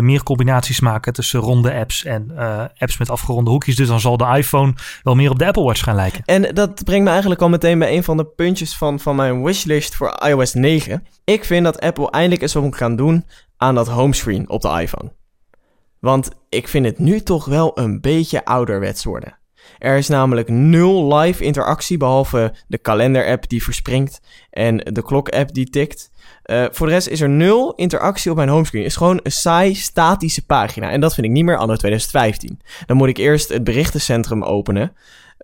meer 0.00 0.22
combinaties 0.22 0.80
maken 0.80 1.12
tussen 1.12 1.40
ronde 1.40 1.74
apps 1.74 2.04
en 2.04 2.32
apps 2.78 2.98
met 2.98 3.10
afgeronde 3.10 3.50
hoekjes. 3.50 3.76
Dus 3.76 3.88
dan 3.88 4.00
zal 4.00 4.16
de 4.16 4.34
iPhone 4.36 4.74
wel 5.02 5.14
meer 5.14 5.30
op 5.30 5.38
de 5.38 5.46
Apple 5.46 5.62
Watch 5.62 5.82
gaan 5.82 5.94
lijken. 5.94 6.22
En 6.24 6.54
dat 6.54 6.84
brengt 6.84 7.04
me 7.04 7.10
eigenlijk 7.10 7.42
al 7.42 7.48
meteen 7.48 7.78
bij 7.78 7.96
een 7.96 8.04
van 8.04 8.16
de 8.16 8.24
puntjes 8.24 8.76
van, 8.78 9.00
van 9.00 9.16
mijn 9.16 9.42
wishlist 9.42 9.94
voor 9.94 10.20
iOS 10.26 10.54
9. 10.54 11.06
Ik 11.24 11.44
vind 11.44 11.64
dat 11.64 11.80
Apple 11.80 12.10
eindelijk 12.10 12.42
eens 12.42 12.54
wat 12.54 12.62
moet 12.62 12.76
gaan 12.76 12.96
doen 12.96 13.24
aan 13.56 13.74
dat 13.74 13.88
homescreen 13.88 14.48
op 14.48 14.60
de 14.60 14.80
iPhone. 14.80 15.12
Want 16.00 16.30
ik 16.48 16.68
vind 16.68 16.84
het 16.86 16.98
nu 16.98 17.20
toch 17.20 17.44
wel 17.44 17.78
een 17.78 18.00
beetje 18.00 18.44
ouderwets 18.44 19.04
worden. 19.04 19.38
Er 19.78 19.96
is 19.96 20.08
namelijk 20.08 20.48
nul 20.48 21.14
live 21.16 21.44
interactie, 21.44 21.96
behalve 21.96 22.54
de 22.66 22.78
kalender-app 22.78 23.48
die 23.48 23.62
verspringt 23.62 24.20
en 24.50 24.76
de 24.76 25.02
klok-app 25.02 25.54
die 25.54 25.70
tikt. 25.70 26.10
Uh, 26.44 26.66
voor 26.70 26.86
de 26.86 26.92
rest 26.92 27.08
is 27.08 27.20
er 27.20 27.28
nul 27.28 27.74
interactie 27.74 28.30
op 28.30 28.36
mijn 28.36 28.48
homescreen. 28.48 28.82
Het 28.82 28.90
is 28.90 28.96
gewoon 28.96 29.20
een 29.22 29.32
saai, 29.32 29.74
statische 29.74 30.46
pagina. 30.46 30.90
En 30.90 31.00
dat 31.00 31.14
vind 31.14 31.26
ik 31.26 31.32
niet 31.32 31.44
meer 31.44 31.56
anno 31.56 31.74
2015. 31.76 32.60
Dan 32.86 32.96
moet 32.96 33.08
ik 33.08 33.16
eerst 33.16 33.48
het 33.48 33.64
berichtencentrum 33.64 34.44
openen. 34.44 34.92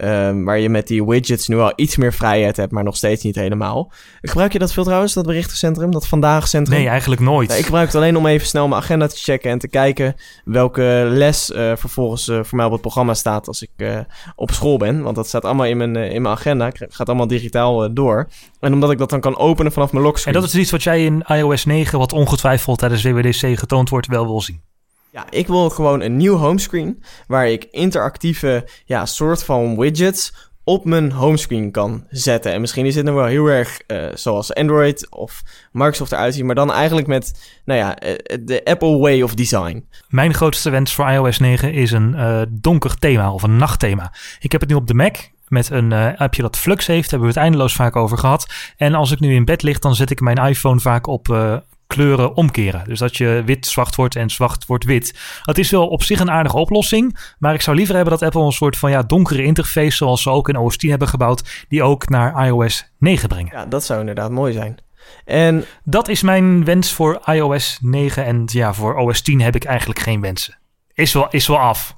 Um, 0.03 0.45
waar 0.45 0.59
je 0.59 0.69
met 0.69 0.87
die 0.87 1.05
widgets 1.05 1.49
nu 1.49 1.59
al 1.59 1.73
iets 1.77 1.97
meer 1.97 2.13
vrijheid 2.13 2.57
hebt, 2.57 2.73
maar 2.73 2.85
nog 2.85 2.97
steeds 2.97 3.23
niet 3.23 3.35
helemaal. 3.35 3.93
Gebruik 4.23 4.53
je 4.53 4.59
dat 4.59 4.73
veel 4.73 4.85
trouwens, 4.85 5.13
dat 5.13 5.27
berichtencentrum, 5.27 5.91
dat 5.91 6.07
vandaag 6.07 6.49
centrum? 6.49 6.79
Nee, 6.79 6.89
eigenlijk 6.89 7.21
nooit. 7.21 7.59
ik 7.59 7.65
gebruik 7.65 7.87
het 7.87 7.97
alleen 7.97 8.17
om 8.17 8.27
even 8.27 8.47
snel 8.47 8.69
mijn 8.69 8.83
agenda 8.83 9.07
te 9.07 9.17
checken 9.17 9.51
en 9.51 9.59
te 9.59 9.69
kijken 9.69 10.15
welke 10.45 11.07
les 11.09 11.51
uh, 11.51 11.73
vervolgens 11.77 12.29
uh, 12.29 12.39
voor 12.43 12.57
mij 12.57 12.67
op 12.67 12.73
het 12.73 12.81
programma 12.81 13.15
staat 13.15 13.47
als 13.47 13.63
ik 13.63 13.71
uh, 13.77 13.99
op 14.37 14.51
school 14.51 14.77
ben. 14.77 15.03
Want 15.03 15.17
dat 15.17 15.29
staat 15.29 15.45
allemaal 15.45 15.67
in 15.67 15.77
mijn, 15.77 15.97
in 15.97 16.23
mijn 16.23 16.35
agenda, 16.35 16.71
gaat 16.73 17.09
allemaal 17.09 17.27
digitaal 17.27 17.95
door. 17.95 18.29
En 18.61 18.73
omdat 18.73 18.91
ik 18.91 18.99
dat 18.99 19.11
dan 19.11 19.21
kan 19.21 19.37
openen 19.37 19.73
vanaf 19.73 19.93
mijn 19.93 20.05
lockscreen. 20.05 20.35
En 20.35 20.41
dat 20.41 20.49
is 20.49 20.57
iets 20.57 20.71
wat 20.71 20.83
jij 20.83 21.05
in 21.05 21.25
iOS 21.27 21.65
9, 21.65 21.99
wat 21.99 22.13
ongetwijfeld 22.13 22.79
tijdens 22.79 23.03
WWDC 23.03 23.59
getoond 23.59 23.89
wordt, 23.89 24.07
wel 24.07 24.27
wil 24.27 24.41
zien. 24.41 24.61
Ja, 25.15 25.27
ik 25.31 25.47
wil 25.47 25.71
gewoon 25.71 26.01
een 26.01 26.17
nieuw 26.17 26.37
homescreen 26.37 27.03
waar 27.27 27.49
ik 27.49 27.67
interactieve 27.71 28.69
ja, 28.85 29.07
soort 29.07 29.45
van 29.45 29.79
widgets 29.79 30.51
op 30.65 30.85
mijn 30.85 31.13
homescreen 31.13 31.71
kan 31.71 32.07
zetten. 32.09 32.53
En 32.53 32.61
misschien 32.61 32.87
is 32.87 32.95
dit 32.95 33.05
nog 33.05 33.15
wel 33.15 33.25
heel 33.25 33.47
erg 33.47 33.81
uh, 33.87 34.07
zoals 34.15 34.55
Android 34.55 35.11
of 35.11 35.43
Microsoft 35.73 36.13
eruit 36.13 36.35
ziet, 36.35 36.45
maar 36.45 36.55
dan 36.55 36.73
eigenlijk 36.73 37.07
met, 37.07 37.59
nou 37.65 37.79
ja, 37.79 38.03
uh, 38.03 38.15
de 38.41 38.65
Apple 38.65 38.99
way 38.99 39.23
of 39.23 39.35
design. 39.35 39.89
Mijn 40.09 40.35
grootste 40.35 40.71
wens 40.71 40.95
voor 40.95 41.09
iOS 41.09 41.39
9 41.39 41.73
is 41.73 41.91
een 41.91 42.49
donker 42.51 42.99
thema 42.99 43.33
of 43.33 43.43
een 43.43 43.57
nachtthema. 43.57 44.13
Ik 44.41 44.53
heb 44.53 44.61
het 44.61 44.71
nu 44.71 44.77
op 44.77 44.87
de 44.87 44.95
Mac 44.95 45.17
met 45.49 45.71
een 45.71 46.17
appje 46.17 46.43
dat 46.43 46.57
Flux 46.57 46.87
heeft. 46.87 47.11
Hebben 47.11 47.29
we 47.29 47.35
het 47.35 47.43
eindeloos 47.43 47.75
vaak 47.75 47.97
over 47.97 48.19
gehad. 48.19 48.47
En 48.77 48.95
als 48.95 49.11
ik 49.11 49.21
nu 49.21 49.35
in 49.35 49.45
bed 49.45 49.63
lig, 49.63 49.79
dan 49.79 49.95
zet 49.95 50.11
ik 50.11 50.21
mijn 50.21 50.37
iPhone 50.37 50.81
vaak 50.81 51.07
op 51.07 51.29
kleuren 51.87 52.37
omkeren. 52.37 52.85
Dus 52.85 52.99
dat 52.99 53.17
je 53.17 53.43
wit 53.45 53.67
zwart 53.67 53.95
wordt 53.95 54.17
en 54.17 54.31
zwart 54.31 54.67
wordt 54.67 54.85
wit. 54.85 55.19
Dat 55.43 55.59
is 55.59 55.71
wel 55.71 55.89
op 55.89 56.03
zich 56.03 56.21
een 56.21 56.31
aardige 56.31 56.57
oplossing. 56.57 57.35
Maar 57.39 57.55
ik 57.55 57.63
zou 57.63 57.77
liever 57.77 57.95
hebben 57.95 58.13
dat 58.13 58.23
Apple 58.23 58.45
een 58.45 58.53
soort 58.53 58.77
van 58.77 58.91
ja, 58.91 59.03
donkere 59.03 59.43
interface, 59.43 59.97
zoals 59.97 60.23
ze 60.23 60.31
ook 60.31 60.49
in 60.49 60.57
OS 60.57 60.77
10 60.77 60.91
hebben 60.91 61.09
gebouwd, 61.09 61.65
die 61.69 61.83
ook 61.83 62.09
naar 62.09 62.47
iOS 62.47 62.93
9 62.99 63.29
brengen. 63.29 63.57
Ja, 63.57 63.67
dat 63.67 63.85
zou 63.85 64.01
inderdaad 64.01 64.31
mooi 64.31 64.53
zijn. 64.53 64.79
En 65.25 65.65
dat 65.85 66.09
is 66.09 66.23
mijn 66.23 66.65
wens 66.65 66.93
voor 66.93 67.21
iOS 67.25 67.79
9. 67.83 68.25
En 68.25 68.43
ja, 68.47 68.75
voor 68.75 68.97
OS 68.97 69.23
10 69.23 69.41
heb 69.41 69.55
ik 69.55 69.65
eigenlijk 69.65 69.99
geen 69.99 70.21
wensen. 70.21 70.59
Is 70.95 71.13
wel, 71.13 71.27
is 71.31 71.47
wel 71.47 71.59
af. 71.59 71.97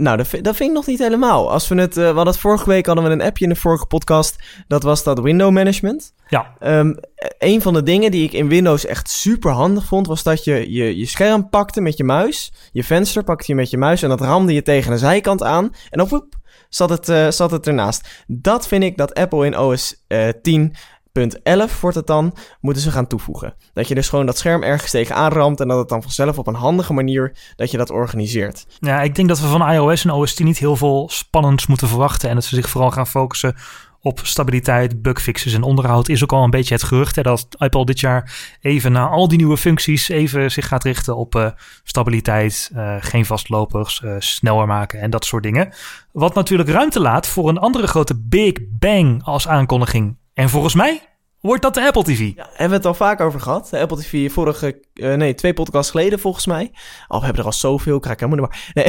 Nou, 0.00 0.16
dat, 0.16 0.30
dat 0.30 0.56
vind 0.56 0.68
ik 0.68 0.76
nog 0.76 0.86
niet 0.86 0.98
helemaal. 0.98 1.50
Als 1.50 1.68
we 1.68 1.74
het, 1.74 1.96
uh, 1.96 2.02
we 2.02 2.04
hadden 2.04 2.26
het 2.26 2.38
vorige 2.38 2.68
week 2.68 2.86
hadden 2.86 3.04
we 3.04 3.10
een 3.10 3.22
appje 3.22 3.44
in 3.44 3.50
de 3.50 3.56
vorige 3.56 3.86
podcast. 3.86 4.36
Dat 4.68 4.82
was 4.82 5.02
dat 5.02 5.20
window 5.20 5.50
management. 5.50 6.14
Ja. 6.28 6.54
Um, 6.60 6.96
een 7.38 7.62
van 7.62 7.74
de 7.74 7.82
dingen 7.82 8.10
die 8.10 8.24
ik 8.24 8.32
in 8.32 8.48
Windows 8.48 8.86
echt 8.86 9.10
super 9.10 9.50
handig 9.50 9.84
vond, 9.84 10.06
was 10.06 10.22
dat 10.22 10.44
je, 10.44 10.72
je 10.72 10.98
je 10.98 11.06
scherm 11.06 11.48
pakte 11.48 11.80
met 11.80 11.96
je 11.96 12.04
muis. 12.04 12.52
Je 12.72 12.84
venster 12.84 13.24
pakte 13.24 13.44
je 13.46 13.54
met 13.54 13.70
je 13.70 13.78
muis 13.78 14.02
en 14.02 14.08
dat 14.08 14.20
ramde 14.20 14.52
je 14.52 14.62
tegen 14.62 14.90
de 14.90 14.98
zijkant 14.98 15.42
aan. 15.42 15.64
En 15.64 15.98
dan 15.98 16.08
woep, 16.08 16.34
zat 16.68 16.90
het, 16.90 17.08
uh, 17.08 17.30
zat 17.30 17.50
het 17.50 17.66
ernaast. 17.66 18.24
Dat 18.26 18.66
vind 18.66 18.82
ik 18.82 18.96
dat 18.96 19.14
Apple 19.14 19.46
in 19.46 19.58
OS 19.58 20.04
uh, 20.08 20.28
10 20.42 20.74
Punt 21.20 21.42
11 21.42 21.80
wordt 21.80 21.96
het 21.96 22.06
dan, 22.06 22.34
moeten 22.60 22.82
ze 22.82 22.90
gaan 22.90 23.06
toevoegen. 23.06 23.54
Dat 23.72 23.88
je 23.88 23.94
dus 23.94 24.08
gewoon 24.08 24.26
dat 24.26 24.38
scherm 24.38 24.62
ergens 24.62 24.90
tegenaan 24.90 25.32
ramt 25.32 25.60
en 25.60 25.68
dat 25.68 25.78
het 25.78 25.88
dan 25.88 26.02
vanzelf 26.02 26.38
op 26.38 26.46
een 26.46 26.54
handige 26.54 26.92
manier 26.92 27.36
dat 27.56 27.70
je 27.70 27.76
dat 27.76 27.90
organiseert. 27.90 28.66
Ja, 28.78 29.02
ik 29.02 29.14
denk 29.14 29.28
dat 29.28 29.40
we 29.40 29.46
van 29.46 29.70
iOS 29.70 30.04
en 30.04 30.10
OS 30.10 30.34
10 30.34 30.46
niet 30.46 30.58
heel 30.58 30.76
veel 30.76 31.08
spannends 31.12 31.66
moeten 31.66 31.88
verwachten 31.88 32.28
en 32.28 32.34
dat 32.34 32.44
ze 32.44 32.54
zich 32.54 32.68
vooral 32.68 32.90
gaan 32.90 33.06
focussen 33.06 33.54
op 34.00 34.20
stabiliteit, 34.22 35.02
bugfixes 35.02 35.52
en 35.52 35.62
onderhoud. 35.62 36.08
Is 36.08 36.22
ook 36.22 36.32
al 36.32 36.44
een 36.44 36.50
beetje 36.50 36.74
het 36.74 36.82
gerucht 36.82 37.16
hè, 37.16 37.22
dat 37.22 37.46
Apple 37.58 37.84
dit 37.84 38.00
jaar 38.00 38.56
even 38.60 38.92
na 38.92 39.08
al 39.08 39.28
die 39.28 39.38
nieuwe 39.38 39.56
functies 39.56 40.08
even 40.08 40.50
zich 40.50 40.66
gaat 40.66 40.84
richten 40.84 41.16
op 41.16 41.34
uh, 41.34 41.50
stabiliteit, 41.84 42.70
uh, 42.74 42.96
geen 42.98 43.26
vastlopers, 43.26 44.02
uh, 44.04 44.14
sneller 44.18 44.66
maken 44.66 45.00
en 45.00 45.10
dat 45.10 45.24
soort 45.24 45.42
dingen. 45.42 45.72
Wat 46.12 46.34
natuurlijk 46.34 46.68
ruimte 46.68 47.00
laat 47.00 47.26
voor 47.26 47.48
een 47.48 47.58
andere 47.58 47.86
grote 47.86 48.20
Big 48.20 48.52
Bang 48.78 49.24
als 49.24 49.48
aankondiging 49.48 50.18
en 50.34 50.48
volgens 50.48 50.74
mij 50.74 51.09
wordt 51.40 51.62
dat 51.62 51.74
de 51.74 51.86
Apple 51.86 52.02
TV. 52.02 52.32
Ja, 52.34 52.46
hebben 52.48 52.68
we 52.68 52.74
het 52.74 52.86
al 52.86 52.94
vaak 52.94 53.20
over 53.20 53.40
gehad. 53.40 53.68
De 53.70 53.78
Apple 53.78 53.96
TV 53.96 54.32
vorige, 54.32 54.80
uh, 54.94 55.14
nee, 55.14 55.34
twee 55.34 55.52
podcasts 55.52 55.90
geleden 55.90 56.18
volgens 56.18 56.46
mij. 56.46 56.70
Al 57.06 57.16
oh, 57.16 57.18
we 57.18 57.24
hebben 57.24 57.42
er 57.42 57.48
al 57.50 57.56
zoveel, 57.56 57.98
krijg 57.98 58.16
ik 58.16 58.22
helemaal 58.22 58.48
niet 58.48 58.74
maar. 58.74 58.84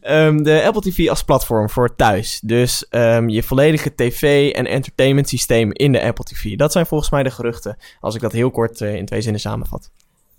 Nee, 0.00 0.26
um, 0.26 0.42
de 0.48 0.62
Apple 0.62 0.80
TV 0.80 1.08
als 1.08 1.24
platform 1.24 1.70
voor 1.70 1.96
thuis. 1.96 2.40
Dus 2.44 2.86
um, 2.90 3.28
je 3.28 3.42
volledige 3.42 3.94
tv- 3.94 4.52
en 4.52 4.66
entertainment 4.66 5.28
systeem 5.28 5.72
in 5.72 5.92
de 5.92 6.02
Apple 6.02 6.24
TV. 6.24 6.56
Dat 6.56 6.72
zijn 6.72 6.86
volgens 6.86 7.10
mij 7.10 7.22
de 7.22 7.30
geruchten, 7.30 7.76
als 8.00 8.14
ik 8.14 8.20
dat 8.20 8.32
heel 8.32 8.50
kort 8.50 8.80
uh, 8.80 8.94
in 8.94 9.06
twee 9.06 9.20
zinnen 9.20 9.40
samenvat. 9.40 9.90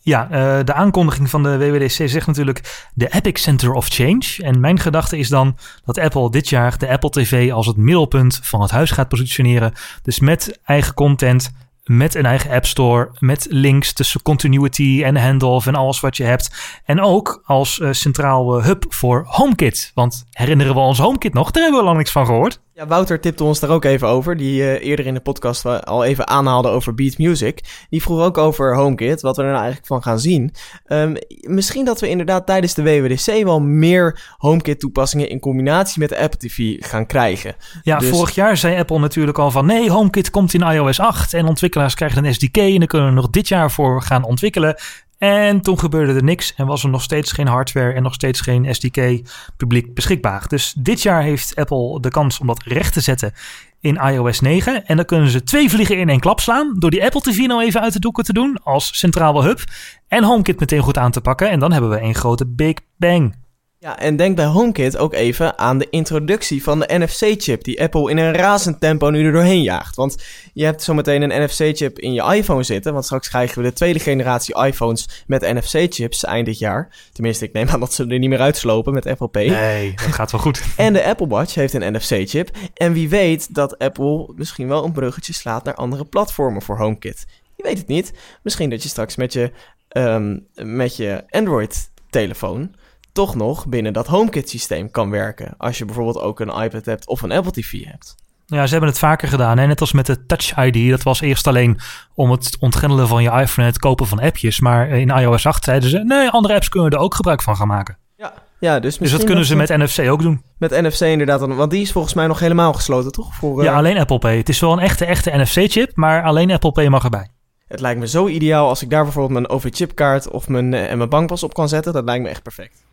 Ja, 0.07 0.27
uh, 0.31 0.63
de 0.63 0.73
aankondiging 0.73 1.29
van 1.29 1.43
de 1.43 1.57
WWDC 1.57 2.09
zegt 2.09 2.27
natuurlijk 2.27 2.89
de 2.93 3.07
Epic 3.07 3.41
Center 3.41 3.73
of 3.73 3.87
Change. 3.87 4.37
En 4.37 4.59
mijn 4.59 4.79
gedachte 4.79 5.17
is 5.17 5.29
dan 5.29 5.57
dat 5.85 5.97
Apple 5.97 6.31
dit 6.31 6.49
jaar 6.49 6.77
de 6.77 6.89
Apple 6.89 7.09
TV 7.09 7.51
als 7.51 7.67
het 7.67 7.77
middelpunt 7.77 8.39
van 8.43 8.61
het 8.61 8.71
huis 8.71 8.91
gaat 8.91 9.07
positioneren. 9.07 9.73
Dus 10.01 10.19
met 10.19 10.59
eigen 10.63 10.93
content, 10.93 11.51
met 11.83 12.15
een 12.15 12.25
eigen 12.25 12.51
App 12.51 12.65
Store, 12.65 13.09
met 13.19 13.47
links 13.49 13.93
tussen 13.93 14.21
continuity 14.21 15.01
en 15.03 15.17
handoff 15.17 15.67
en 15.67 15.75
alles 15.75 15.99
wat 15.99 16.17
je 16.17 16.23
hebt. 16.23 16.79
En 16.85 17.01
ook 17.01 17.41
als 17.45 17.79
uh, 17.79 17.91
centraal 17.91 18.59
uh, 18.59 18.65
hub 18.65 18.85
voor 18.89 19.25
HomeKit. 19.27 19.91
Want 19.93 20.25
herinneren 20.31 20.73
we 20.73 20.79
ons 20.79 20.99
HomeKit 20.99 21.33
nog? 21.33 21.51
Daar 21.51 21.63
hebben 21.63 21.79
we 21.79 21.85
lang 21.85 21.97
niks 21.97 22.11
van 22.11 22.25
gehoord. 22.25 22.59
Ja, 22.77 22.87
Wouter 22.87 23.19
tipte 23.19 23.43
ons 23.43 23.59
daar 23.59 23.69
ook 23.69 23.85
even 23.85 24.07
over, 24.07 24.37
die 24.37 24.61
uh, 24.61 24.85
eerder 24.85 25.05
in 25.05 25.13
de 25.13 25.19
podcast 25.19 25.85
al 25.85 26.03
even 26.03 26.27
aanhaalde 26.27 26.67
over 26.67 26.93
Beat 26.93 27.17
Music. 27.17 27.85
Die 27.89 28.01
vroeg 28.01 28.21
ook 28.21 28.37
over 28.37 28.75
HomeKit, 28.75 29.21
wat 29.21 29.35
we 29.35 29.41
er 29.41 29.47
nou 29.47 29.59
eigenlijk 29.59 29.87
van 29.87 30.03
gaan 30.03 30.19
zien. 30.19 30.53
Um, 30.87 31.15
misschien 31.41 31.85
dat 31.85 31.99
we 31.99 32.09
inderdaad 32.09 32.45
tijdens 32.45 32.73
de 32.73 32.83
WWDC 32.83 33.43
wel 33.43 33.59
meer 33.61 34.35
HomeKit 34.37 34.79
toepassingen 34.79 35.29
in 35.29 35.39
combinatie 35.39 35.99
met 35.99 36.09
de 36.09 36.17
Apple 36.17 36.39
TV 36.39 36.75
gaan 36.79 37.05
krijgen. 37.05 37.55
Ja, 37.83 37.97
dus... 37.97 38.09
vorig 38.09 38.35
jaar 38.35 38.57
zei 38.57 38.77
Apple 38.77 38.99
natuurlijk 38.99 39.37
al 39.37 39.51
van 39.51 39.65
nee, 39.65 39.91
HomeKit 39.91 40.29
komt 40.29 40.53
in 40.53 40.61
iOS 40.61 40.99
8 40.99 41.33
en 41.33 41.45
ontwikkelaars 41.45 41.95
krijgen 41.95 42.25
een 42.25 42.33
SDK 42.33 42.57
en 42.57 42.77
daar 42.77 42.87
kunnen 42.87 43.07
we 43.07 43.13
nog 43.13 43.29
dit 43.29 43.47
jaar 43.47 43.71
voor 43.71 44.01
gaan 44.01 44.23
ontwikkelen. 44.23 44.75
En 45.17 45.61
toen 45.61 45.79
gebeurde 45.79 46.13
er 46.13 46.23
niks 46.23 46.53
en 46.55 46.65
was 46.65 46.83
er 46.83 46.89
nog 46.89 47.01
steeds 47.01 47.31
geen 47.31 47.47
hardware 47.47 47.93
en 47.93 48.03
nog 48.03 48.13
steeds 48.13 48.41
geen 48.41 48.75
SDK 48.75 49.29
publiek 49.57 49.93
beschikbaar. 49.93 50.47
Dus 50.47 50.75
dit 50.77 51.01
jaar 51.01 51.21
heeft 51.21 51.55
Apple 51.55 51.99
de 52.01 52.09
kans 52.09 52.39
om 52.39 52.47
dat 52.47 52.63
recht 52.63 52.93
te 52.93 53.01
zetten 53.01 53.33
in 53.79 53.95
iOS 53.95 54.39
9. 54.39 54.85
En 54.85 54.95
dan 54.95 55.05
kunnen 55.05 55.29
ze 55.29 55.43
twee 55.43 55.69
vliegen 55.69 55.97
in 55.97 56.09
één 56.09 56.19
klap 56.19 56.39
slaan 56.39 56.75
door 56.79 56.89
die 56.89 57.03
Apple 57.03 57.21
TV 57.21 57.37
nou 57.37 57.63
even 57.63 57.81
uit 57.81 57.93
de 57.93 57.99
doeken 57.99 58.23
te 58.23 58.33
doen 58.33 58.59
als 58.63 58.99
centrale 58.99 59.43
hub. 59.43 59.63
En 60.07 60.23
HomeKit 60.23 60.59
meteen 60.59 60.81
goed 60.81 60.97
aan 60.97 61.11
te 61.11 61.21
pakken 61.21 61.49
en 61.49 61.59
dan 61.59 61.71
hebben 61.71 61.89
we 61.89 62.01
een 62.01 62.15
grote 62.15 62.45
Big 62.47 62.73
Bang. 62.97 63.46
Ja, 63.79 63.99
en 63.99 64.15
denk 64.15 64.35
bij 64.35 64.45
HomeKit 64.45 64.97
ook 64.97 65.13
even 65.13 65.57
aan 65.57 65.77
de 65.77 65.89
introductie 65.89 66.63
van 66.63 66.79
de 66.79 66.97
NFC-chip 66.97 67.63
die 67.63 67.81
Apple 67.81 68.09
in 68.09 68.17
een 68.17 68.33
razend 68.33 68.79
tempo 68.79 69.09
nu 69.09 69.25
er 69.25 69.31
doorheen 69.31 69.61
jaagt. 69.61 69.95
Want 69.95 70.23
je 70.53 70.65
hebt 70.65 70.83
zometeen 70.83 71.21
een 71.21 71.43
NFC-chip 71.43 71.99
in 71.99 72.13
je 72.13 72.33
iPhone 72.33 72.63
zitten, 72.63 72.93
want 72.93 73.05
straks 73.05 73.29
krijgen 73.29 73.61
we 73.61 73.67
de 73.67 73.73
tweede 73.73 73.99
generatie 73.99 74.65
iPhones 74.65 75.23
met 75.27 75.41
NFC-chips 75.41 76.23
eind 76.23 76.45
dit 76.45 76.59
jaar. 76.59 76.95
Tenminste, 77.11 77.45
ik 77.45 77.53
neem 77.53 77.67
aan 77.67 77.79
dat 77.79 77.93
ze 77.93 78.05
er 78.05 78.19
niet 78.19 78.29
meer 78.29 78.39
uitslopen 78.39 78.93
met 78.93 79.05
Apple 79.05 79.27
Pay. 79.27 79.47
Nee, 79.47 79.93
dat 79.95 80.13
gaat 80.13 80.31
wel 80.31 80.41
goed. 80.41 80.63
en 80.77 80.93
de 80.93 81.03
Apple 81.03 81.27
Watch 81.27 81.55
heeft 81.55 81.73
een 81.73 81.93
NFC-chip. 81.93 82.49
En 82.73 82.93
wie 82.93 83.09
weet 83.09 83.55
dat 83.55 83.77
Apple 83.77 84.33
misschien 84.35 84.67
wel 84.67 84.83
een 84.83 84.91
bruggetje 84.91 85.33
slaat 85.33 85.63
naar 85.63 85.75
andere 85.75 86.05
platformen 86.05 86.61
voor 86.61 86.77
HomeKit. 86.77 87.25
Je 87.55 87.63
weet 87.63 87.77
het 87.77 87.87
niet. 87.87 88.13
Misschien 88.43 88.69
dat 88.69 88.83
je 88.83 88.89
straks 88.89 89.15
met 89.15 89.33
je, 89.33 89.51
um, 89.89 90.47
met 90.55 90.95
je 90.95 91.23
Android-telefoon 91.29 92.75
toch 93.17 93.35
nog 93.35 93.67
binnen 93.67 93.93
dat 93.93 94.07
HomeKit 94.07 94.49
systeem 94.49 94.91
kan 94.91 95.09
werken. 95.09 95.53
Als 95.57 95.77
je 95.77 95.85
bijvoorbeeld 95.85 96.19
ook 96.19 96.39
een 96.39 96.61
iPad 96.63 96.85
hebt 96.85 97.07
of 97.07 97.21
een 97.21 97.31
Apple 97.31 97.51
TV 97.51 97.83
hebt. 97.85 98.15
Ja, 98.45 98.65
ze 98.65 98.71
hebben 98.71 98.89
het 98.89 98.99
vaker 98.99 99.27
gedaan. 99.27 99.57
Hè? 99.57 99.67
Net 99.67 99.81
als 99.81 99.91
met 99.91 100.05
de 100.05 100.25
Touch 100.25 100.57
ID. 100.57 100.89
Dat 100.89 101.03
was 101.03 101.21
eerst 101.21 101.47
alleen 101.47 101.79
om 102.13 102.31
het 102.31 102.57
ontgrendelen 102.59 103.07
van 103.07 103.23
je 103.23 103.29
iPhone 103.29 103.67
en 103.67 103.73
het 103.73 103.79
kopen 103.79 104.07
van 104.07 104.19
appjes. 104.19 104.59
Maar 104.59 104.89
in 104.89 105.09
iOS 105.09 105.45
8 105.45 105.63
zeiden 105.63 105.89
ze, 105.89 105.97
nee, 105.97 106.29
andere 106.29 106.53
apps 106.53 106.69
kunnen 106.69 106.91
er 106.91 106.97
ook 106.97 107.15
gebruik 107.15 107.41
van 107.41 107.55
gaan 107.55 107.67
maken. 107.67 107.97
Ja, 108.17 108.33
ja 108.59 108.79
dus, 108.79 108.97
dus 108.97 109.11
dat 109.11 109.23
kunnen 109.23 109.45
ze 109.45 109.55
met 109.55 109.69
NFC 109.69 110.09
ook 110.09 110.21
doen. 110.21 110.41
Met 110.57 110.81
NFC 110.81 111.01
inderdaad, 111.01 111.39
want 111.39 111.71
die 111.71 111.81
is 111.81 111.91
volgens 111.91 112.13
mij 112.13 112.27
nog 112.27 112.39
helemaal 112.39 112.73
gesloten, 112.73 113.11
toch? 113.11 113.35
Voor, 113.35 113.63
Ja, 113.63 113.71
eh, 113.71 113.77
alleen 113.77 113.97
Apple 113.97 114.19
Pay. 114.19 114.37
Het 114.37 114.49
is 114.49 114.59
wel 114.59 114.71
een 114.71 114.79
echte, 114.79 115.05
echte 115.05 115.31
NFC-chip, 115.37 115.91
maar 115.95 116.23
alleen 116.23 116.51
Apple 116.51 116.71
Pay 116.71 116.87
mag 116.87 117.03
erbij. 117.03 117.27
Het 117.67 117.79
lijkt 117.79 117.99
me 117.99 118.07
zo 118.07 118.27
ideaal 118.27 118.67
als 118.67 118.81
ik 118.81 118.89
daar 118.89 119.03
bijvoorbeeld 119.03 119.33
mijn 119.33 119.49
OV-chipkaart 119.49 120.29
of 120.29 120.47
mijn, 120.47 120.73
uh, 120.73 120.91
en 120.91 120.97
mijn 120.97 121.09
bankpas 121.09 121.43
op 121.43 121.53
kan 121.53 121.69
zetten. 121.69 121.93
Dat 121.93 122.03
lijkt 122.05 122.23
me 122.23 122.29
echt 122.29 122.43
perfect. 122.43 122.85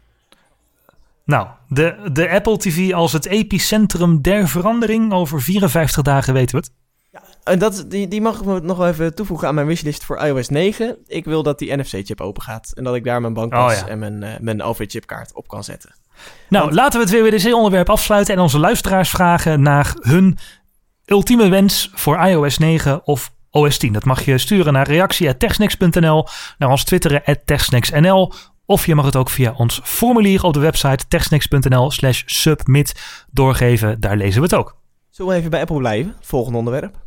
Nou, 1.25 1.47
de, 1.69 2.09
de 2.13 2.31
Apple 2.31 2.57
TV 2.57 2.93
als 2.93 3.13
het 3.13 3.27
epicentrum 3.27 4.23
der 4.23 4.49
verandering. 4.49 5.13
Over 5.13 5.43
54 5.43 6.03
dagen 6.03 6.35
weten 6.35 6.57
we 6.57 6.63
het. 6.67 6.73
Ja, 7.13 7.23
en 7.45 7.59
dat, 7.59 7.85
die, 7.89 8.09
die 8.09 8.21
mag 8.21 8.41
ik 8.41 8.63
nog 8.63 8.85
even 8.85 9.15
toevoegen 9.15 9.49
aan 9.49 9.55
mijn 9.55 9.67
wishlist 9.67 10.05
voor 10.05 10.19
iOS 10.19 10.49
9. 10.49 10.97
Ik 11.07 11.25
wil 11.25 11.43
dat 11.43 11.59
die 11.59 11.77
NFC-chip 11.77 12.21
open 12.21 12.43
gaat. 12.43 12.73
En 12.75 12.85
dat 12.85 12.95
ik 12.95 13.05
daar 13.05 13.21
mijn 13.21 13.33
bankpas 13.35 13.83
oh, 13.83 13.91
en 13.91 13.99
mijn, 13.99 14.23
uh, 14.23 14.31
mijn 14.41 14.63
OV-chipkaart 14.63 15.35
op 15.35 15.49
kan 15.49 15.65
zetten. 15.65 15.95
Nou, 16.49 16.73
laten 16.73 17.01
we 17.01 17.17
het 17.17 17.43
WWDC-onderwerp 17.43 17.91
afsluiten 17.91 18.35
en 18.35 18.41
onze 18.41 18.59
luisteraars 18.59 19.11
vragen 19.11 19.63
naar 19.63 19.95
hun 20.01 20.39
ultieme 21.05 21.49
wens 21.49 21.91
voor 21.95 22.19
iOS 22.19 22.59
9 22.59 23.07
of 23.07 23.33
OS 23.51 23.79
10. 23.79 23.93
Dat 23.93 24.05
mag 24.05 24.25
je 24.25 24.39
sturen 24.39 24.73
naar 24.73 24.87
reactie.techsnacks.nl, 24.87 26.27
naar 26.59 26.71
ons 26.71 26.85
twitteren 26.85 27.23
@techsnacksnl 27.45 28.33
of 28.67 28.87
je 28.87 28.95
mag 28.95 29.05
het 29.05 29.17
ook 29.17 29.31
via 29.31 29.55
ons 29.57 29.81
formulier 29.83 30.43
op 30.43 30.53
de 30.53 30.61
website 30.61 31.09
techsnacks.nl 31.09 31.91
slash 31.91 32.23
submit 32.27 33.23
doorgeven. 33.31 34.01
Daar 34.01 34.17
lezen 34.17 34.41
we 34.41 34.47
het 34.47 34.55
ook. 34.55 34.77
Zullen 35.11 35.33
we 35.33 35.39
even 35.39 35.51
bij 35.51 35.61
Apple 35.61 35.79
blijven? 35.79 36.15
Volgende 36.21 36.59
onderwerp. 36.59 37.03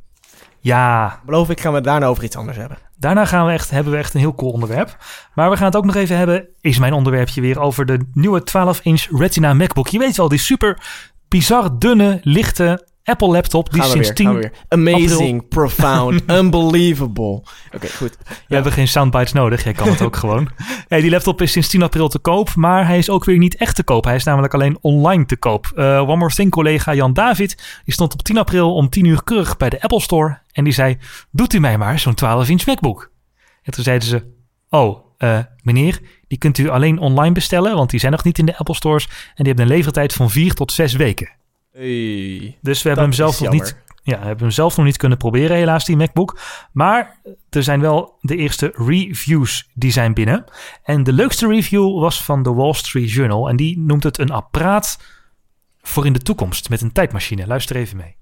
Ja. 0.59 1.19
Beloof 1.25 1.49
ik 1.49 1.59
gaan 1.59 1.71
we 1.71 1.77
het 1.77 1.85
daarna 1.85 2.05
over 2.05 2.23
iets 2.23 2.35
anders 2.35 2.57
hebben. 2.57 2.77
Daarna 2.99 3.25
gaan 3.25 3.45
we 3.45 3.51
echt, 3.51 3.69
hebben 3.69 3.93
we 3.93 3.99
echt 3.99 4.13
een 4.13 4.19
heel 4.19 4.35
cool 4.35 4.51
onderwerp. 4.51 4.97
Maar 5.33 5.49
we 5.49 5.57
gaan 5.57 5.65
het 5.65 5.75
ook 5.75 5.85
nog 5.85 5.95
even 5.95 6.17
hebben, 6.17 6.47
is 6.61 6.79
mijn 6.79 6.93
onderwerpje 6.93 7.41
weer, 7.41 7.59
over 7.59 7.85
de 7.85 8.09
nieuwe 8.13 8.41
12-inch 8.41 9.17
Retina 9.17 9.53
MacBook. 9.53 9.87
Je 9.87 9.99
weet 9.99 10.17
wel, 10.17 10.27
die 10.27 10.39
super 10.39 10.81
bizar 11.27 11.79
dunne, 11.79 12.19
lichte 12.23 12.87
Apple 13.07 13.27
laptop 13.27 13.71
die 13.71 13.83
sinds 13.83 14.13
10 14.13 14.51
Amazing, 14.69 15.47
profound, 15.47 16.21
unbelievable. 16.39 17.43
Oké, 17.75 17.87
goed. 17.87 18.17
We 18.47 18.53
hebben 18.55 18.71
geen 18.71 18.87
soundbites 18.87 19.33
nodig, 19.33 19.63
jij 19.63 19.73
kan 19.73 19.89
het 19.89 20.01
ook 20.01 20.15
gewoon. 20.15 20.49
Hey, 20.87 21.01
die 21.01 21.09
laptop 21.09 21.41
is 21.41 21.51
sinds 21.51 21.67
10 21.69 21.83
april 21.83 22.07
te 22.07 22.19
koop, 22.19 22.55
maar 22.55 22.87
hij 22.87 22.97
is 22.97 23.09
ook 23.09 23.25
weer 23.25 23.37
niet 23.37 23.55
echt 23.55 23.75
te 23.75 23.83
koop. 23.83 24.03
Hij 24.03 24.15
is 24.15 24.23
namelijk 24.23 24.53
alleen 24.53 24.77
online 24.81 25.25
te 25.25 25.37
koop. 25.37 25.71
Uh, 25.75 26.01
One 26.01 26.15
More 26.15 26.33
Thing 26.33 26.51
collega 26.51 26.93
Jan 26.93 27.13
David, 27.13 27.81
die 27.83 27.93
stond 27.93 28.13
op 28.13 28.21
10 28.23 28.37
april 28.37 28.73
om 28.75 28.89
10 28.89 29.05
uur 29.05 29.23
keurig 29.23 29.57
bij 29.57 29.69
de 29.69 29.81
Apple 29.81 30.01
Store. 30.01 30.39
En 30.51 30.63
die 30.63 30.73
zei, 30.73 30.97
doet 31.31 31.53
u 31.53 31.59
mij 31.59 31.77
maar 31.77 31.99
zo'n 31.99 32.15
12-inch 32.15 32.65
MacBook. 32.65 33.11
En 33.63 33.71
toen 33.73 33.83
zeiden 33.83 34.07
ze, 34.07 34.23
oh, 34.69 35.05
uh, 35.17 35.39
meneer, 35.61 35.99
die 36.27 36.37
kunt 36.37 36.57
u 36.57 36.69
alleen 36.69 36.99
online 36.99 37.33
bestellen, 37.33 37.75
want 37.75 37.89
die 37.89 37.99
zijn 37.99 38.11
nog 38.11 38.23
niet 38.23 38.37
in 38.37 38.45
de 38.45 38.57
Apple 38.57 38.75
Stores. 38.75 39.05
En 39.05 39.43
die 39.43 39.47
hebben 39.47 39.65
een 39.65 39.77
levertijd 39.77 40.13
van 40.13 40.29
4 40.29 40.53
tot 40.53 40.71
6 40.71 40.93
weken. 40.93 41.29
Hey, 41.77 42.57
dus 42.61 42.81
we 42.81 42.87
hebben 42.87 43.05
hem 43.05 43.13
zelf 43.13 43.39
nog 43.39 43.51
niet. 43.51 43.77
Ja, 44.03 44.17
hebben 44.17 44.37
hem 44.37 44.51
zelf 44.51 44.77
nog 44.77 44.85
niet 44.85 44.97
kunnen 44.97 45.17
proberen, 45.17 45.57
helaas, 45.57 45.85
die 45.85 45.97
MacBook. 45.97 46.39
Maar 46.71 47.19
er 47.49 47.63
zijn 47.63 47.79
wel 47.79 48.17
de 48.21 48.35
eerste 48.35 48.73
reviews 48.75 49.69
die 49.73 49.91
zijn 49.91 50.13
binnen. 50.13 50.43
En 50.83 51.03
de 51.03 51.13
leukste 51.13 51.47
review 51.47 51.99
was 51.99 52.23
van 52.23 52.43
de 52.43 52.53
Wall 52.53 52.73
Street 52.73 53.11
Journal. 53.11 53.49
En 53.49 53.55
die 53.55 53.79
noemt 53.79 54.03
het 54.03 54.19
een 54.19 54.31
apparaat 54.31 54.99
voor 55.81 56.05
in 56.05 56.13
de 56.13 56.19
toekomst 56.19 56.69
met 56.69 56.81
een 56.81 56.91
tijdmachine. 56.91 57.47
Luister 57.47 57.75
even 57.75 57.97
mee. 57.97 58.15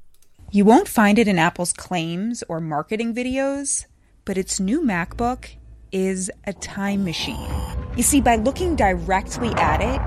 You 0.49 0.65
won't 0.65 0.89
find 0.89 1.17
it 1.17 1.27
in 1.27 1.39
Apple's 1.39 1.71
claims 1.71 2.45
or 2.45 2.63
marketing 2.63 3.15
videos, 3.15 3.85
but 4.23 4.37
its 4.37 4.57
new 4.57 4.85
MacBook 4.85 5.45
is 5.89 6.31
a 6.47 6.51
time 6.51 7.03
machine. 7.03 7.47
You 7.91 8.01
see, 8.01 8.21
by 8.21 8.35
looking 8.43 8.77
directly 8.77 9.53
at 9.53 9.81
it, 9.81 9.99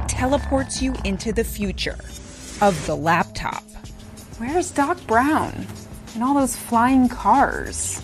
it 0.00 0.16
teleports 0.18 0.80
you 0.80 0.94
into 1.02 1.32
the 1.32 1.44
future. 1.44 1.96
Of 2.60 2.86
the 2.86 2.94
laptop. 2.94 3.62
Where's 4.38 4.70
Doc 4.70 4.98
Brown? 5.06 5.66
And 6.14 6.22
all 6.22 6.34
those 6.34 6.56
flying 6.56 7.08
cars? 7.08 8.02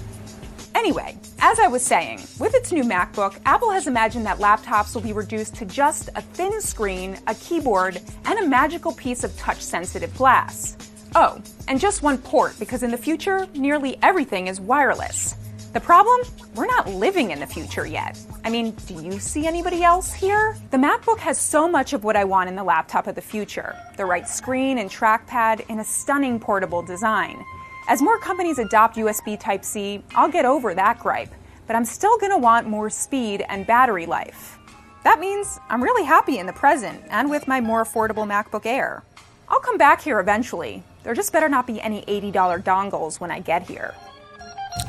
Anyway, 0.75 1.16
as 1.40 1.59
I 1.59 1.69
was 1.69 1.85
saying, 1.85 2.21
with 2.38 2.55
its 2.55 2.73
new 2.73 2.83
MacBook, 2.83 3.38
Apple 3.45 3.71
has 3.71 3.87
imagined 3.87 4.27
that 4.27 4.38
laptops 4.38 4.95
will 4.95 5.03
be 5.03 5.12
reduced 5.12 5.55
to 5.57 5.64
just 5.64 6.09
a 6.14 6.23
thin 6.23 6.61
screen, 6.61 7.19
a 7.27 7.35
keyboard, 7.35 8.01
and 8.25 8.38
a 8.38 8.47
magical 8.47 8.92
piece 8.92 9.25
of 9.25 9.37
touch 9.37 9.61
sensitive 9.61 10.14
glass. 10.16 10.77
Oh, 11.14 11.40
and 11.69 11.81
just 11.81 12.03
one 12.03 12.19
port, 12.19 12.59
because 12.59 12.83
in 12.83 12.90
the 12.90 12.99
future, 12.99 13.47
nearly 13.55 13.99
everything 14.03 14.47
is 14.49 14.61
wireless. 14.61 15.35
The 15.77 15.81
problem? 15.81 16.23
We're 16.55 16.65
not 16.65 16.89
living 16.89 17.33
in 17.33 17.39
the 17.39 17.47
future 17.47 17.85
yet. 17.85 18.19
I 18.47 18.49
mean, 18.49 18.71
do 18.87 18.95
you 18.95 19.19
see 19.19 19.47
anybody 19.47 19.83
else 19.83 20.11
here? 20.11 20.57
The 20.71 20.79
MacBook 20.79 21.19
has 21.19 21.39
so 21.39 21.69
much 21.69 21.93
of 21.93 22.03
what 22.03 22.17
I 22.17 22.25
want 22.25 22.49
in 22.49 22.57
the 22.57 22.65
laptop 22.65 23.07
of 23.07 23.15
the 23.15 23.21
future 23.21 23.77
the 23.99 24.07
right 24.07 24.27
screen 24.27 24.79
and 24.79 24.89
trackpad 24.89 25.69
in 25.69 25.81
a 25.81 25.85
stunning 25.85 26.41
portable 26.41 26.81
design. 26.81 27.45
As 27.89 28.01
more 28.01 28.19
companies 28.19 28.59
adopt 28.59 28.97
USB 28.97 29.39
Type 29.39 29.67
C, 29.67 30.03
I'll 30.15 30.31
get 30.31 30.47
over 30.47 30.73
that 30.73 30.99
gripe, 30.99 31.35
but 31.67 31.77
I'm 31.77 31.85
still 31.85 32.17
gonna 32.17 32.39
want 32.39 32.67
more 32.67 32.89
speed 32.89 33.45
and 33.47 33.67
battery 33.67 34.07
life. 34.07 34.59
That 35.05 35.21
means 35.21 35.61
I'm 35.69 35.83
really 35.83 36.07
happy 36.07 36.39
in 36.39 36.47
the 36.47 36.55
present 36.55 37.03
and 37.11 37.29
with 37.29 37.47
my 37.47 37.61
more 37.61 37.85
affordable 37.85 38.27
MacBook 38.27 38.65
Air. 38.65 39.03
I'll 39.51 39.61
come 39.61 39.77
back 39.77 40.01
here 40.01 40.21
eventually. 40.21 40.83
There 41.03 41.12
just 41.12 41.35
better 41.35 41.51
not 41.51 41.67
be 41.67 41.83
any 41.83 42.01
$80 42.07 42.62
dongles 42.62 43.21
when 43.21 43.31
I 43.31 43.41
get 43.41 43.69
here. 43.69 43.95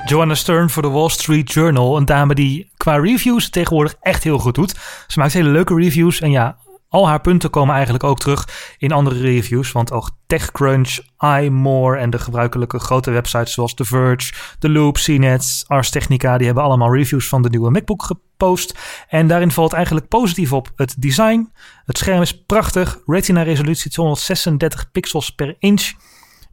Joanna 0.06 0.36
Stern 0.36 0.70
voor 0.70 0.82
de 0.82 0.90
Wall 0.90 1.10
Street 1.10 1.52
Journal. 1.52 1.98
Een 1.98 2.06
dame 2.06 2.36
die 2.36 2.72
qua 2.78 2.98
reviews 2.98 3.50
tegenwoordig 3.50 3.96
echt 4.02 4.24
heel 4.24 4.38
goed 4.38 4.56
doet. 4.56 4.76
Ze 5.08 5.20
maakt 5.20 5.34
hele 5.34 5.50
leuke 5.50 5.76
reviews. 5.76 6.22
En 6.22 6.32
ja, 6.32 6.58
al 6.90 7.08
haar 7.08 7.22
punten 7.22 7.50
komen 7.50 7.74
eigenlijk 7.74 8.04
ook 8.04 8.20
terug 8.20 8.76
in 8.78 8.92
andere 8.92 9.20
reviews. 9.20 9.72
Want 9.72 9.92
ook 9.92 10.10
TechCrunch, 10.28 11.00
iMore 11.20 11.98
en 11.98 12.10
de 12.10 12.20
gebruikelijke 12.20 12.80
grote 12.80 13.12
websites 13.12 13.54
zoals 13.54 13.74
The 13.74 13.86
Verge, 13.86 14.34
The 14.60 14.70
Loop, 14.70 14.96
CNET, 14.96 15.64
Ars 15.68 15.90
Technica... 15.90 16.38
die 16.38 16.46
hebben 16.46 16.64
allemaal 16.64 16.96
reviews 16.96 17.28
van 17.28 17.42
de 17.42 17.50
nieuwe 17.50 17.72
MacBook 17.72 18.04
gepost. 18.04 18.80
En 19.08 19.28
daarin 19.28 19.52
valt 19.52 19.74
eigenlijk 19.74 20.08
positief 20.08 20.54
op 20.54 20.72
het 20.76 21.02
design. 21.02 21.52
Het 21.86 21.98
scherm 21.98 22.22
is 22.22 22.44
prachtig. 22.46 23.00
Retina 23.06 23.42
resolutie 23.42 23.92
236 23.92 24.92
pixels 24.92 25.30
per 25.30 25.56
inch 25.60 25.94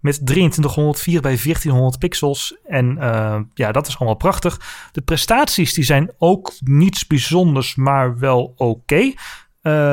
met 0.04 0.26
2304 0.26 1.20
bij 1.20 1.36
1400 1.42 1.98
pixels. 1.98 2.56
En 2.64 2.96
uh, 3.00 3.40
ja, 3.54 3.72
dat 3.72 3.86
is 3.86 3.96
allemaal 3.96 4.16
prachtig. 4.16 4.60
De 4.92 5.00
prestaties 5.00 5.74
die 5.74 5.84
zijn 5.84 6.10
ook 6.18 6.52
niets 6.60 7.06
bijzonders, 7.06 7.74
maar 7.74 8.18
wel 8.18 8.54
oké. 8.56 8.96
Uh, 8.96 9.14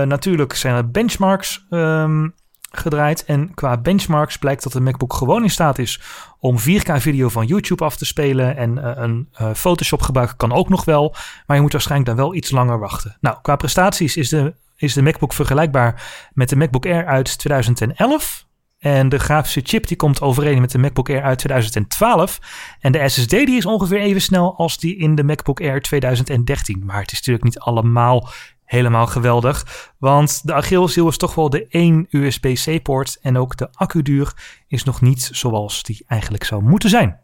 natuurlijk 0.02 0.56
zijn 0.56 0.76
er 0.76 0.92
benchmarks 0.92 1.66
um, 1.70 2.34
gedraaid. 2.72 3.26
En 3.26 3.54
qua 3.54 3.78
benchmarks 3.78 4.38
blijkt 4.38 4.64
dat 4.64 4.72
de 4.72 4.82
MacBook 4.82 5.14
gewoon 5.14 5.44
in 5.44 5.50
staat 5.50 5.78
is 5.78 6.02
om 6.40 6.58
4K-video 6.60 7.30
van 7.30 7.46
YouTube 7.46 7.84
af 7.84 7.98
te 7.98 8.06
spelen. 8.06 8.58
En 8.58 8.78
uh, 8.78 8.92
een 8.96 9.28
Photoshop 9.56 10.02
gebruiken 10.02 10.38
kan 10.38 10.52
ook 10.52 10.70
nog 10.70 10.86
wel. 10.86 11.16
Maar 11.46 11.56
je 11.56 11.62
moet 11.62 11.72
waarschijnlijk 11.72 12.10
dan 12.10 12.26
wel 12.26 12.36
iets 12.36 12.52
langer 12.52 12.80
wachten. 12.80 13.18
Nou, 13.22 13.38
qua 13.42 13.56
prestaties 13.56 14.18
is 14.18 14.30
de, 14.30 14.54
is 14.78 14.94
de 14.94 15.02
MacBook 15.02 15.34
vergelijkbaar 15.34 16.04
met 16.34 16.50
de 16.50 16.56
MacBook 16.56 16.86
Air 16.86 17.06
uit 17.06 17.38
2011. 17.38 18.50
En 18.82 19.10
de 19.10 19.20
grafische 19.20 19.62
chip 19.64 19.88
die 19.88 19.98
komt 19.98 20.22
overeen 20.22 20.62
met 20.62 20.72
de 20.72 20.78
MacBook 20.78 21.10
Air 21.10 21.22
uit 21.22 21.38
2012. 21.38 22.40
En 22.80 22.92
de 22.92 23.10
SSD 23.10 23.30
die 23.30 23.58
is 23.58 23.66
ongeveer 23.66 24.00
even 24.00 24.22
snel 24.22 24.58
als 24.58 24.78
die 24.78 24.98
in 24.98 25.16
de 25.16 25.24
MacBook 25.24 25.62
Air 25.62 25.82
2013. 25.82 26.86
Maar 26.86 27.02
het 27.02 27.12
is 27.12 27.18
natuurlijk 27.18 27.44
niet 27.44 27.60
allemaal 27.60 28.30
helemaal 28.66 29.08
geweldig. 29.08 29.92
Want 29.98 30.48
de 30.48 30.54
Achilleshiel 30.54 31.08
is 31.08 31.18
toch 31.18 31.36
wel 31.36 31.50
de 31.50 31.68
één 31.68 32.08
USB-C-poort. 32.10 33.18
En 33.22 33.38
ook 33.38 33.58
de 33.58 33.68
accuduur 33.72 34.34
is 34.68 34.84
nog 34.84 35.02
niet 35.02 35.30
zoals 35.32 35.84
die 35.84 36.04
eigenlijk 36.08 36.44
zou 36.44 36.64
moeten 36.64 36.90
zijn. 36.90 37.20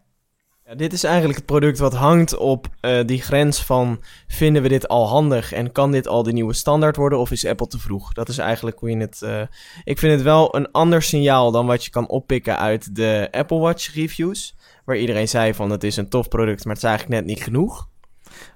Ja, 0.68 0.76
dit 0.76 0.94
is 0.94 1.04
eigenlijk 1.04 1.36
het 1.36 1.46
product 1.46 1.80
wat 1.80 1.94
hangt 1.94 2.38
op 2.38 2.68
uh, 2.82 3.00
die 3.06 3.22
grens 3.22 3.64
van 3.64 4.04
vinden 4.28 4.62
we 4.62 4.70
dit 4.70 4.88
al 4.88 5.08
handig 5.08 5.52
en 5.54 5.72
kan 5.72 5.92
dit 5.92 6.08
al 6.08 6.24
de 6.24 6.34
nieuwe 6.34 6.54
standaard 6.54 6.96
worden 6.96 7.20
of 7.20 7.32
is 7.32 7.46
Apple 7.46 7.68
te 7.68 7.80
vroeg? 7.80 8.14
Dat 8.14 8.30
is 8.30 8.38
eigenlijk 8.38 8.80
hoe 8.80 8.90
je 8.90 8.98
het. 8.98 9.22
Uh, 9.24 9.42
ik 9.84 10.00
vind 10.00 10.14
het 10.14 10.22
wel 10.22 10.56
een 10.56 10.72
ander 10.72 11.02
signaal 11.02 11.52
dan 11.52 11.66
wat 11.66 11.86
je 11.86 11.90
kan 11.90 12.08
oppikken 12.08 12.58
uit 12.58 12.96
de 12.96 13.28
Apple 13.32 13.58
Watch 13.58 13.94
reviews, 13.94 14.56
waar 14.86 14.98
iedereen 14.98 15.28
zei 15.28 15.54
van 15.54 15.70
het 15.70 15.84
is 15.84 15.98
een 15.98 16.10
tof 16.10 16.28
product, 16.28 16.66
maar 16.66 16.74
het 16.74 16.84
is 16.84 16.90
eigenlijk 16.90 17.20
net 17.20 17.36
niet 17.36 17.44
genoeg. 17.44 17.88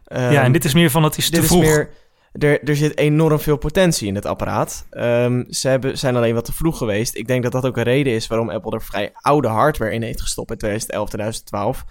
Um, 0.07 0.31
ja, 0.31 0.43
en 0.43 0.51
dit 0.51 0.65
is 0.65 0.73
meer 0.73 0.89
van 0.89 1.03
het 1.03 1.17
is 1.17 1.29
te 1.29 1.43
vroeg. 1.43 1.63
Is 1.63 1.69
meer, 1.69 1.89
er, 2.31 2.63
er 2.63 2.75
zit 2.75 2.97
enorm 2.97 3.39
veel 3.39 3.57
potentie 3.57 4.07
in 4.07 4.15
het 4.15 4.25
apparaat. 4.25 4.85
Um, 4.91 5.45
ze 5.49 5.67
hebben, 5.67 5.97
zijn 5.97 6.15
alleen 6.15 6.33
wat 6.33 6.45
te 6.45 6.53
vroeg 6.53 6.77
geweest. 6.77 7.15
Ik 7.15 7.27
denk 7.27 7.43
dat 7.43 7.51
dat 7.51 7.65
ook 7.65 7.77
een 7.77 7.83
reden 7.83 8.13
is 8.13 8.27
waarom 8.27 8.49
Apple 8.49 8.71
er 8.71 8.83
vrij 8.83 9.11
oude 9.13 9.47
hardware 9.47 9.93
in 9.93 10.01
heeft 10.01 10.21
gestopt 10.21 10.51
in 10.51 10.57
2011, 10.57 11.09
2012. 11.09 11.85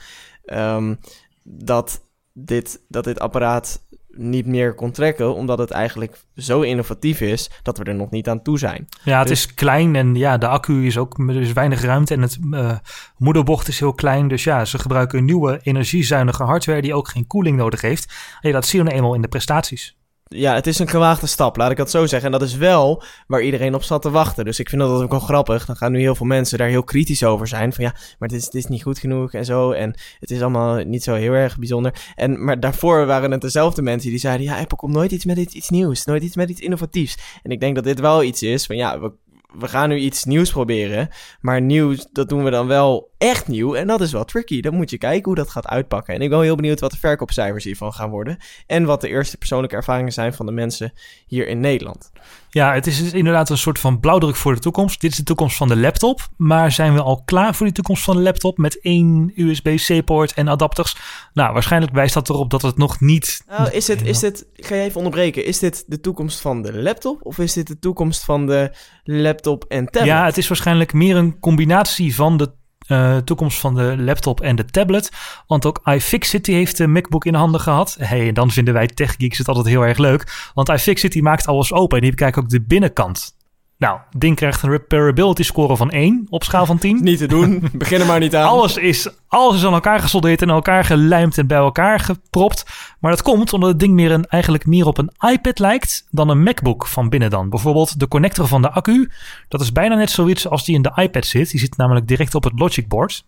Um, 0.47 0.99
dat, 1.43 2.01
dit, 2.33 2.81
dat 2.89 3.05
dit 3.05 3.21
apparaat 3.21 3.89
niet 4.13 4.47
meer 4.47 4.75
kon 4.75 4.91
trekken, 4.91 5.35
omdat 5.35 5.59
het 5.59 5.71
eigenlijk 5.71 6.21
zo 6.37 6.61
innovatief 6.61 7.21
is 7.21 7.51
dat 7.63 7.79
we 7.79 7.85
er 7.85 7.95
nog 7.95 8.11
niet 8.11 8.29
aan 8.29 8.43
toe 8.43 8.59
zijn. 8.59 8.89
Ja, 9.05 9.19
het 9.19 9.29
dus... 9.29 9.47
is 9.47 9.55
klein 9.55 9.97
en 9.97 10.15
ja, 10.15 10.39
de 10.39 10.47
accu 10.47 10.87
is 10.87 10.99
ook 10.99 11.19
er 11.19 11.41
is 11.41 11.53
weinig 11.53 11.83
ruimte 11.83 12.15
en 12.15 12.23
het 12.23 12.39
uh, 12.51 12.73
moederbocht 13.17 13.69
is 13.69 13.79
heel 13.79 13.95
klein. 13.95 14.29
Dus 14.29 14.45
ja, 14.45 14.65
ze 14.65 14.79
gebruiken 14.79 15.19
een 15.19 15.25
nieuwe 15.25 15.61
energiezuinige 15.63 16.43
hardware 16.43 16.83
die 16.83 16.95
ook 16.95 17.09
geen 17.09 17.27
koeling 17.27 17.57
nodig 17.57 17.81
heeft. 17.81 18.13
En 18.41 18.49
ja, 18.49 18.55
dat 18.55 18.67
zie 18.67 18.79
je 18.79 18.85
nou 18.85 18.97
eenmaal 18.97 19.15
in 19.15 19.23
de 19.23 19.29
prestaties 19.29 19.99
ja, 20.37 20.55
het 20.55 20.67
is 20.67 20.79
een 20.79 20.89
gewaagde 20.89 21.27
stap, 21.27 21.57
laat 21.57 21.71
ik 21.71 21.77
dat 21.77 21.91
zo 21.91 22.07
zeggen. 22.07 22.33
En 22.33 22.39
dat 22.39 22.49
is 22.49 22.55
wel 22.57 23.03
waar 23.27 23.43
iedereen 23.43 23.75
op 23.75 23.83
zat 23.83 24.03
te 24.03 24.11
wachten. 24.11 24.45
Dus 24.45 24.59
ik 24.59 24.69
vind 24.69 24.81
dat 24.81 25.03
ook 25.03 25.11
wel 25.11 25.21
grappig. 25.21 25.67
Dan 25.67 25.77
gaan 25.77 25.93
nu 25.93 25.99
heel 25.99 26.15
veel 26.15 26.27
mensen 26.27 26.59
daar 26.59 26.69
heel 26.69 26.83
kritisch 26.83 27.25
over 27.25 27.49
zijn. 27.49 27.73
Van 27.73 27.85
ja, 27.85 27.91
maar 27.91 28.29
het 28.29 28.33
is, 28.33 28.45
het 28.45 28.55
is 28.55 28.67
niet 28.67 28.83
goed 28.83 28.99
genoeg 28.99 29.33
en 29.33 29.45
zo. 29.45 29.71
En 29.71 29.95
het 30.19 30.31
is 30.31 30.41
allemaal 30.41 30.85
niet 30.85 31.03
zo 31.03 31.15
heel 31.15 31.33
erg 31.33 31.59
bijzonder. 31.59 32.13
En, 32.15 32.45
maar 32.45 32.61
daarvoor 32.61 33.07
waren 33.07 33.31
het 33.31 33.41
dezelfde 33.41 33.83
mensen 33.83 34.11
die 34.11 34.19
zeiden... 34.19 34.47
ja, 34.47 34.59
Apple 34.59 34.77
komt 34.77 34.93
nooit 34.93 35.13
iets 35.13 35.25
met 35.25 35.39
iets, 35.39 35.55
iets 35.55 35.71
nieuws. 35.71 36.05
Nooit 36.05 36.23
iets 36.23 36.37
met 36.37 36.51
iets 36.51 36.61
innovatiefs. 36.61 37.19
En 37.43 37.51
ik 37.51 37.61
denk 37.61 37.75
dat 37.75 37.85
dit 37.85 38.01
wel 38.01 38.23
iets 38.23 38.43
is 38.43 38.67
van 38.67 38.77
ja, 38.77 39.01
we, 39.01 39.13
we 39.59 39.69
gaan 39.69 39.89
nu 39.89 39.97
iets 39.97 40.25
nieuws 40.25 40.51
proberen. 40.51 41.09
Maar 41.41 41.61
nieuw, 41.61 41.95
dat 42.13 42.29
doen 42.29 42.45
we 42.45 42.51
dan 42.51 42.67
wel 42.67 43.11
echt 43.19 43.49
nieuw. 43.49 43.75
En 43.75 43.87
dat 43.87 44.01
is 44.01 44.13
wel 44.13 44.25
tricky. 44.25 44.61
Dan 44.61 44.75
moet 44.75 44.91
je 44.91 44.99
kijken 44.99 45.25
hoe 45.25 45.35
dat 45.35 45.51
gaat 45.51 45.67
uitpakken. 45.67 46.15
En 46.15 46.21
ik 46.21 46.31
ben 46.31 46.41
heel 46.41 46.57
benieuwd 46.57 46.81
wat 46.81 46.91
de 46.91 46.99
verkoopcijfers 46.99 47.65
hiervan 47.65 47.93
gaan 47.93 48.11
worden. 48.11 48.39
En 48.67 48.85
wat 48.85 49.01
de 49.01 49.09
eerste 49.09 49.37
persoonlijke 49.37 49.77
ervaringen 49.77 50.13
zijn 50.13 50.33
van 50.33 50.47
de 50.47 50.53
mensen 50.53 50.93
hier 51.27 51.49
in 51.49 51.61
Nederland. 51.61 52.11
Ja, 52.51 52.75
het 52.75 52.87
is 52.87 53.03
dus 53.03 53.13
inderdaad 53.13 53.51
een 53.51 53.59
soort 53.59 53.79
van 53.79 54.01
blauwdruk 54.01 54.37
voor 54.37 54.55
de 54.55 54.61
toekomst. 54.61 55.01
Dit 55.01 55.11
is 55.11 55.17
de 55.17 55.23
toekomst 55.23 55.57
van 55.57 55.69
de 55.69 55.77
laptop. 55.77 56.29
Maar 56.37 56.73
zijn 56.73 56.95
we 56.95 57.03
al 57.03 57.23
klaar 57.25 57.55
voor 57.55 57.67
die 57.67 57.75
toekomst 57.75 58.05
van 58.05 58.17
de 58.17 58.23
laptop 58.23 58.59
met 58.59 58.81
één 58.81 59.33
USB-C-poort 59.35 60.33
en 60.33 60.49
adapters? 60.49 60.97
Nou, 61.33 61.53
waarschijnlijk 61.53 61.93
wijst 61.93 62.15
dat 62.15 62.29
erop 62.29 62.51
dat 62.51 62.63
het 62.63 62.77
nog 62.77 63.01
niet. 63.01 63.43
Nou, 63.49 63.71
is 63.71 63.89
het, 63.89 64.07
is 64.07 64.19
dit, 64.19 64.47
ga 64.55 64.75
je 64.75 64.83
even 64.83 64.97
onderbreken? 64.97 65.45
Is 65.45 65.59
dit 65.59 65.85
de 65.87 66.01
toekomst 66.01 66.41
van 66.41 66.63
de 66.63 66.83
laptop 66.83 67.19
of 67.23 67.39
is 67.39 67.53
dit 67.53 67.67
de 67.67 67.79
toekomst 67.79 68.25
van 68.25 68.47
de 68.47 68.73
laptop 69.05 69.65
en 69.69 69.85
tablet? 69.85 70.05
Ja, 70.05 70.25
het 70.25 70.39
is 70.39 70.49
waarschijnlijk 70.49 70.93
meer 70.93 71.17
een 71.17 71.41
combinatie 71.41 72.15
van 72.15 72.37
de 72.37 72.59
uh, 72.91 73.17
toekomst 73.17 73.59
van 73.59 73.75
de 73.75 73.95
laptop 73.99 74.41
en 74.41 74.57
de 74.57 74.65
tablet. 74.65 75.11
Want 75.47 75.67
ook 75.67 75.81
iFixit 75.85 76.47
heeft 76.47 76.77
de 76.77 76.87
MacBook 76.87 77.25
in 77.25 77.35
handen 77.35 77.61
gehad. 77.61 77.97
Hey, 78.01 78.29
en 78.29 78.35
dan 78.35 78.51
vinden 78.51 78.75
wij 78.75 78.87
techgeeks 78.87 79.39
het 79.39 79.49
altijd 79.49 79.67
heel 79.67 79.83
erg 79.83 79.99
leuk. 79.99 80.51
Want 80.55 80.69
iFixit 80.69 81.23
maakt 81.23 81.47
alles 81.47 81.73
open 81.73 81.97
en 81.97 82.03
die 82.03 82.11
bekijkt 82.11 82.39
ook 82.39 82.49
de 82.49 82.61
binnenkant. 82.61 83.39
Nou, 83.81 83.99
ding 84.17 84.37
krijgt 84.37 84.63
een 84.63 84.71
repairability 84.71 85.43
score 85.43 85.77
van 85.77 85.91
1 85.91 86.27
op 86.31 86.45
schaal 86.45 86.67
van 86.67 86.79
10. 86.79 87.03
Niet 87.03 87.19
te 87.19 87.27
doen. 87.27 87.63
Begin 87.73 88.01
er 88.01 88.07
maar 88.07 88.19
niet 88.21 88.37
aan. 88.37 88.49
Alles 88.49 88.77
is, 88.77 89.09
alles 89.29 89.57
is 89.57 89.65
aan 89.65 89.73
elkaar 89.73 90.01
gesoldeerd 90.01 90.43
en 90.43 90.51
elkaar 90.51 90.85
gelijmd 90.85 91.39
en 91.39 91.47
bij 91.47 91.59
elkaar 91.59 92.01
gepropt. 92.01 92.65
Maar 92.99 93.11
dat 93.11 93.23
komt 93.23 93.53
omdat 93.53 93.69
het 93.69 93.79
ding 93.79 93.93
meer 93.93 94.11
een, 94.11 94.27
eigenlijk 94.27 94.67
meer 94.67 94.87
op 94.87 94.99
een 94.99 95.11
iPad 95.31 95.59
lijkt 95.59 96.07
dan 96.11 96.29
een 96.29 96.43
MacBook 96.43 96.87
van 96.87 97.09
binnen 97.09 97.31
dan. 97.31 97.51
Bijvoorbeeld 97.51 98.01
de 98.01 98.09
connector 98.09 98.47
van 98.47 98.63
de 98.63 98.71
accu. 98.71 99.11
Dat 99.49 99.61
is 99.61 99.73
bijna 99.73 99.95
net 99.95 100.11
zoiets 100.11 100.49
als 100.49 100.65
die 100.65 100.75
in 100.75 100.83
de 100.83 100.93
iPad 100.95 101.27
zit. 101.27 101.51
Die 101.51 101.61
zit 101.61 101.77
namelijk 101.77 102.09
direct 102.09 102.35
op 102.35 102.45
het 102.45 102.59
Logic 102.59 102.89
board. 102.89 103.25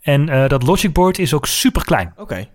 En 0.00 0.28
uh, 0.28 0.48
dat 0.48 0.62
Logic 0.62 0.92
board 0.92 1.18
is 1.18 1.34
ook 1.34 1.46
super 1.46 1.84
klein. 1.84 2.12
Oké. 2.12 2.22
Okay. 2.22 2.50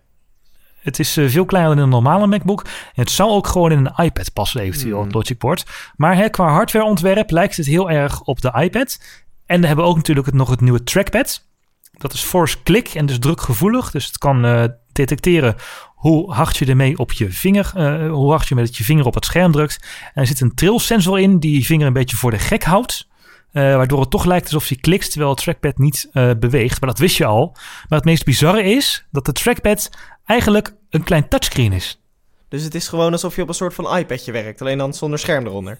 Het 0.88 1.00
is 1.00 1.17
uh, 1.17 1.30
veel 1.30 1.45
kleiner 1.45 1.76
dan 1.76 1.84
een 1.84 1.89
normale 1.89 2.28
MacBook. 2.28 2.65
Het 2.93 3.12
zou 3.12 3.30
ook 3.30 3.47
gewoon 3.47 3.71
in 3.71 3.86
een 3.86 4.06
iPad 4.06 4.34
passen, 4.34 4.62
eventueel, 4.62 5.02
hmm. 5.02 5.12
Logic 5.12 5.38
Board. 5.38 5.65
Maar 5.95 6.15
hè, 6.15 6.30
qua 6.30 6.47
hardwareontwerp 6.47 7.32
lijkt 7.32 7.58
het 7.58 7.65
heel 7.65 7.89
erg 7.89 8.21
op 8.21 8.41
de 8.41 8.52
iPad. 8.62 9.00
En 9.45 9.62
we 9.62 9.67
hebben 9.67 9.86
ook 9.86 9.95
natuurlijk 9.95 10.26
het, 10.26 10.36
nog 10.36 10.50
het 10.50 10.62
nieuwe 10.62 10.84
trackpad. 10.84 11.47
Dat 11.91 12.13
is 12.13 12.21
force 12.21 12.63
click 12.63 12.88
en 12.88 13.06
dus 13.06 13.19
drukgevoelig. 13.19 13.91
Dus 13.91 14.06
het 14.06 14.17
kan 14.17 14.45
uh, 14.45 14.63
detecteren 14.91 15.56
hoe 15.95 16.34
hard 16.34 16.58
je 16.58 16.65
ermee 16.65 16.97
op 16.97 17.12
je 17.12 17.32
vinger, 17.32 17.73
uh, 17.78 18.12
hoe 18.12 18.30
hard 18.30 18.47
je 18.47 18.56
met 18.56 18.78
je 18.78 18.84
vinger 18.84 19.06
op 19.06 19.13
het 19.13 19.26
scherm 19.26 19.52
drukt. 19.52 19.88
En 20.13 20.21
er 20.21 20.28
zit 20.28 20.41
een 20.41 20.56
trillsensor 20.56 21.19
in 21.19 21.39
die 21.39 21.54
je 21.60 21.65
vinger 21.65 21.88
een 21.88 21.93
beetje 21.93 22.17
voor 22.17 22.32
de 22.32 22.39
gek 22.39 22.63
houdt. 22.63 23.08
Uh, 23.52 23.76
waardoor 23.76 24.00
het 24.00 24.10
toch 24.10 24.26
lijkt 24.26 24.45
alsof 24.45 24.69
je 24.69 24.80
klikt 24.80 25.10
terwijl 25.10 25.32
het 25.32 25.41
trackpad 25.41 25.78
niet 25.78 26.10
beweegt. 26.39 26.82
Maar 26.82 26.89
dat 26.89 27.00
wist 27.00 27.17
je 27.17 27.26
al. 27.26 27.52
Maar 27.88 27.97
het 27.97 28.06
meest 28.06 28.26
bizarre 28.26 28.63
is 28.63 29.08
dat 29.12 29.26
de 29.26 29.32
trackpad 29.32 29.89
eigenlijk 30.26 30.73
een 30.89 31.04
klein 31.04 31.28
touchscreen 31.28 31.73
is. 31.73 32.02
Dus 32.50 32.63
het 32.63 32.76
is 32.76 32.88
gewoon 32.88 33.12
alsof 33.12 33.36
je 33.36 33.41
op 33.41 33.47
een 33.47 33.54
soort 33.54 33.73
van 33.73 33.97
iPadje 33.97 34.32
werkt, 34.32 34.62
alleen 34.62 34.78
dan 34.78 34.93
zonder 34.93 35.19
scherm 35.19 35.45
eronder. 35.45 35.78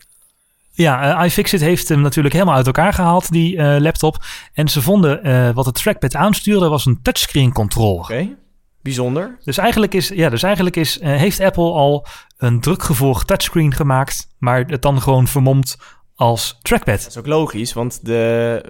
Ja, 0.72 1.20
uh, 1.20 1.26
iFixit 1.26 1.62
heeft 1.62 1.90
hem 1.90 2.02
natuurlijk 2.02 2.34
helemaal 2.34 2.56
uit 2.56 2.66
elkaar 2.66 2.94
gehaald, 2.94 3.32
die 3.32 3.56
uh, 3.56 3.76
laptop. 3.80 4.26
En 4.54 4.68
ze 4.68 4.82
vonden 4.82 5.28
uh, 5.28 5.50
wat 5.50 5.66
het 5.66 5.76
trackpad 5.76 6.16
aanstuurde 6.16 6.68
was 6.68 6.86
een 6.86 7.02
touchscreen 7.02 7.54
controller. 7.54 8.00
Oké, 8.00 8.14
okay. 8.14 8.36
bijzonder. 8.82 9.38
Dus 9.44 9.58
eigenlijk, 9.58 9.94
is, 9.94 10.08
ja, 10.08 10.30
dus 10.30 10.44
eigenlijk 10.44 10.76
is, 10.76 11.02
heeft 11.02 11.40
Apple 11.40 11.72
al 11.72 12.06
een 12.38 12.62
drukgevolg 12.62 13.26
touchscreen 13.26 13.74
gemaakt, 13.74 14.28
maar 14.38 14.66
het 14.68 14.82
dan 14.82 15.02
gewoon 15.02 15.28
vermomd 15.28 15.78
als 16.16 16.58
trackpad. 16.62 17.00
Dat 17.02 17.10
is 17.10 17.18
ook 17.18 17.28
logisch, 17.28 17.74
want 17.74 18.06
de 18.06 18.62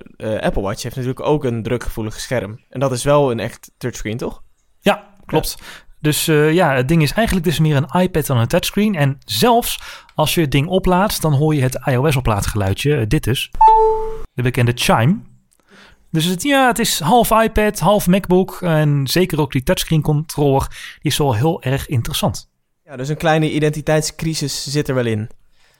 Apple 0.41 0.61
Watch 0.61 0.83
heeft 0.83 0.95
natuurlijk 0.95 1.25
ook 1.25 1.43
een 1.43 1.63
drukgevoelig 1.63 2.19
scherm. 2.19 2.59
En 2.69 2.79
dat 2.79 2.91
is 2.91 3.03
wel 3.03 3.31
een 3.31 3.39
echt 3.39 3.71
touchscreen, 3.77 4.17
toch? 4.17 4.43
Ja, 4.79 5.13
klopt. 5.25 5.55
Ja. 5.59 5.86
Dus 5.99 6.27
uh, 6.27 6.53
ja, 6.53 6.75
het 6.75 6.87
ding 6.87 7.01
is 7.01 7.13
eigenlijk 7.13 7.45
dus 7.45 7.59
meer 7.59 7.75
een 7.75 8.01
iPad 8.01 8.25
dan 8.25 8.37
een 8.37 8.47
touchscreen. 8.47 8.95
En 8.95 9.17
zelfs 9.25 9.79
als 10.15 10.33
je 10.33 10.41
het 10.41 10.51
ding 10.51 10.67
oplaadt, 10.67 11.21
dan 11.21 11.33
hoor 11.33 11.55
je 11.55 11.61
het 11.61 11.79
iOS-oplaadgeluidje. 11.85 12.89
Uh, 12.89 13.03
dit 13.07 13.23
dus. 13.23 13.51
De 14.33 14.41
bekende 14.41 14.71
chime. 14.75 15.19
Dus 16.11 16.25
het, 16.25 16.43
ja, 16.43 16.67
het 16.67 16.79
is 16.79 16.99
half 16.99 17.31
iPad, 17.31 17.79
half 17.79 18.07
MacBook. 18.07 18.61
En 18.61 19.07
zeker 19.07 19.39
ook 19.39 19.51
die 19.51 19.63
touchscreen 19.63 20.01
controller. 20.01 20.67
Die 21.01 21.11
is 21.11 21.17
wel 21.17 21.35
heel 21.35 21.61
erg 21.61 21.87
interessant. 21.87 22.49
Ja, 22.83 22.95
dus 22.95 23.09
een 23.09 23.17
kleine 23.17 23.51
identiteitscrisis 23.51 24.71
zit 24.71 24.87
er 24.87 24.95
wel 24.95 25.05
in. 25.05 25.29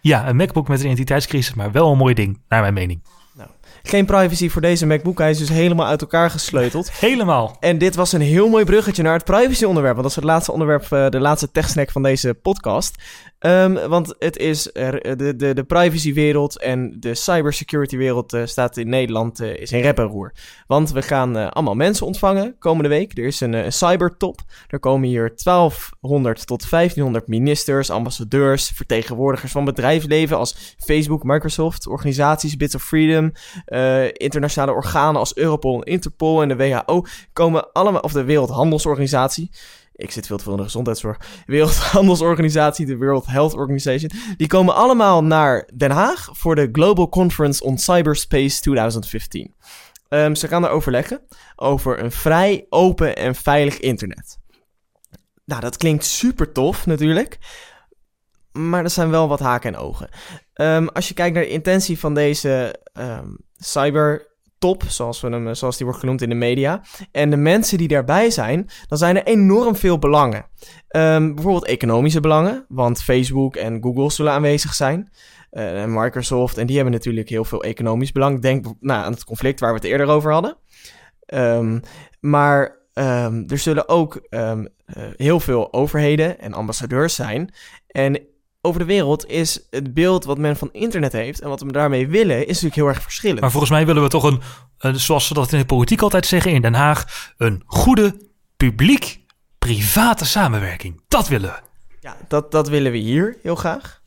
Ja, 0.01 0.27
een 0.27 0.35
MacBook 0.35 0.67
met 0.67 0.79
een 0.79 0.85
identiteitscrisis, 0.85 1.53
maar 1.53 1.71
wel 1.71 1.91
een 1.91 1.97
mooi 1.97 2.13
ding, 2.13 2.41
naar 2.47 2.61
mijn 2.61 2.73
mening. 2.73 3.01
Geen 3.87 4.05
privacy 4.05 4.49
voor 4.49 4.61
deze 4.61 4.85
MacBook. 4.85 5.17
Hij 5.17 5.29
is 5.29 5.37
dus 5.37 5.49
helemaal 5.49 5.85
uit 5.85 6.01
elkaar 6.01 6.29
gesleuteld. 6.29 6.91
Helemaal. 6.99 7.57
En 7.59 7.77
dit 7.77 7.95
was 7.95 8.11
een 8.11 8.21
heel 8.21 8.49
mooi 8.49 8.65
bruggetje 8.65 9.03
naar 9.03 9.13
het 9.13 9.23
privacy-onderwerp. 9.23 9.95
Want 9.95 10.07
dat 10.07 10.17
is 10.17 10.23
het 10.23 10.31
laatste 10.31 10.51
onderwerp, 10.51 10.83
uh, 10.91 11.09
de 11.09 11.19
laatste 11.19 11.51
techsnack 11.51 11.91
van 11.91 12.03
deze 12.03 12.33
podcast. 12.33 12.95
Um, 13.39 13.73
want 13.73 14.15
het 14.19 14.37
is 14.37 14.69
er, 14.73 15.17
de, 15.17 15.35
de, 15.35 15.53
de 15.53 15.63
privacywereld 15.63 16.59
en 16.59 16.95
de 16.99 17.15
cybersecurity-wereld 17.15 18.33
uh, 18.33 18.45
staat 18.45 18.77
in 18.77 18.89
Nederland 18.89 19.41
uh, 19.41 19.55
is 19.55 19.71
in 19.71 19.81
rep 19.81 19.99
en 19.99 20.05
roer. 20.05 20.33
Want 20.67 20.91
we 20.91 21.01
gaan 21.01 21.51
allemaal 21.53 21.75
mensen 21.75 22.05
ontvangen 22.05 22.55
komende 22.59 22.89
week. 22.89 23.17
Er 23.17 23.25
is 23.25 23.39
een, 23.39 23.53
een 23.53 23.73
cybertop. 23.73 24.39
Er 24.67 24.79
komen 24.79 25.07
hier 25.07 25.31
1200 25.43 26.47
tot 26.47 26.69
1500 26.69 27.27
ministers, 27.27 27.89
ambassadeurs, 27.89 28.71
vertegenwoordigers 28.75 29.51
van 29.51 29.65
bedrijfsleven 29.65 30.37
als 30.37 30.75
Facebook, 30.77 31.23
Microsoft, 31.23 31.87
organisaties, 31.87 32.57
Bits 32.57 32.75
of 32.75 32.83
Freedom, 32.83 33.31
internationale 34.13 34.71
organen 34.71 35.19
als 35.19 35.35
Europol 35.35 35.83
en 35.83 35.91
Interpol 35.91 36.41
en 36.41 36.47
de 36.47 36.55
WHO 36.55 37.05
komen 37.33 37.71
allemaal, 37.71 38.01
of 38.01 38.11
de 38.11 38.23
Wereldhandelsorganisatie 38.23 39.51
ik 39.97 40.11
zit 40.11 40.25
veel 40.25 40.37
te 40.37 40.43
veel 40.43 40.51
in 40.51 40.57
de 40.57 40.63
gezondheidszorg, 40.63 41.17
Wereldhandelsorganisatie, 41.45 42.85
de 42.85 42.97
World 42.97 43.25
Health 43.25 43.53
Organization, 43.53 44.11
die 44.37 44.47
komen 44.47 44.75
allemaal 44.75 45.23
naar 45.23 45.69
Den 45.73 45.91
Haag 45.91 46.29
voor 46.31 46.55
de 46.55 46.69
Global 46.71 47.09
Conference 47.09 47.63
on 47.63 47.77
Cyberspace 47.77 48.61
2015. 48.61 49.55
Ehm, 50.09 50.35
ze 50.35 50.47
gaan 50.47 50.63
er 50.63 50.69
overleggen 50.69 51.21
over 51.55 52.03
een 52.03 52.11
vrij, 52.11 52.65
open 52.69 53.15
en 53.15 53.35
veilig 53.35 53.79
internet. 53.79 54.37
Nou, 55.45 55.61
dat 55.61 55.77
klinkt 55.77 56.05
super 56.05 56.51
tof 56.51 56.85
natuurlijk. 56.85 57.37
Maar 58.51 58.83
er 58.83 58.89
zijn 58.89 59.09
wel 59.09 59.27
wat 59.27 59.39
haken 59.39 59.73
en 59.73 59.79
ogen. 59.79 60.09
Ehm, 60.53 60.87
als 60.87 61.07
je 61.07 61.13
kijkt 61.13 61.35
naar 61.35 61.43
de 61.43 61.49
intentie 61.49 61.99
van 61.99 62.13
deze 62.13 62.75
um, 62.93 63.37
cybertop, 63.57 64.83
zoals, 64.87 65.21
we 65.21 65.29
hem, 65.29 65.55
zoals 65.55 65.77
die 65.77 65.85
wordt 65.85 66.01
genoemd 66.01 66.21
in 66.21 66.29
de 66.29 66.35
media, 66.35 66.81
en 67.11 67.29
de 67.29 67.37
mensen 67.37 67.77
die 67.77 67.87
daarbij 67.87 68.29
zijn, 68.29 68.69
dan 68.87 68.97
zijn 68.97 69.15
er 69.15 69.23
enorm 69.23 69.75
veel 69.75 69.99
belangen. 69.99 70.45
bijvoorbeeld 70.87 71.65
economische 71.65 72.19
belangen, 72.19 72.65
want 72.67 73.03
Facebook 73.03 73.55
en 73.55 73.83
Google 73.83 74.11
zullen 74.11 74.31
aanwezig 74.31 74.73
zijn. 74.73 75.11
Uh, 75.51 75.81
en 75.81 75.93
Microsoft, 75.93 76.57
en 76.57 76.65
die 76.65 76.75
hebben 76.75 76.93
natuurlijk 76.93 77.29
heel 77.29 77.45
veel 77.45 77.63
economisch 77.63 78.11
belang. 78.11 78.41
Denk 78.41 78.65
nou, 78.79 79.03
aan 79.03 79.11
het 79.11 79.23
conflict 79.23 79.59
waar 79.59 79.69
we 79.69 79.75
het 79.79 79.87
eerder 79.87 80.07
over 80.07 80.31
hadden. 80.31 80.57
Um, 81.33 81.81
maar 82.19 82.77
um, 82.93 83.43
er 83.47 83.57
zullen 83.57 83.89
ook 83.89 84.27
uh, 84.29 84.59
heel 85.15 85.39
veel 85.39 85.73
overheden 85.73 86.39
en 86.39 86.53
ambassadeurs 86.53 87.15
zijn. 87.15 87.53
En 87.87 88.19
over 88.67 88.79
de 88.79 88.85
wereld 88.85 89.27
is 89.27 89.67
het 89.69 89.93
beeld 89.93 90.25
wat 90.25 90.37
men 90.37 90.57
van 90.57 90.69
internet 90.71 91.11
heeft 91.11 91.41
en 91.41 91.49
wat 91.49 91.61
we 91.61 91.71
daarmee 91.71 92.07
willen, 92.07 92.39
is 92.39 92.47
natuurlijk 92.47 92.75
heel 92.75 92.87
erg 92.87 93.01
verschillend. 93.01 93.39
Maar 93.39 93.51
volgens 93.51 93.71
mij 93.71 93.85
willen 93.85 94.03
we 94.03 94.09
toch 94.09 94.23
een, 94.23 94.41
een 94.77 94.99
zoals 94.99 95.27
ze 95.27 95.33
dat 95.33 95.51
in 95.51 95.59
de 95.59 95.65
politiek 95.65 96.01
altijd 96.01 96.25
zeggen 96.25 96.51
in 96.51 96.61
Den 96.61 96.73
Haag, 96.73 97.33
een 97.37 97.63
goede 97.65 98.15
publiek-private 98.57 100.25
samenwerking. 100.25 101.01
Dat 101.07 101.27
willen 101.27 101.49
we. 101.49 101.59
Ja, 101.99 102.17
dat, 102.27 102.51
dat 102.51 102.69
willen 102.69 102.91
we 102.91 102.97
hier 102.97 103.37
heel 103.41 103.55
graag. 103.55 104.01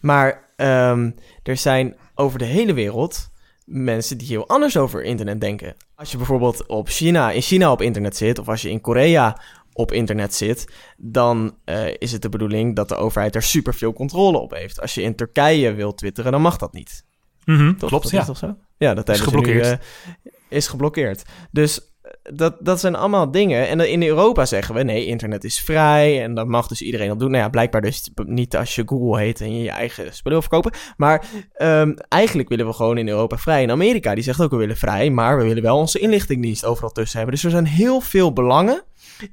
Maar 0.00 0.48
um, 0.56 1.14
er 1.42 1.56
zijn 1.56 1.96
over 2.14 2.38
de 2.38 2.44
hele 2.44 2.72
wereld 2.72 3.30
mensen 3.64 4.18
die 4.18 4.28
heel 4.28 4.48
anders 4.48 4.76
over 4.76 5.02
internet 5.02 5.40
denken. 5.40 5.76
Als 5.94 6.10
je 6.10 6.16
bijvoorbeeld 6.16 6.66
op 6.66 6.88
China, 6.88 7.30
in 7.30 7.42
China 7.42 7.72
op 7.72 7.82
internet 7.82 8.16
zit, 8.16 8.38
of 8.38 8.48
als 8.48 8.62
je 8.62 8.70
in 8.70 8.80
Korea 8.80 9.40
op 9.72 9.92
internet 9.92 10.34
zit, 10.34 10.72
dan 10.96 11.56
uh, 11.64 11.86
is 11.98 12.12
het 12.12 12.22
de 12.22 12.28
bedoeling 12.28 12.76
dat 12.76 12.88
de 12.88 12.96
overheid 12.96 13.34
er 13.34 13.42
super 13.42 13.74
veel 13.74 13.92
controle 13.92 14.38
op 14.38 14.50
heeft. 14.50 14.80
Als 14.80 14.94
je 14.94 15.02
in 15.02 15.14
Turkije 15.14 15.74
wilt 15.74 15.98
twitteren, 15.98 16.32
dan 16.32 16.42
mag 16.42 16.56
dat 16.56 16.72
niet. 16.72 17.04
Mm 17.44 17.56
-hmm, 17.56 17.76
klopt, 17.76 18.02
dat 18.02 18.10
ja. 18.12 18.20
Is 18.20 18.26
toch 18.26 18.36
zo? 18.36 18.56
Ja, 18.76 18.94
dat 18.94 19.08
is 19.08 19.20
geblokkeerd. 19.20 19.64
Nu, 19.64 19.70
uh, 19.70 20.32
is 20.48 20.68
geblokkeerd. 20.68 21.22
Dus 21.50 21.92
dat, 22.22 22.56
dat 22.60 22.80
zijn 22.80 22.94
allemaal 22.94 23.30
dingen. 23.30 23.68
En 23.68 23.90
in 23.90 24.02
Europa 24.02 24.46
zeggen 24.46 24.74
we 24.74 24.82
nee, 24.82 25.06
internet 25.06 25.44
is 25.44 25.60
vrij 25.60 26.22
en 26.22 26.34
dat 26.34 26.46
mag 26.46 26.66
dus 26.66 26.82
iedereen 26.82 27.10
op 27.10 27.18
doen. 27.18 27.30
Nou 27.30 27.42
ja, 27.42 27.48
blijkbaar 27.48 27.80
dus 27.80 28.10
niet 28.14 28.56
als 28.56 28.74
je 28.74 28.82
Google 28.86 29.20
heet 29.20 29.40
en 29.40 29.56
je 29.56 29.62
je 29.62 29.70
eigen 29.70 30.14
spullen 30.14 30.38
wil 30.38 30.48
verkopen. 30.48 30.72
Maar 30.96 31.24
um, 31.62 31.94
eigenlijk 32.08 32.48
willen 32.48 32.66
we 32.66 32.72
gewoon 32.72 32.98
in 32.98 33.08
Europa 33.08 33.36
vrij. 33.36 33.62
In 33.62 33.70
Amerika, 33.70 34.14
die 34.14 34.24
zegt 34.24 34.40
ook 34.40 34.50
we 34.50 34.56
willen 34.56 34.76
vrij, 34.76 35.10
maar 35.10 35.38
we 35.38 35.44
willen 35.44 35.62
wel 35.62 35.76
onze 35.76 35.98
inlichtingendienst 35.98 36.64
overal 36.64 36.90
tussen 36.90 37.16
hebben. 37.16 37.34
Dus 37.34 37.44
er 37.44 37.50
zijn 37.50 37.66
heel 37.66 38.00
veel 38.00 38.32
belangen. 38.32 38.82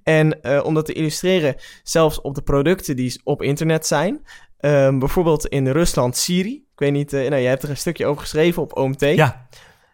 En 0.04 0.40
uh, 0.42 0.60
om 0.64 0.74
dat 0.74 0.86
te 0.86 0.94
illustreren, 0.94 1.56
zelfs 1.84 2.22
op 2.22 2.36
de 2.36 2.42
producten 2.42 2.96
die 2.96 3.22
op 3.24 3.42
internet 3.42 3.88
zijn. 3.88 4.26
Um, 4.60 5.00
bijvoorbeeld 5.00 5.46
in 5.46 5.68
Rusland 5.68 6.18
Siri. 6.18 6.54
Ik 6.54 6.80
weet 6.80 6.92
niet, 6.92 7.14
uh, 7.14 7.20
nou, 7.20 7.42
jij 7.42 7.50
hebt 7.50 7.64
er 7.64 7.70
een 7.70 7.78
stukje 7.78 8.06
over 8.06 8.22
geschreven 8.22 8.62
op 8.62 8.78
OMT. 8.78 9.02
Ja. 9.02 9.48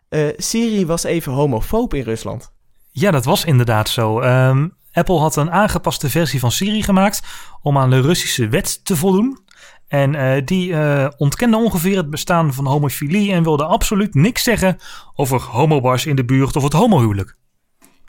Uh, 0.10 0.28
Siri 0.38 0.86
was 0.86 1.04
even 1.04 1.32
homofoob 1.32 1.94
in 1.94 2.04
Rusland. 2.04 2.54
Ja, 2.92 3.12
dat 3.12 3.26
was 3.26 3.46
inderdaad 3.46 3.90
zo. 3.90 4.22
Um, 4.22 4.78
Apple 4.92 5.20
had 5.20 5.36
een 5.36 5.52
aangepaste 5.52 6.10
versie 6.10 6.40
van 6.40 6.52
Siri 6.52 6.84
gemaakt 6.84 7.22
om 7.62 7.78
aan 7.78 7.90
de 7.90 8.02
Russische 8.02 8.48
wet 8.48 8.86
te 8.86 8.96
voldoen. 8.96 9.40
En 9.88 10.14
uh, 10.14 10.46
die 10.46 10.70
uh, 10.70 11.08
ontkende 11.18 11.58
ongeveer 11.58 11.98
het 11.98 12.10
bestaan 12.10 12.54
van 12.54 12.66
homofilie 12.66 13.32
en 13.32 13.44
wilde 13.44 13.66
absoluut 13.66 14.14
niks 14.14 14.44
zeggen 14.44 14.78
over 15.16 15.42
homobars 15.42 16.06
in 16.06 16.16
de 16.16 16.26
buurt 16.26 16.56
of 16.56 16.64
het 16.64 16.74
homohuwelijk. 16.74 17.38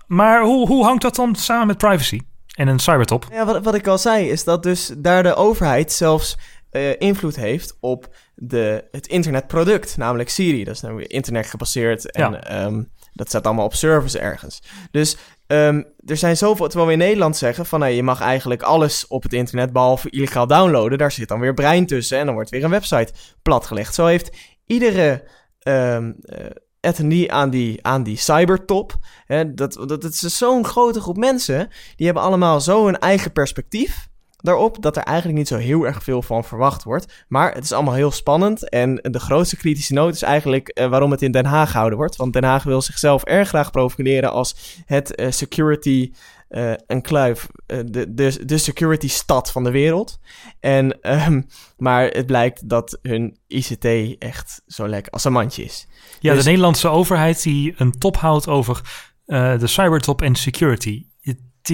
Maar 0.06 0.42
hoe, 0.42 0.66
hoe 0.66 0.84
hangt 0.84 1.02
dat 1.02 1.14
dan 1.14 1.34
samen 1.34 1.66
met 1.66 1.78
privacy 1.78 2.20
en 2.56 2.68
een 2.68 2.78
cybertop? 2.78 3.26
Ja, 3.30 3.44
wat, 3.44 3.64
wat 3.64 3.74
ik 3.74 3.86
al 3.86 3.98
zei 3.98 4.28
is 4.28 4.44
dat 4.44 4.62
dus 4.62 4.92
daar 4.96 5.22
de 5.22 5.34
overheid 5.34 5.92
zelfs 5.92 6.36
uh, 6.72 7.00
invloed 7.00 7.36
heeft 7.36 7.76
op 7.80 8.14
de, 8.34 8.88
het 8.90 9.06
internetproduct, 9.06 9.96
namelijk 9.96 10.28
Siri. 10.28 10.64
Dat 10.64 10.74
is 10.74 10.80
weer 10.80 11.10
internet 11.10 11.46
gebaseerd 11.46 12.10
en 12.10 12.30
ja. 12.30 12.64
um, 12.64 12.90
dat 13.12 13.28
staat 13.28 13.46
allemaal 13.46 13.64
op 13.64 13.74
servers 13.74 14.16
ergens. 14.16 14.62
Dus 14.90 15.16
um, 15.46 15.86
er 16.04 16.16
zijn 16.16 16.36
zoveel, 16.36 16.66
terwijl 16.66 16.86
we 16.86 16.92
in 16.92 16.98
Nederland 16.98 17.36
zeggen 17.36 17.66
van 17.66 17.80
nee, 17.80 17.96
je 17.96 18.02
mag 18.02 18.20
eigenlijk 18.20 18.62
alles 18.62 19.06
op 19.06 19.22
het 19.22 19.32
internet 19.32 19.72
behalve 19.72 20.10
illegaal 20.10 20.46
downloaden. 20.46 20.98
Daar 20.98 21.12
zit 21.12 21.28
dan 21.28 21.40
weer 21.40 21.54
brein 21.54 21.86
tussen 21.86 22.18
en 22.18 22.26
dan 22.26 22.34
wordt 22.34 22.50
weer 22.50 22.64
een 22.64 22.70
website 22.70 23.12
platgelegd. 23.42 23.94
Zo 23.94 24.06
heeft 24.06 24.36
iedere 24.66 25.28
um, 25.62 26.16
uh, 26.22 26.46
etnie 26.86 27.32
aan 27.32 27.50
die, 27.50 27.86
aan 27.86 28.02
die 28.02 28.16
cybertop. 28.16 28.96
Hè, 29.26 29.54
dat, 29.54 29.72
dat, 29.72 29.88
dat 29.88 30.04
is 30.04 30.38
zo'n 30.38 30.64
grote 30.64 31.00
groep 31.00 31.16
mensen. 31.16 31.68
Die 31.96 32.06
hebben 32.06 32.24
allemaal 32.24 32.60
zo 32.60 32.84
hun 32.84 32.98
eigen 32.98 33.32
perspectief 33.32 34.08
daarop 34.36 34.82
dat 34.82 34.96
er 34.96 35.02
eigenlijk 35.02 35.38
niet 35.38 35.48
zo 35.48 35.56
heel 35.56 35.86
erg 35.86 36.02
veel 36.02 36.22
van 36.22 36.44
verwacht 36.44 36.84
wordt. 36.84 37.24
Maar 37.28 37.54
het 37.54 37.64
is 37.64 37.72
allemaal 37.72 37.94
heel 37.94 38.10
spannend. 38.10 38.68
En 38.68 38.94
de 39.02 39.20
grootste 39.20 39.56
kritische 39.56 39.92
noot 39.92 40.14
is 40.14 40.22
eigenlijk 40.22 40.78
uh, 40.78 40.88
waarom 40.88 41.10
het 41.10 41.22
in 41.22 41.32
Den 41.32 41.44
Haag 41.44 41.70
gehouden 41.70 41.98
wordt. 41.98 42.16
Want 42.16 42.32
Den 42.32 42.44
Haag 42.44 42.62
wil 42.62 42.82
zichzelf 42.82 43.24
erg 43.24 43.48
graag 43.48 43.70
profileren 43.70 44.32
als 44.32 44.82
het 44.86 45.20
uh, 45.20 45.30
security 45.30 46.12
uh, 46.50 46.72
enclave, 46.86 47.46
de, 47.66 48.14
de, 48.14 48.44
de 48.44 48.58
security 48.58 49.08
stad 49.08 49.52
van 49.52 49.64
de 49.64 49.70
wereld. 49.70 50.18
En, 50.60 50.98
um, 51.26 51.46
maar 51.76 52.06
het 52.06 52.26
blijkt 52.26 52.68
dat 52.68 52.98
hun 53.02 53.38
ICT 53.46 53.84
echt 54.18 54.62
zo 54.66 54.88
lekker 54.88 55.12
als 55.12 55.24
een 55.24 55.32
mandje 55.32 55.64
is. 55.64 55.86
Ja, 56.20 56.32
dus, 56.32 56.42
de 56.42 56.48
Nederlandse 56.48 56.88
overheid 56.88 57.42
die 57.42 57.74
een 57.76 57.98
top 57.98 58.16
houdt 58.16 58.48
over 58.48 58.80
de 59.26 59.66
cybertop 59.66 60.22
en 60.22 60.34
security 60.34 61.06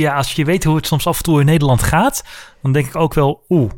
ja, 0.01 0.16
als 0.16 0.33
je 0.33 0.45
weet 0.45 0.64
hoe 0.64 0.77
het 0.77 0.87
soms 0.87 1.07
af 1.07 1.16
en 1.16 1.23
toe 1.23 1.40
in 1.40 1.47
Nederland 1.47 1.83
gaat, 1.83 2.25
dan 2.62 2.73
denk 2.73 2.87
ik 2.87 2.97
ook 2.97 3.14
wel, 3.14 3.45
oeh. 3.49 3.71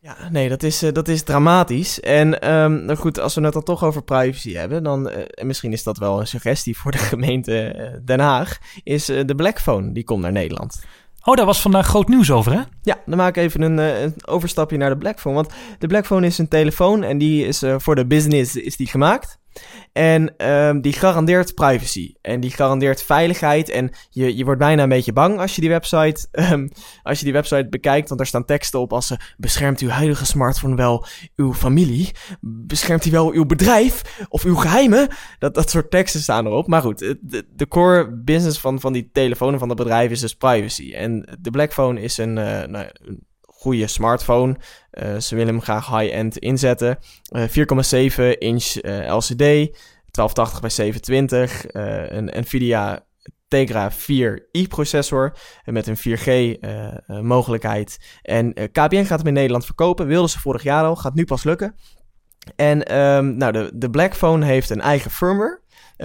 Ja, 0.00 0.16
nee, 0.30 0.48
dat 0.48 0.62
is, 0.62 0.82
uh, 0.82 0.92
dat 0.92 1.08
is 1.08 1.22
dramatisch. 1.22 2.00
En 2.00 2.52
um, 2.52 2.84
nou 2.84 2.98
goed, 2.98 3.18
als 3.18 3.34
we 3.34 3.40
het 3.40 3.52
dan 3.52 3.62
toch 3.62 3.84
over 3.84 4.02
privacy 4.02 4.52
hebben, 4.52 4.82
dan, 4.82 5.08
uh, 5.08 5.14
en 5.30 5.46
misschien 5.46 5.72
is 5.72 5.82
dat 5.82 5.98
wel 5.98 6.20
een 6.20 6.26
suggestie 6.26 6.76
voor 6.76 6.90
de 6.90 6.98
gemeente 7.12 7.74
uh, 7.76 8.00
Den 8.04 8.20
Haag, 8.20 8.58
is 8.82 9.04
de 9.04 9.34
Blackphone, 9.36 9.92
die 9.92 10.04
komt 10.04 10.22
naar 10.22 10.32
Nederland. 10.32 10.82
Oh, 11.22 11.36
daar 11.36 11.46
was 11.46 11.60
vandaag 11.60 11.86
groot 11.86 12.08
nieuws 12.08 12.30
over, 12.30 12.52
hè? 12.52 12.60
Ja, 12.82 13.00
dan 13.06 13.16
maak 13.16 13.36
ik 13.36 13.42
even 13.42 13.62
een, 13.62 13.78
een 13.78 14.14
overstapje 14.26 14.76
naar 14.76 14.90
de 14.90 14.98
Blackphone. 14.98 15.34
Want 15.34 15.52
de 15.78 15.86
Blackphone 15.86 16.26
is 16.26 16.38
een 16.38 16.48
telefoon 16.48 17.02
en 17.02 17.18
die 17.18 17.46
is 17.46 17.62
voor 17.76 17.94
de 17.94 18.06
business 18.06 18.56
is 18.56 18.76
die 18.76 18.86
gemaakt. 18.86 19.39
En 19.92 20.46
um, 20.50 20.80
die 20.80 20.92
garandeert 20.92 21.54
privacy. 21.54 22.14
En 22.20 22.40
die 22.40 22.50
garandeert 22.50 23.02
veiligheid. 23.02 23.68
En 23.68 23.90
je, 24.10 24.36
je 24.36 24.44
wordt 24.44 24.60
bijna 24.60 24.82
een 24.82 24.88
beetje 24.88 25.12
bang 25.12 25.38
als 25.38 25.54
je 25.54 25.60
die 25.60 25.70
website, 25.70 26.28
um, 26.32 26.70
als 27.02 27.18
je 27.18 27.24
die 27.24 27.32
website 27.32 27.68
bekijkt. 27.68 28.06
Want 28.06 28.20
daar 28.20 28.28
staan 28.28 28.44
teksten 28.44 28.80
op 28.80 28.92
als 28.92 29.06
ze 29.06 29.18
beschermt 29.36 29.80
uw 29.80 29.88
huidige 29.88 30.26
smartphone 30.26 30.76
wel 30.76 31.06
uw 31.36 31.54
familie? 31.54 32.10
Beschermt 32.40 33.02
hij 33.02 33.12
wel 33.12 33.32
uw 33.32 33.46
bedrijf? 33.46 34.24
Of 34.28 34.44
uw 34.44 34.54
geheimen? 34.54 35.08
Dat, 35.38 35.54
dat 35.54 35.70
soort 35.70 35.90
teksten 35.90 36.20
staan 36.20 36.46
erop. 36.46 36.66
Maar 36.66 36.82
goed, 36.82 36.98
de, 37.20 37.68
core 37.68 38.22
business 38.24 38.60
van, 38.60 38.80
van 38.80 38.92
die 38.92 39.10
telefoon 39.12 39.58
van 39.58 39.68
dat 39.68 39.76
bedrijf 39.76 40.10
is 40.10 40.20
dus 40.20 40.34
privacy. 40.34 40.92
En 40.94 41.38
de 41.40 41.50
Blackphone 41.50 42.00
is 42.00 42.18
een, 42.18 42.36
uh, 42.36 42.62
nou, 42.64 42.86
een 42.92 43.28
goede 43.60 43.86
smartphone. 43.86 44.56
Uh, 44.92 45.16
ze 45.16 45.34
willen 45.34 45.54
hem 45.54 45.62
graag 45.62 45.98
high-end 45.98 46.38
inzetten. 46.38 46.98
Uh, 47.30 47.42
4,7 47.48 48.38
inch 48.38 48.82
uh, 48.82 49.16
LCD, 49.16 49.38
1280 49.38 50.60
bij 50.60 50.70
720, 50.70 51.64
een 52.16 52.30
Nvidia 52.40 53.04
Tegra 53.48 53.92
4i 53.92 54.68
processor 54.68 55.36
met 55.64 55.86
een 55.86 55.98
4G 55.98 56.58
mogelijkheid. 57.22 57.98
En 58.22 58.52
KPN 58.52 59.04
gaat 59.04 59.18
hem 59.18 59.26
in 59.26 59.32
Nederland 59.32 59.64
verkopen. 59.64 60.06
Wilden 60.06 60.30
ze 60.30 60.40
vorig 60.40 60.62
jaar 60.62 60.84
al, 60.84 60.96
gaat 60.96 61.14
nu 61.14 61.24
pas 61.24 61.44
lukken. 61.44 61.74
En 62.56 62.98
um, 62.98 63.36
nou, 63.36 63.52
de, 63.52 63.70
de 63.74 63.90
Blackphone 63.90 64.46
heeft 64.46 64.70
een 64.70 64.80
eigen 64.80 65.10
firmware. 65.10 65.60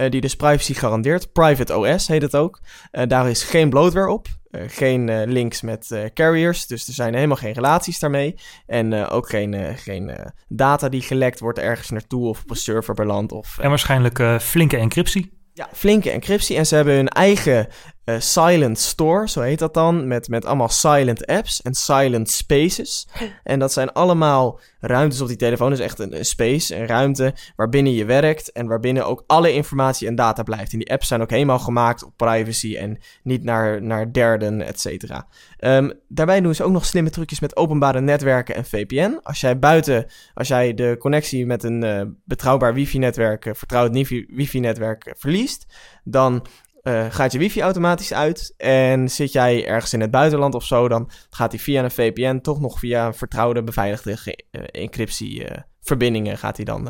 Die 0.08 0.20
dus 0.20 0.36
privacy 0.36 0.74
garandeert. 0.74 1.32
Private 1.32 1.76
OS 1.76 2.08
heet 2.08 2.22
het 2.22 2.36
ook. 2.36 2.60
Daar 2.90 3.30
is 3.30 3.42
geen 3.42 3.70
bloatware 3.70 4.10
op. 4.10 4.28
Uh, 4.56 4.62
geen 4.66 5.24
links 5.24 5.62
met 5.62 6.10
carriers. 6.14 6.66
Dus 6.66 6.88
er 6.88 6.94
zijn 6.94 7.14
helemaal 7.14 7.36
geen 7.36 7.52
relaties 7.52 7.98
daarmee. 7.98 8.34
En 8.66 9.08
ook 9.08 9.28
geen, 9.28 9.76
geen 9.76 10.10
data 10.48 10.88
die 10.88 11.02
gelekt 11.02 11.40
wordt 11.40 11.58
ergens 11.58 11.90
naartoe 11.90 12.28
of 12.28 12.42
op 12.42 12.50
een 12.50 12.56
server 12.56 12.94
belandt. 12.94 13.32
Of, 13.32 13.58
en 13.58 13.68
waarschijnlijk 13.68 14.40
flinke 14.40 14.76
encryptie. 14.76 15.32
Ja, 15.52 15.68
flinke 15.72 16.10
encryptie. 16.10 16.56
En 16.56 16.66
ze 16.66 16.74
hebben 16.74 16.94
hun 16.94 17.08
eigen 17.08 17.68
eh, 18.06 18.20
Silent 18.20 18.78
Store, 18.78 19.28
zo 19.28 19.40
heet 19.40 19.58
dat 19.58 19.74
dan, 19.74 20.08
met, 20.08 20.28
met 20.28 20.44
allemaal 20.44 20.68
silent 20.68 21.26
apps 21.26 21.62
en 21.62 21.74
silent 21.74 22.30
spaces. 22.30 23.08
En 23.42 23.58
dat 23.58 23.72
zijn 23.72 23.92
allemaal 23.92 24.60
ruimtes 24.80 25.20
op 25.20 25.28
die 25.28 25.36
telefoon, 25.36 25.70
dus 25.70 25.78
echt 25.78 25.98
een, 25.98 26.16
een 26.16 26.24
space, 26.24 26.76
een 26.76 26.86
ruimte 26.86 27.34
waarbinnen 27.56 27.92
je 27.92 28.04
werkt 28.04 28.52
en 28.52 28.66
waarbinnen 28.66 29.06
ook 29.06 29.24
alle 29.26 29.52
informatie 29.52 30.08
en 30.08 30.14
data 30.14 30.42
blijft. 30.42 30.72
En 30.72 30.78
die 30.78 30.92
apps 30.92 31.08
zijn 31.08 31.22
ook 31.22 31.30
helemaal 31.30 31.58
gemaakt 31.58 32.04
op 32.04 32.12
privacy 32.16 32.76
en 32.76 32.98
niet 33.22 33.44
naar, 33.44 33.82
naar 33.82 34.12
derden, 34.12 34.62
et 34.62 34.80
cetera. 34.80 35.26
Ehm, 35.58 35.90
daarbij 36.08 36.40
doen 36.40 36.54
ze 36.54 36.64
ook 36.64 36.72
nog 36.72 36.86
slimme 36.86 37.10
trucjes 37.10 37.40
met 37.40 37.56
openbare 37.56 38.00
netwerken 38.00 38.54
en 38.54 38.64
VPN. 38.64 39.18
Als 39.22 39.40
jij 39.40 39.58
buiten, 39.58 40.06
als 40.34 40.48
jij 40.48 40.74
de 40.74 40.96
connectie 40.98 41.46
met 41.46 41.62
een 41.62 41.84
uh, 41.84 42.02
betrouwbaar 42.24 42.74
wifi-netwerk, 42.74 43.44
uh, 43.44 43.54
vertrouwd 43.54 43.92
wifi-netwerk 44.28 45.14
verliest, 45.16 45.66
dan 46.04 46.46
uh, 46.88 47.06
gaat 47.10 47.32
je 47.32 47.38
wifi 47.38 47.60
automatisch 47.60 48.12
uit. 48.12 48.54
En 48.56 49.08
zit 49.08 49.32
jij 49.32 49.66
ergens 49.66 49.92
in 49.92 50.00
het 50.00 50.10
buitenland 50.10 50.54
of 50.54 50.64
zo, 50.64 50.88
dan 50.88 51.10
gaat 51.30 51.52
hij 51.52 51.60
via 51.60 51.84
een 51.84 51.90
VPN 51.90 52.40
toch 52.40 52.60
nog 52.60 52.78
via 52.78 53.12
vertrouwde 53.12 53.62
beveiligde 53.62 54.38
uh, 54.50 54.62
encryptieverbindingen 54.70 56.38
gaat 56.38 56.56
hij 56.56 56.64
dan 56.64 56.88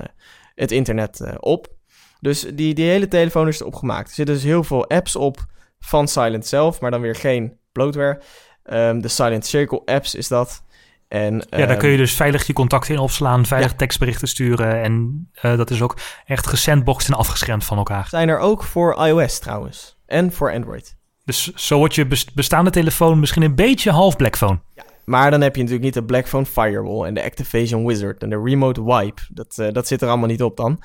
het 0.54 0.72
internet 0.72 1.38
op. 1.40 1.74
Dus 2.20 2.40
die, 2.40 2.74
die 2.74 2.88
hele 2.88 3.08
telefoon 3.08 3.48
is 3.48 3.60
erop 3.60 3.74
gemaakt. 3.74 4.08
Er 4.08 4.14
zitten 4.14 4.34
dus 4.34 4.44
heel 4.44 4.64
veel 4.64 4.86
apps 4.86 5.16
op 5.16 5.46
van 5.78 6.08
Silent 6.08 6.46
zelf, 6.46 6.80
maar 6.80 6.90
dan 6.90 7.00
weer 7.00 7.14
geen 7.14 7.58
bloatware. 7.72 8.20
Um, 8.64 9.00
de 9.00 9.08
Silent 9.08 9.46
Circle 9.46 9.82
apps 9.84 10.14
is 10.14 10.28
dat. 10.28 10.64
En, 11.08 11.46
ja, 11.50 11.66
daar 11.66 11.76
kun 11.76 11.88
je 11.88 11.96
dus 11.96 12.14
veilig 12.14 12.46
je 12.46 12.52
contacten 12.52 12.94
in 12.94 13.00
opslaan, 13.00 13.46
veilig 13.46 13.70
ja. 13.70 13.76
tekstberichten 13.76 14.28
sturen. 14.28 14.82
En 14.82 15.26
uh, 15.42 15.56
dat 15.56 15.70
is 15.70 15.82
ook 15.82 15.96
echt 16.24 16.46
gesandboxed 16.46 17.08
en 17.08 17.18
afgeschermd 17.18 17.64
van 17.64 17.76
elkaar. 17.76 18.08
Zijn 18.08 18.28
er 18.28 18.38
ook 18.38 18.62
voor 18.62 19.06
iOS 19.06 19.38
trouwens. 19.38 19.98
En 20.06 20.32
voor 20.32 20.52
Android. 20.52 20.96
Dus 21.24 21.54
zo 21.54 21.78
wordt 21.78 21.94
je 21.94 22.06
bestaande 22.34 22.70
telefoon 22.70 23.20
misschien 23.20 23.42
een 23.42 23.54
beetje 23.54 23.90
half 23.90 24.16
Blackphone. 24.16 24.60
Ja, 24.74 24.84
maar 25.04 25.30
dan 25.30 25.40
heb 25.40 25.54
je 25.54 25.62
natuurlijk 25.62 25.86
niet 25.86 25.94
de 25.94 26.04
Blackphone 26.04 26.46
Firewall 26.46 27.06
en 27.06 27.14
de 27.14 27.24
Activation 27.24 27.86
Wizard 27.86 28.22
en 28.22 28.30
de 28.30 28.40
Remote 28.44 28.84
Wipe. 28.84 29.22
Dat, 29.28 29.56
uh, 29.60 29.72
dat 29.72 29.86
zit 29.86 30.02
er 30.02 30.08
allemaal 30.08 30.28
niet 30.28 30.42
op 30.42 30.56
dan. 30.56 30.82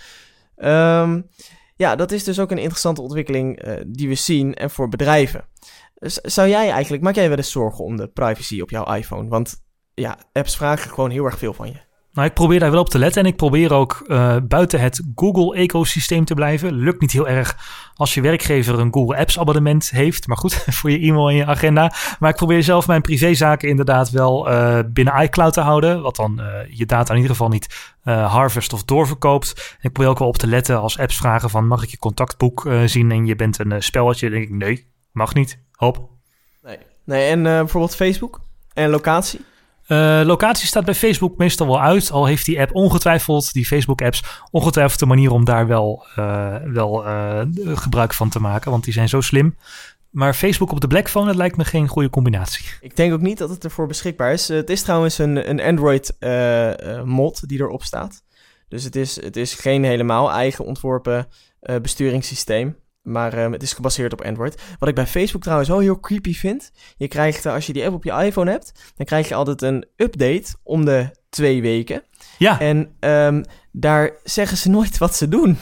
Um, 0.58 1.30
ja, 1.76 1.96
dat 1.96 2.12
is 2.12 2.24
dus 2.24 2.40
ook 2.40 2.52
een 2.52 2.58
interessante 2.58 3.02
ontwikkeling 3.02 3.66
uh, 3.66 3.74
die 3.88 4.08
we 4.08 4.16
zien 4.16 4.54
en 4.54 4.70
voor 4.70 4.90
bedrijven. 4.90 5.46
Dus 5.94 6.14
zou 6.14 6.48
jij 6.48 6.70
eigenlijk, 6.70 7.04
maak 7.04 7.16
jij 7.16 7.28
wel 7.30 7.38
eens 7.38 7.52
zorgen 7.52 7.84
om 7.84 7.98
de 7.98 8.08
privacy 8.08 8.62
op 8.62 8.70
jouw 8.70 8.94
iPhone? 8.94 9.30
Want 9.30 9.64
ja, 9.94 10.18
apps 10.34 10.58
vragen 10.58 10.90
gewoon 10.90 11.10
heel 11.10 11.26
erg 11.26 11.38
veel 11.38 11.54
van 11.54 11.68
je. 11.68 11.90
Nou, 12.14 12.28
ik 12.28 12.34
probeer 12.34 12.60
daar 12.60 12.72
wel 12.72 12.80
op 12.80 12.90
te 12.90 13.00
letten 13.00 13.22
en 13.22 13.28
ik 13.28 13.36
probeer 13.36 13.74
ook 13.74 14.04
uh, 14.08 14.36
buiten 14.44 14.80
het 14.80 15.02
Google-ecosysteem 15.16 16.26
te 16.26 16.34
blijven. 16.34 16.74
Lukt 16.74 17.02
niet 17.02 17.12
heel 17.12 17.28
erg 17.28 17.58
als 17.96 18.14
je 18.14 18.22
werkgever 18.22 18.80
een 18.80 18.94
Google 18.94 19.18
Apps 19.18 19.40
abonnement 19.40 19.90
heeft, 19.90 20.28
maar 20.28 20.38
goed, 20.38 20.54
voor 20.78 20.92
je 20.92 21.00
e-mail 21.00 21.30
en 21.30 21.36
je 21.36 21.46
agenda. 21.46 21.94
Maar 22.20 22.30
ik 22.30 22.36
probeer 22.36 22.64
zelf 22.64 22.88
mijn 22.88 23.02
privézaken 23.02 23.70
inderdaad 23.70 24.10
wel 24.10 24.52
uh, 24.52 24.80
binnen 24.88 25.22
iCloud 25.22 25.54
te 25.54 25.62
houden, 25.62 26.02
wat 26.02 26.16
dan 26.16 26.42
uh, 26.42 26.48
je 26.70 26.86
data 26.86 27.10
in 27.14 27.20
ieder 27.20 27.32
geval 27.32 27.50
niet 27.50 27.94
harvest 28.04 28.74
of 28.74 28.84
doorverkoopt. 28.84 29.54
En 29.72 29.88
ik 29.88 29.92
probeer 29.92 30.12
ook 30.12 30.20
wel 30.20 30.28
op 30.28 30.38
te 30.38 30.48
letten 30.48 30.80
als 30.80 30.98
apps 30.98 31.18
vragen 31.18 31.50
van 31.50 31.68
mag 31.68 31.84
ik 31.84 31.90
je 31.90 31.98
contactboek 31.98 32.70
zien 32.86 33.12
en 33.12 33.26
je 33.26 33.36
bent 33.36 33.60
een 33.60 33.84
spelletje, 33.84 34.30
dan 34.30 34.40
denk 34.40 34.52
ik 34.52 34.56
nee, 34.56 34.88
mag 35.12 35.34
niet, 35.34 35.60
hop. 35.72 36.10
Nee, 36.64 36.78
nee 37.04 37.30
en 37.30 37.44
bijvoorbeeld 37.44 37.96
Facebook 37.96 38.42
en 38.74 38.90
locatie? 38.90 39.50
Uh, 39.92 40.22
locatie 40.26 40.68
staat 40.68 40.86
bij 40.86 40.96
Facebook 40.96 41.38
meestal 41.38 41.68
wel 41.68 41.82
uit. 41.82 42.12
Al 42.12 42.26
heeft 42.26 42.46
die 42.46 42.60
app 42.60 42.76
ongetwijfeld, 42.76 43.54
die 43.54 43.66
Facebook-apps, 43.66 44.24
ongetwijfeld 44.52 45.02
een 45.02 45.08
manier 45.08 45.32
om 45.32 45.46
daar 45.46 45.68
wel, 45.68 46.06
uh, 46.20 46.56
wel 46.66 47.06
uh, 47.06 47.42
gebruik 47.56 48.14
van 48.14 48.30
te 48.30 48.40
maken. 48.40 48.72
Want 48.72 48.84
die 48.84 48.94
zijn 48.94 49.10
zo 49.10 49.22
slim. 49.22 49.56
Maar 50.10 50.34
Facebook 50.34 50.72
op 50.72 50.82
de 50.82 50.88
Blackphone, 50.88 51.26
dat 51.26 51.36
lijkt 51.36 51.58
me 51.58 51.66
geen 51.66 51.88
goede 51.88 52.10
combinatie. 52.10 52.66
Ik 52.82 52.96
denk 52.96 53.14
ook 53.14 53.22
niet 53.22 53.38
dat 53.38 53.50
het 53.50 53.64
ervoor 53.64 53.88
beschikbaar 53.88 54.34
is. 54.34 54.48
het 54.48 54.70
is 54.70 54.82
trouwens 54.82 55.18
een, 55.18 55.50
een 55.50 55.62
Android-mod 55.62 57.48
die 57.50 57.60
erop 57.60 57.84
staat. 57.84 58.24
Dus 58.68 58.84
het 58.84 58.96
is, 58.96 59.22
het 59.22 59.36
is 59.36 59.54
geen 59.54 59.84
helemaal 59.84 60.32
eigen 60.32 60.66
ontworpen 60.66 61.28
besturingssysteem. 61.82 62.76
Maar 63.02 63.44
um, 63.44 63.52
het 63.52 63.64
is 63.64 63.74
gebaseerd 63.74 64.14
op 64.14 64.22
Android. 64.22 64.62
Wat 64.80 64.90
ik 64.90 64.96
bij 64.96 65.08
Facebook 65.08 65.42
trouwens 65.42 65.70
wel 65.70 65.80
heel 65.80 66.00
creepy 66.00 66.34
vind. 66.34 66.72
Je 66.98 67.08
krijgt, 67.08 67.46
als 67.46 67.66
je 67.66 67.74
die 67.74 67.86
app 67.86 67.96
op 67.96 68.04
je 68.04 68.12
iPhone 68.12 68.52
hebt, 68.52 68.72
dan 68.96 69.06
krijg 69.06 69.28
je 69.28 69.36
altijd 69.36 69.62
een 69.62 69.86
update 69.96 70.56
om 70.64 70.86
de 70.86 71.10
twee 71.30 71.62
weken. 71.62 72.04
Ja. 72.38 72.60
En 72.60 72.96
um, 73.00 73.44
daar 73.72 74.12
zeggen 74.24 74.58
ze 74.58 74.70
nooit 74.70 74.98
wat 74.98 75.16
ze 75.16 75.28
doen. 75.28 75.58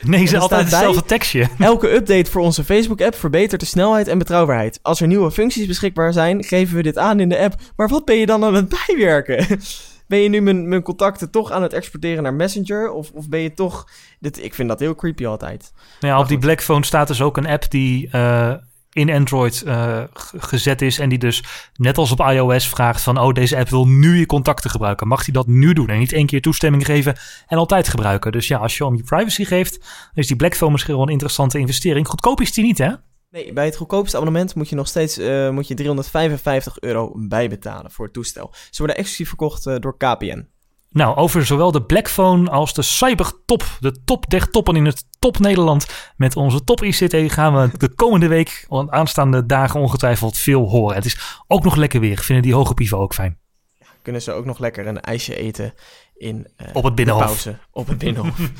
Nee, 0.00 0.26
ze 0.26 0.38
altijd 0.38 0.60
hetzelfde 0.60 1.04
tekstje. 1.04 1.48
Elke 1.58 1.94
update 1.94 2.30
voor 2.30 2.42
onze 2.42 2.64
Facebook-app 2.64 3.14
verbetert 3.14 3.60
de 3.60 3.66
snelheid 3.66 4.08
en 4.08 4.18
betrouwbaarheid. 4.18 4.78
Als 4.82 5.00
er 5.00 5.06
nieuwe 5.06 5.30
functies 5.30 5.66
beschikbaar 5.66 6.12
zijn, 6.12 6.44
geven 6.44 6.76
we 6.76 6.82
dit 6.82 6.98
aan 6.98 7.20
in 7.20 7.28
de 7.28 7.38
app. 7.38 7.54
Maar 7.76 7.88
wat 7.88 8.04
ben 8.04 8.16
je 8.16 8.26
dan 8.26 8.44
aan 8.44 8.54
het 8.54 8.74
bijwerken? 8.86 9.46
ben 10.12 10.20
je 10.20 10.28
nu 10.28 10.40
mijn, 10.40 10.68
mijn 10.68 10.82
contacten 10.82 11.30
toch 11.30 11.50
aan 11.50 11.62
het 11.62 11.72
exporteren 11.72 12.22
naar 12.22 12.34
Messenger? 12.34 12.90
Of, 12.90 13.10
of 13.10 13.28
ben 13.28 13.40
je 13.40 13.54
toch... 13.54 13.88
Dit, 14.20 14.44
ik 14.44 14.54
vind 14.54 14.68
dat 14.68 14.80
heel 14.80 14.94
creepy 14.94 15.26
altijd. 15.26 15.72
Nou 16.00 16.14
ja, 16.14 16.20
op 16.20 16.28
die 16.28 16.38
Blackphone 16.38 16.84
staat 16.84 17.08
dus 17.08 17.20
ook 17.20 17.36
een 17.36 17.46
app 17.46 17.70
die 17.70 18.08
uh, 18.14 18.54
in 18.92 19.10
Android 19.10 19.62
uh, 19.66 20.02
gezet 20.36 20.82
is... 20.82 20.98
en 20.98 21.08
die 21.08 21.18
dus 21.18 21.44
net 21.74 21.98
als 21.98 22.12
op 22.12 22.20
iOS 22.20 22.68
vraagt 22.68 23.02
van... 23.02 23.18
oh, 23.18 23.32
deze 23.32 23.56
app 23.56 23.68
wil 23.68 23.86
nu 23.86 24.18
je 24.18 24.26
contacten 24.26 24.70
gebruiken. 24.70 25.08
Mag 25.08 25.24
die 25.24 25.32
dat 25.32 25.46
nu 25.46 25.72
doen? 25.72 25.88
En 25.88 25.98
niet 25.98 26.12
één 26.12 26.26
keer 26.26 26.40
toestemming 26.40 26.86
geven 26.86 27.16
en 27.46 27.58
altijd 27.58 27.88
gebruiken. 27.88 28.32
Dus 28.32 28.48
ja, 28.48 28.58
als 28.58 28.76
je 28.76 28.84
om 28.84 28.96
je 28.96 29.02
privacy 29.02 29.44
geeft... 29.44 29.80
is 30.14 30.26
die 30.26 30.36
Blackphone 30.36 30.72
misschien 30.72 30.94
wel 30.94 31.02
een 31.02 31.12
interessante 31.12 31.58
investering. 31.58 32.08
Goedkoop 32.08 32.40
is 32.40 32.52
die 32.52 32.64
niet, 32.64 32.78
hè? 32.78 32.90
Nee, 33.32 33.52
bij 33.52 33.64
het 33.64 33.76
goedkoopste 33.76 34.16
abonnement 34.16 34.54
moet 34.54 34.68
je 34.68 34.76
nog 34.76 34.88
steeds 34.88 35.18
uh, 35.18 35.50
moet 35.50 35.68
je 35.68 35.74
355 35.74 36.80
euro 36.80 37.12
bijbetalen 37.16 37.90
voor 37.90 38.04
het 38.04 38.14
toestel. 38.14 38.50
Ze 38.70 38.78
worden 38.78 38.96
exclusief 38.96 39.28
verkocht 39.28 39.66
uh, 39.66 39.76
door 39.78 39.96
KPN. 39.96 40.48
Nou, 40.90 41.16
over 41.16 41.46
zowel 41.46 41.72
de 41.72 41.82
Blackphone 41.82 42.50
als 42.50 42.74
de 42.74 42.82
Cybertop, 42.82 43.64
de 43.80 44.02
top 44.04 44.30
der 44.30 44.50
toppen 44.50 44.76
in 44.76 44.84
het 44.84 45.04
top 45.18 45.38
Nederland 45.38 46.12
met 46.16 46.36
onze 46.36 46.64
top 46.64 46.82
ICT 46.82 47.32
gaan 47.32 47.54
we 47.54 47.78
de 47.78 47.94
komende 47.94 48.28
week, 48.28 48.66
aanstaande 48.88 49.46
dagen 49.46 49.80
ongetwijfeld 49.80 50.38
veel 50.38 50.68
horen. 50.68 50.96
Het 50.96 51.04
is 51.04 51.42
ook 51.46 51.64
nog 51.64 51.76
lekker 51.76 52.00
weer. 52.00 52.18
Vinden 52.18 52.44
die 52.44 52.54
hoge 52.54 52.74
pieven 52.74 52.98
ook 52.98 53.14
fijn. 53.14 53.38
Ja, 53.78 53.86
kunnen 54.02 54.22
ze 54.22 54.32
ook 54.32 54.44
nog 54.44 54.58
lekker 54.58 54.86
een 54.86 55.00
ijsje 55.00 55.36
eten 55.36 55.74
in 56.22 56.46
uh, 56.56 56.68
op 56.72 56.84
het 56.84 56.94
binnenhof. 56.94 57.24
pauze 57.24 57.58
op 57.70 57.86
het 57.86 57.98
binnenhof. 57.98 58.50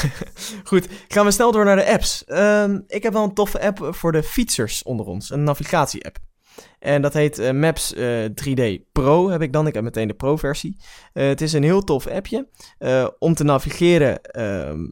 Goed, 0.64 0.88
gaan 1.08 1.24
we 1.24 1.30
snel 1.30 1.52
door 1.52 1.64
naar 1.64 1.76
de 1.76 1.86
apps. 1.86 2.24
Uh, 2.26 2.74
ik 2.86 3.02
heb 3.02 3.12
wel 3.12 3.24
een 3.24 3.34
toffe 3.34 3.60
app 3.60 3.88
voor 3.90 4.12
de 4.12 4.22
fietsers 4.22 4.82
onder 4.82 5.06
ons, 5.06 5.30
een 5.30 5.44
navigatie-app. 5.44 6.16
En 6.78 7.02
dat 7.02 7.12
heet 7.12 7.38
uh, 7.38 7.50
Maps 7.50 7.94
3D 8.48 8.62
Pro, 8.92 9.28
heb 9.30 9.42
ik 9.42 9.52
dan. 9.52 9.66
Ik 9.66 9.74
heb 9.74 9.82
meteen 9.82 10.08
de 10.08 10.14
Pro-versie. 10.14 10.76
het 11.12 11.40
is 11.40 11.52
een 11.52 11.62
heel 11.62 11.82
tof 11.82 12.06
appje 12.06 12.48
om 13.18 13.34
te 13.34 13.44
navigeren 13.44 14.22
ehm, 14.22 14.86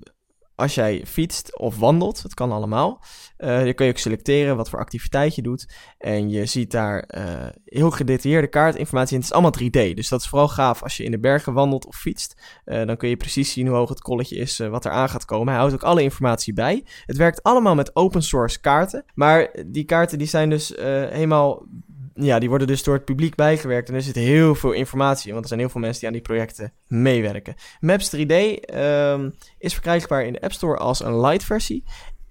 als 0.54 0.74
jij 0.74 1.02
fietst 1.06 1.58
of 1.58 1.78
wandelt, 1.78 2.22
dat 2.22 2.34
kan 2.34 2.52
allemaal. 2.52 3.02
Uh, 3.38 3.66
je 3.66 3.74
kun 3.74 3.86
je 3.86 3.92
ook 3.92 3.98
selecteren 3.98 4.56
wat 4.56 4.68
voor 4.68 4.78
activiteit 4.78 5.34
je 5.34 5.42
doet. 5.42 5.74
En 5.98 6.30
je 6.30 6.46
ziet 6.46 6.70
daar 6.70 7.10
uh, 7.16 7.24
heel 7.64 7.90
gedetailleerde 7.90 8.48
kaartinformatie. 8.48 9.14
En 9.14 9.22
het 9.22 9.30
is 9.30 9.32
allemaal 9.32 9.60
3D. 9.62 9.94
Dus 9.94 10.08
dat 10.08 10.20
is 10.20 10.28
vooral 10.28 10.48
gaaf 10.48 10.82
als 10.82 10.96
je 10.96 11.04
in 11.04 11.10
de 11.10 11.18
bergen 11.18 11.52
wandelt 11.52 11.86
of 11.86 11.96
fietst. 11.96 12.60
Uh, 12.64 12.86
dan 12.86 12.96
kun 12.96 13.08
je 13.08 13.16
precies 13.16 13.52
zien 13.52 13.66
hoe 13.66 13.76
hoog 13.76 13.88
het 13.88 14.00
kolletje 14.00 14.36
is, 14.36 14.58
wat 14.58 14.84
er 14.84 14.90
aan 14.90 15.08
gaat 15.08 15.24
komen. 15.24 15.48
Hij 15.48 15.56
houdt 15.56 15.74
ook 15.74 15.82
alle 15.82 16.02
informatie 16.02 16.52
bij. 16.52 16.84
Het 17.06 17.16
werkt 17.16 17.42
allemaal 17.42 17.74
met 17.74 17.96
open 17.96 18.22
source 18.22 18.60
kaarten. 18.60 19.04
Maar 19.14 19.56
die 19.66 19.84
kaarten 19.84 20.18
die 20.18 20.26
zijn 20.26 20.50
dus 20.50 20.72
helemaal 20.76 21.66
ja, 22.14 22.38
die 22.38 22.48
worden 22.48 22.66
dus 22.66 22.82
door 22.82 22.94
het 22.94 23.04
publiek 23.04 23.34
bijgewerkt. 23.34 23.88
En 23.88 23.94
er 23.94 24.02
zit 24.02 24.14
heel 24.14 24.54
veel 24.54 24.72
informatie 24.72 25.26
in, 25.26 25.32
want 25.32 25.42
er 25.42 25.48
zijn 25.48 25.60
heel 25.60 25.68
veel 25.68 25.80
mensen 25.80 25.98
die 26.00 26.08
aan 26.08 26.14
die 26.14 26.24
projecten 26.24 26.72
meewerken. 26.86 27.54
Maps 27.80 28.16
3D 28.16 28.74
um, 28.74 29.34
is 29.58 29.72
verkrijgbaar 29.72 30.24
in 30.24 30.32
de 30.32 30.40
App 30.40 30.52
Store 30.52 30.76
als 30.76 31.04
een 31.04 31.20
light 31.20 31.44
versie. 31.44 31.84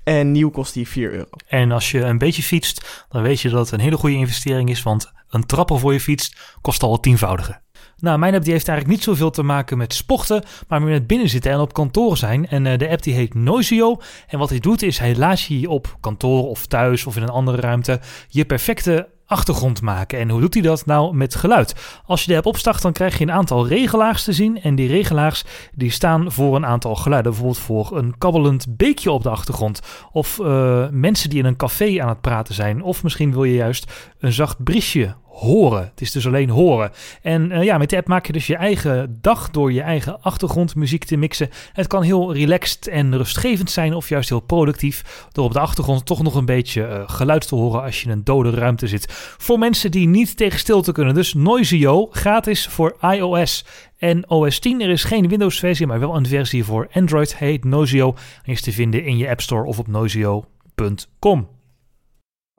En 0.03 0.31
nieuw 0.31 0.49
kost 0.49 0.73
die 0.73 0.87
4 0.87 1.11
euro. 1.11 1.29
En 1.47 1.71
als 1.71 1.91
je 1.91 1.99
een 2.01 2.17
beetje 2.17 2.43
fietst, 2.43 3.05
dan 3.09 3.21
weet 3.21 3.41
je 3.41 3.49
dat 3.49 3.59
het 3.59 3.71
een 3.71 3.79
hele 3.79 3.97
goede 3.97 4.15
investering 4.15 4.69
is. 4.69 4.83
Want 4.83 5.11
een 5.29 5.45
trappel 5.45 5.77
voor 5.77 5.93
je 5.93 5.99
fietst 5.99 6.57
kost 6.61 6.83
al 6.83 6.91
het 6.91 7.01
tienvoudige. 7.01 7.61
Nou, 7.97 8.19
mijn 8.19 8.33
app 8.33 8.43
die 8.43 8.53
heeft 8.53 8.67
eigenlijk 8.67 8.97
niet 8.97 9.07
zoveel 9.07 9.29
te 9.29 9.43
maken 9.43 9.77
met 9.77 9.93
sporten, 9.93 10.43
maar 10.67 10.81
meer 10.81 10.91
met 10.91 11.07
binnenzitten 11.07 11.51
en 11.51 11.59
op 11.59 11.73
kantoor 11.73 12.17
zijn. 12.17 12.47
En 12.47 12.65
uh, 12.65 12.77
de 12.77 12.89
app 12.89 13.03
die 13.03 13.13
heet 13.13 13.33
Noisio. 13.33 14.01
En 14.27 14.39
wat 14.39 14.49
hij 14.49 14.59
doet 14.59 14.81
is, 14.81 14.97
hij 14.97 15.15
laat 15.15 15.41
je 15.41 15.69
op 15.69 15.97
kantoor 15.99 16.47
of 16.47 16.65
thuis 16.65 17.05
of 17.05 17.15
in 17.15 17.21
een 17.21 17.29
andere 17.29 17.57
ruimte 17.57 17.99
je 18.27 18.45
perfecte 18.45 19.09
achtergrond 19.31 19.81
maken. 19.81 20.19
En 20.19 20.29
hoe 20.29 20.41
doet 20.41 20.53
hij 20.53 20.63
dat 20.63 20.85
nou 20.85 21.15
met 21.15 21.35
geluid? 21.35 22.01
Als 22.05 22.23
je 22.23 22.31
de 22.31 22.37
app 22.37 22.45
opstart, 22.45 22.81
dan 22.81 22.91
krijg 22.91 23.17
je 23.17 23.23
een 23.23 23.31
aantal 23.31 23.67
regelaars 23.67 24.23
te 24.23 24.33
zien. 24.33 24.61
En 24.61 24.75
die 24.75 24.87
regelaars 24.87 25.43
die 25.73 25.91
staan 25.91 26.31
voor 26.31 26.55
een 26.55 26.65
aantal 26.65 26.95
geluiden. 26.95 27.31
Bijvoorbeeld 27.31 27.63
voor 27.63 27.97
een 27.97 28.17
kabbelend 28.17 28.77
beekje 28.77 29.11
op 29.11 29.23
de 29.23 29.29
achtergrond. 29.29 29.79
Of 30.11 30.39
uh, 30.41 30.85
mensen 30.91 31.29
die 31.29 31.39
in 31.39 31.45
een 31.45 31.55
café 31.55 32.01
aan 32.01 32.09
het 32.09 32.21
praten 32.21 32.53
zijn. 32.53 32.81
Of 32.81 33.03
misschien 33.03 33.31
wil 33.31 33.43
je 33.43 33.55
juist 33.55 33.91
een 34.19 34.33
zacht 34.33 34.63
briesje 34.63 35.15
horen. 35.31 35.83
Het 35.83 36.01
is 36.01 36.11
dus 36.11 36.27
alleen 36.27 36.49
horen. 36.49 36.91
En 37.21 37.51
uh, 37.51 37.63
ja, 37.63 37.77
met 37.77 37.89
de 37.89 37.97
app 37.97 38.07
maak 38.07 38.25
je 38.25 38.33
dus 38.33 38.47
je 38.47 38.55
eigen 38.55 39.17
dag 39.21 39.49
door 39.49 39.71
je 39.71 39.81
eigen 39.81 40.21
achtergrondmuziek 40.21 41.03
te 41.03 41.17
mixen. 41.17 41.49
Het 41.73 41.87
kan 41.87 42.01
heel 42.01 42.33
relaxed 42.33 42.87
en 42.87 43.17
rustgevend 43.17 43.71
zijn 43.71 43.93
of 43.93 44.09
juist 44.09 44.29
heel 44.29 44.39
productief. 44.39 45.27
Door 45.31 45.45
op 45.45 45.53
de 45.53 45.59
achtergrond 45.59 46.05
toch 46.05 46.23
nog 46.23 46.35
een 46.35 46.45
beetje 46.45 46.87
uh, 46.87 47.03
geluid 47.05 47.47
te 47.47 47.55
horen 47.55 47.81
als 47.81 48.01
je 48.01 48.05
in 48.05 48.11
een 48.11 48.23
dode 48.23 48.49
ruimte 48.49 48.87
zit. 48.87 49.05
Voor 49.37 49.59
mensen 49.59 49.91
die 49.91 50.07
niet 50.07 50.37
tegen 50.37 50.59
stilte 50.59 50.91
kunnen. 50.91 51.13
Dus 51.13 51.33
Noisio, 51.33 52.07
gratis 52.11 52.67
voor 52.67 52.95
iOS 53.01 53.65
en 53.97 54.29
OS 54.29 54.59
10. 54.59 54.81
Er 54.81 54.89
is 54.89 55.03
geen 55.03 55.27
Windows 55.27 55.59
versie, 55.59 55.87
maar 55.87 55.99
wel 55.99 56.15
een 56.15 56.25
versie 56.25 56.63
voor 56.63 56.89
Android. 56.91 57.37
Heet 57.37 57.63
Noisio. 57.63 58.15
En 58.43 58.51
is 58.51 58.61
te 58.61 58.71
vinden 58.71 59.05
in 59.05 59.17
je 59.17 59.29
App 59.29 59.41
Store 59.41 59.65
of 59.65 59.79
op 59.79 59.87
noisio.com. 59.87 61.60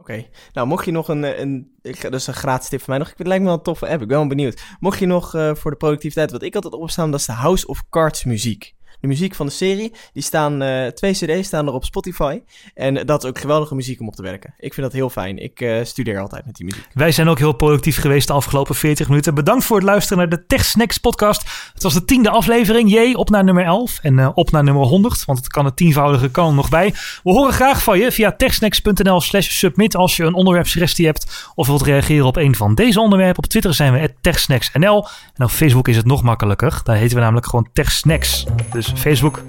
Oké, 0.03 0.27
nou 0.53 0.67
mocht 0.67 0.85
je 0.85 0.91
nog 0.91 1.09
een, 1.09 1.41
een, 1.41 1.73
dat 1.83 2.15
is 2.15 2.27
een 2.27 2.35
gratis 2.35 2.69
tip 2.69 2.81
van 2.81 2.89
mij 2.89 2.99
nog, 2.99 3.13
het 3.17 3.27
lijkt 3.27 3.43
me 3.43 3.49
wel 3.49 3.59
een 3.59 3.65
toffe 3.65 3.89
app, 3.89 4.03
ik 4.03 4.09
ben 4.09 4.17
wel 4.19 4.27
benieuwd. 4.27 4.63
Mocht 4.81 4.99
je 4.99 5.07
nog 5.07 5.35
uh, 5.35 5.55
voor 5.55 5.71
de 5.71 5.77
productiviteit, 5.77 6.31
wat 6.31 6.43
ik 6.43 6.55
altijd 6.55 6.75
opstaan, 6.75 7.11
dat 7.11 7.21
is 7.21 7.27
de 7.27 7.33
House 7.33 7.67
of 7.67 7.89
Cards 7.91 8.25
muziek 8.25 8.75
de 9.03 9.09
muziek 9.09 9.35
van 9.35 9.47
de 9.47 9.53
serie. 9.53 9.93
Die 10.13 10.23
staan, 10.23 10.63
uh, 10.63 10.87
twee 10.87 11.13
cd's 11.13 11.47
staan 11.47 11.67
er 11.67 11.73
op 11.73 11.85
Spotify. 11.85 12.41
En 12.75 13.07
dat 13.07 13.23
is 13.23 13.29
ook 13.29 13.39
geweldige 13.39 13.75
muziek 13.75 14.01
om 14.01 14.09
op 14.09 14.15
te 14.15 14.23
werken. 14.23 14.55
Ik 14.59 14.75
vind 14.75 14.87
dat 14.87 14.97
heel 14.97 15.11
fijn. 15.11 15.39
Ik 15.39 15.61
uh, 15.61 15.85
studeer 15.85 16.21
altijd 16.21 16.47
met 16.47 16.57
die 16.57 16.65
muziek. 16.65 16.87
Wij 16.95 17.13
zijn 17.13 17.29
ook 17.29 17.39
heel 17.39 17.53
productief 17.53 18.01
geweest 18.01 18.27
de 18.27 18.33
afgelopen 18.33 18.75
40 18.75 19.09
minuten. 19.09 19.35
Bedankt 19.35 19.65
voor 19.65 19.77
het 19.77 19.87
luisteren 19.87 20.19
naar 20.19 20.29
de 20.29 20.47
Tech 20.47 20.65
Snacks 20.65 20.99
podcast. 20.99 21.71
Het 21.73 21.83
was 21.83 21.95
de 21.95 22.05
tiende 22.05 22.31
aflevering. 22.31 22.91
Jee, 22.91 23.17
op 23.17 23.31
naar 23.31 23.45
nummer 23.45 23.65
11 23.65 23.99
en 24.03 24.19
uh, 24.19 24.29
op 24.35 24.51
naar 24.51 24.65
nummer 24.65 24.85
100. 24.85 25.25
Want 25.25 25.39
het 25.39 25.49
kan 25.49 25.65
het 25.65 25.77
tienvoudige 25.77 26.29
er 26.33 26.55
nog 26.55 26.69
bij. 26.69 26.95
We 27.23 27.31
horen 27.31 27.53
graag 27.53 27.83
van 27.83 27.99
je 27.99 28.13
via 28.13 28.33
techsnacks.nl 28.33 29.21
slash 29.21 29.49
submit 29.49 29.97
als 29.97 30.17
je 30.17 30.25
een 30.25 30.35
onderwerpsuggestie 30.35 31.07
hebt. 31.07 31.51
Of 31.55 31.67
wilt 31.67 31.83
reageren 31.83 32.27
op 32.27 32.37
een 32.37 32.55
van 32.55 32.75
deze 32.75 33.01
onderwerpen. 33.01 33.43
Op 33.43 33.51
Twitter 33.51 33.75
zijn 33.75 33.93
we 33.93 34.15
techsnacksnl. 34.21 35.07
En 35.35 35.45
op 35.45 35.51
Facebook 35.51 35.89
is 35.89 35.97
het 35.97 36.07
nog 36.07 36.23
makkelijker. 36.23 36.81
Daar 36.85 36.97
heten 36.97 37.17
we 37.17 37.23
namelijk 37.23 37.47
gewoon 37.47 37.69
techsnacks. 37.73 38.45
Dus 38.73 38.92
Facebook. 38.95 39.43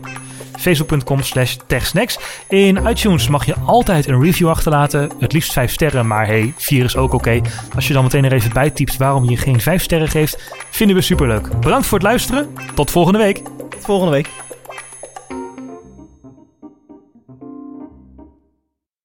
Facebook.com 0.60 1.22
slash 1.22 1.58
techsnacks. 1.68 2.20
In 2.50 2.88
iTunes 2.88 3.28
mag 3.28 3.46
je 3.46 3.56
altijd 3.66 4.08
een 4.08 4.22
review 4.22 4.50
achterlaten. 4.50 5.10
Het 5.20 5.34
liefst 5.34 5.54
5 5.54 5.72
sterren, 5.72 6.08
maar 6.08 6.26
hey, 6.26 6.54
4 6.58 6.84
is 6.84 6.96
ook 6.96 7.14
oké. 7.14 7.42
Als 7.76 7.88
je 7.88 7.94
dan 7.94 8.04
meteen 8.04 8.26
er 8.26 8.34
even 8.34 8.54
bij 8.54 8.70
typt 8.70 8.98
waarom 8.98 9.30
je 9.30 9.38
geen 9.38 9.62
5 9.62 9.84
sterren 9.84 10.08
geeft, 10.08 10.54
vinden 10.70 10.96
we 10.96 11.02
superleuk. 11.02 11.60
Bedankt 11.60 11.88
voor 11.88 11.98
het 11.98 12.08
luisteren. 12.08 12.56
Tot 12.76 12.92
volgende 12.92 13.20
week. 13.20 13.38
Tot 13.70 13.86
volgende 13.86 14.12
week. 14.12 14.30